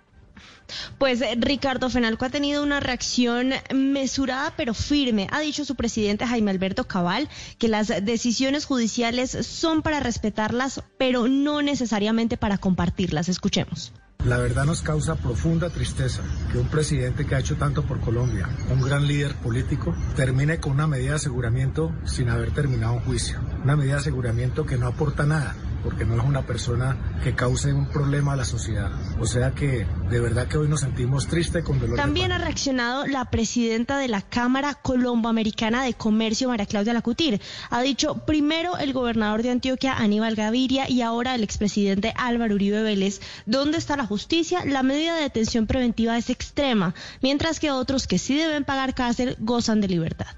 Pues 0.98 1.20
eh, 1.20 1.34
Ricardo 1.38 1.88
Fenalco 1.90 2.24
ha 2.24 2.30
tenido 2.30 2.62
una 2.62 2.80
reacción 2.80 3.52
mesurada 3.74 4.52
pero 4.56 4.74
firme. 4.74 5.26
Ha 5.30 5.40
dicho 5.40 5.64
su 5.64 5.74
presidente 5.74 6.26
Jaime 6.26 6.50
Alberto 6.50 6.84
Cabal 6.84 7.28
que 7.58 7.68
las 7.68 7.88
decisiones 7.88 8.66
judiciales 8.66 9.30
son 9.30 9.82
para 9.82 10.00
respetarlas, 10.00 10.82
pero 10.98 11.28
no 11.28 11.62
necesariamente 11.62 12.36
para 12.36 12.58
compartirlas. 12.58 13.28
Escuchemos. 13.28 13.92
La 14.24 14.38
verdad 14.38 14.64
nos 14.64 14.82
causa 14.82 15.14
profunda 15.14 15.70
tristeza 15.70 16.22
que 16.50 16.58
un 16.58 16.66
presidente 16.66 17.24
que 17.24 17.36
ha 17.36 17.38
hecho 17.38 17.56
tanto 17.56 17.84
por 17.84 18.00
Colombia, 18.00 18.48
un 18.68 18.80
gran 18.80 19.06
líder 19.06 19.36
político, 19.36 19.94
termine 20.16 20.58
con 20.58 20.72
una 20.72 20.88
medida 20.88 21.10
de 21.10 21.16
aseguramiento 21.16 21.92
sin 22.04 22.28
haber 22.28 22.50
terminado 22.50 22.94
un 22.94 23.00
juicio. 23.00 23.38
Una 23.62 23.76
medida 23.76 23.94
de 23.94 24.00
aseguramiento 24.00 24.66
que 24.66 24.76
no 24.76 24.88
aporta 24.88 25.24
nada 25.24 25.54
porque 25.82 26.04
no 26.04 26.16
es 26.16 26.24
una 26.24 26.42
persona 26.42 26.96
que 27.22 27.34
cause 27.34 27.72
un 27.72 27.86
problema 27.86 28.32
a 28.32 28.36
la 28.36 28.44
sociedad. 28.44 28.90
O 29.20 29.26
sea 29.26 29.52
que 29.52 29.86
de 30.10 30.20
verdad 30.20 30.46
que 30.48 30.58
hoy 30.58 30.68
nos 30.68 30.80
sentimos 30.80 31.26
tristes 31.26 31.64
con 31.64 31.78
dolor. 31.78 31.96
También 31.96 32.32
ha 32.32 32.38
reaccionado 32.38 33.06
la 33.06 33.24
presidenta 33.26 33.98
de 33.98 34.08
la 34.08 34.22
Cámara 34.22 34.74
Colomboamericana 34.74 35.84
de 35.84 35.94
Comercio, 35.94 36.48
María 36.48 36.66
Claudia 36.66 36.92
Lacutir. 36.92 37.40
Ha 37.70 37.82
dicho 37.82 38.16
primero 38.26 38.76
el 38.78 38.92
gobernador 38.92 39.42
de 39.42 39.50
Antioquia, 39.50 39.94
Aníbal 39.94 40.34
Gaviria, 40.34 40.90
y 40.90 41.02
ahora 41.02 41.34
el 41.34 41.42
expresidente 41.42 42.12
Álvaro 42.16 42.54
Uribe 42.54 42.82
Vélez. 42.82 43.20
¿Dónde 43.46 43.78
está 43.78 43.96
la 43.96 44.04
justicia? 44.08 44.64
La 44.64 44.82
medida 44.82 45.14
de 45.14 45.22
detención 45.22 45.66
preventiva 45.66 46.18
es 46.18 46.30
extrema, 46.30 46.94
mientras 47.22 47.60
que 47.60 47.70
otros 47.70 48.06
que 48.06 48.18
sí 48.18 48.36
deben 48.36 48.64
pagar 48.64 48.94
cárcel 48.94 49.36
gozan 49.38 49.80
de 49.80 49.88
libertad. 49.88 50.34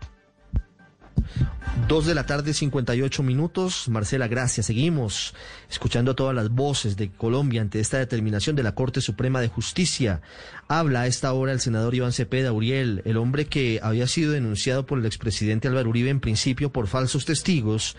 Dos 1.88 2.06
de 2.06 2.14
la 2.14 2.24
tarde, 2.24 2.54
58 2.54 3.22
minutos. 3.22 3.88
Marcela, 3.88 4.28
gracias. 4.28 4.66
Seguimos 4.66 5.34
escuchando 5.68 6.14
todas 6.14 6.34
las 6.34 6.50
voces 6.50 6.96
de 6.96 7.10
Colombia 7.10 7.62
ante 7.62 7.80
esta 7.80 7.98
determinación 7.98 8.54
de 8.54 8.62
la 8.62 8.74
Corte 8.74 9.00
Suprema 9.00 9.40
de 9.40 9.48
Justicia. 9.48 10.20
Habla 10.68 11.02
a 11.02 11.06
esta 11.08 11.32
hora 11.32 11.52
el 11.52 11.60
senador 11.60 11.94
Iván 11.94 12.12
Cepeda 12.12 12.52
Uriel, 12.52 13.02
el 13.04 13.16
hombre 13.16 13.46
que 13.46 13.80
había 13.82 14.06
sido 14.06 14.32
denunciado 14.32 14.86
por 14.86 14.98
el 14.98 15.06
expresidente 15.06 15.66
Álvaro 15.66 15.90
Uribe 15.90 16.10
en 16.10 16.20
principio 16.20 16.70
por 16.70 16.86
falsos 16.86 17.24
testigos. 17.24 17.96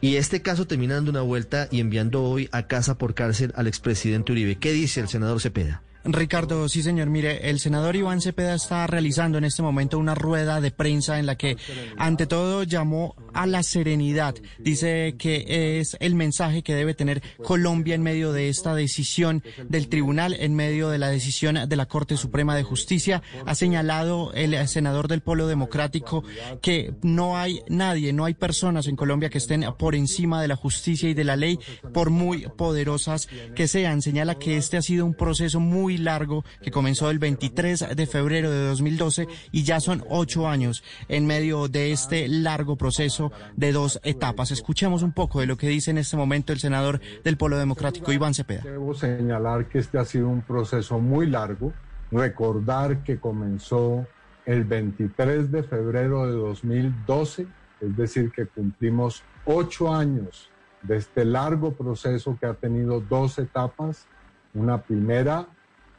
Y 0.00 0.16
este 0.16 0.42
caso 0.42 0.66
terminando 0.66 1.10
una 1.10 1.22
vuelta 1.22 1.68
y 1.70 1.80
enviando 1.80 2.22
hoy 2.22 2.48
a 2.52 2.66
casa 2.66 2.98
por 2.98 3.14
cárcel 3.14 3.52
al 3.56 3.66
expresidente 3.66 4.32
Uribe. 4.32 4.56
¿Qué 4.56 4.72
dice 4.72 5.00
el 5.00 5.08
senador 5.08 5.40
Cepeda? 5.40 5.82
Ricardo, 6.06 6.68
sí 6.68 6.82
señor, 6.82 7.08
mire, 7.08 7.50
el 7.50 7.58
senador 7.58 7.96
Iván 7.96 8.20
Cepeda 8.20 8.54
está 8.54 8.86
realizando 8.86 9.38
en 9.38 9.44
este 9.44 9.62
momento 9.62 9.98
una 9.98 10.14
rueda 10.14 10.60
de 10.60 10.70
prensa 10.70 11.18
en 11.18 11.26
la 11.26 11.36
que 11.36 11.56
ante 11.98 12.26
todo 12.26 12.62
llamó 12.62 13.14
a 13.34 13.46
la 13.46 13.62
serenidad. 13.62 14.34
Dice 14.58 15.16
que 15.18 15.80
es 15.80 15.96
el 16.00 16.14
mensaje 16.14 16.62
que 16.62 16.74
debe 16.74 16.94
tener 16.94 17.22
Colombia 17.44 17.94
en 17.94 18.02
medio 18.02 18.32
de 18.32 18.48
esta 18.48 18.74
decisión 18.74 19.42
del 19.68 19.88
tribunal, 19.88 20.34
en 20.38 20.54
medio 20.54 20.88
de 20.88 20.98
la 20.98 21.08
decisión 21.08 21.68
de 21.68 21.76
la 21.76 21.86
Corte 21.86 22.16
Suprema 22.16 22.56
de 22.56 22.62
Justicia. 22.62 23.22
Ha 23.44 23.54
señalado 23.54 24.32
el 24.32 24.66
senador 24.68 25.08
del 25.08 25.22
Polo 25.22 25.46
Democrático 25.46 26.24
que 26.62 26.94
no 27.02 27.36
hay 27.36 27.60
nadie, 27.68 28.12
no 28.12 28.24
hay 28.24 28.34
personas 28.34 28.86
en 28.86 28.96
Colombia 28.96 29.30
que 29.30 29.38
estén 29.38 29.64
por 29.78 29.94
encima 29.94 30.40
de 30.40 30.48
la 30.48 30.56
justicia 30.56 31.08
y 31.08 31.14
de 31.14 31.24
la 31.24 31.36
ley, 31.36 31.58
por 31.92 32.10
muy 32.10 32.46
poderosas 32.56 33.28
que 33.54 33.68
sean. 33.68 34.02
Señala 34.02 34.36
que 34.36 34.56
este 34.56 34.76
ha 34.76 34.82
sido 34.82 35.04
un 35.04 35.14
proceso 35.14 35.60
muy 35.96 36.04
largo 36.04 36.44
que 36.62 36.70
comenzó 36.70 37.10
el 37.10 37.18
23 37.18 37.96
de 37.96 38.06
febrero 38.06 38.50
de 38.50 38.66
2012 38.66 39.28
y 39.50 39.62
ya 39.62 39.80
son 39.80 40.04
ocho 40.10 40.46
años 40.46 40.84
en 41.08 41.26
medio 41.26 41.68
de 41.68 41.92
este 41.92 42.28
largo 42.28 42.76
proceso 42.76 43.32
de 43.56 43.72
dos 43.72 43.98
etapas. 44.04 44.50
Escuchemos 44.50 45.02
un 45.02 45.12
poco 45.12 45.40
de 45.40 45.46
lo 45.46 45.56
que 45.56 45.68
dice 45.68 45.90
en 45.90 45.98
este 45.98 46.16
momento 46.16 46.52
el 46.52 46.58
senador 46.58 47.00
del 47.24 47.38
Polo 47.38 47.56
Democrático, 47.56 48.12
Iván 48.12 48.34
Cepeda. 48.34 48.62
Debo 48.62 48.92
señalar 48.94 49.68
que 49.68 49.78
este 49.78 49.98
ha 49.98 50.04
sido 50.04 50.28
un 50.28 50.42
proceso 50.42 50.98
muy 50.98 51.26
largo. 51.28 51.72
Recordar 52.10 53.02
que 53.02 53.18
comenzó 53.18 54.06
el 54.44 54.64
23 54.64 55.50
de 55.50 55.62
febrero 55.62 56.26
de 56.26 56.32
2012, 56.32 57.46
es 57.80 57.96
decir, 57.96 58.30
que 58.32 58.46
cumplimos 58.46 59.22
ocho 59.46 59.92
años 59.94 60.50
de 60.82 60.96
este 60.96 61.24
largo 61.24 61.72
proceso 61.72 62.36
que 62.38 62.46
ha 62.46 62.54
tenido 62.54 63.00
dos 63.00 63.38
etapas. 63.38 64.06
Una 64.54 64.82
primera 64.82 65.48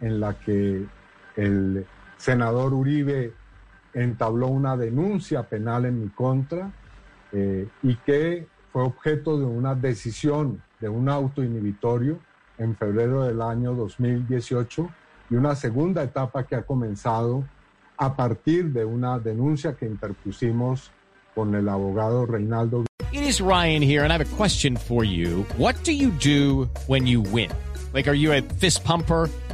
en 0.02 0.20
la 0.20 0.34
que 0.40 0.86
el 1.36 1.86
senador 2.18 2.74
Uribe 2.74 3.34
entabló 3.94 4.48
una 4.48 4.78
denuncia 4.78 5.44
penal 5.44 5.86
en 5.86 6.02
mi 6.02 6.10
contra 6.10 6.72
eh, 7.32 7.68
y 7.84 7.96
que 7.96 8.48
fue 8.72 8.84
objeto 8.84 9.40
de 9.40 9.46
una 9.46 9.76
decisión 9.76 10.62
de 10.80 10.90
un 10.90 11.10
auto 11.10 11.44
inhibitorio 11.44 12.20
en 12.58 12.76
febrero 12.76 13.24
del 13.24 13.42
año 13.42 13.74
2018 13.74 14.90
y 15.30 15.36
una 15.36 15.56
segunda 15.56 16.04
etapa 16.04 16.44
que 16.44 16.56
ha 16.56 16.64
comenzado 16.64 17.44
a 17.98 18.16
partir 18.16 18.72
de 18.72 18.86
una 18.86 19.20
denuncia 19.20 19.74
que 19.76 19.86
interpusimos 19.86 20.92
con 21.34 21.56
el 21.56 21.68
abogado 21.70 22.26
Reinaldo. 22.26 22.86
It 23.12 23.22
is 23.22 23.42
Ryan 23.42 23.82
here 23.82 24.04
and 24.04 24.12
I 24.12 24.18
have 24.18 24.22
a 24.22 24.36
question 24.36 24.76
for 24.76 25.04
you. 25.04 25.46
What 25.58 25.76
do 25.84 25.92
you 25.92 26.12
do 26.12 26.70
when 26.88 27.08
you 27.08 27.22
win? 27.22 27.50
Like 27.94 28.08
are 28.08 28.16
you 28.16 28.34
a 28.34 28.42
fist 28.42 28.84
pumper? 28.84 29.30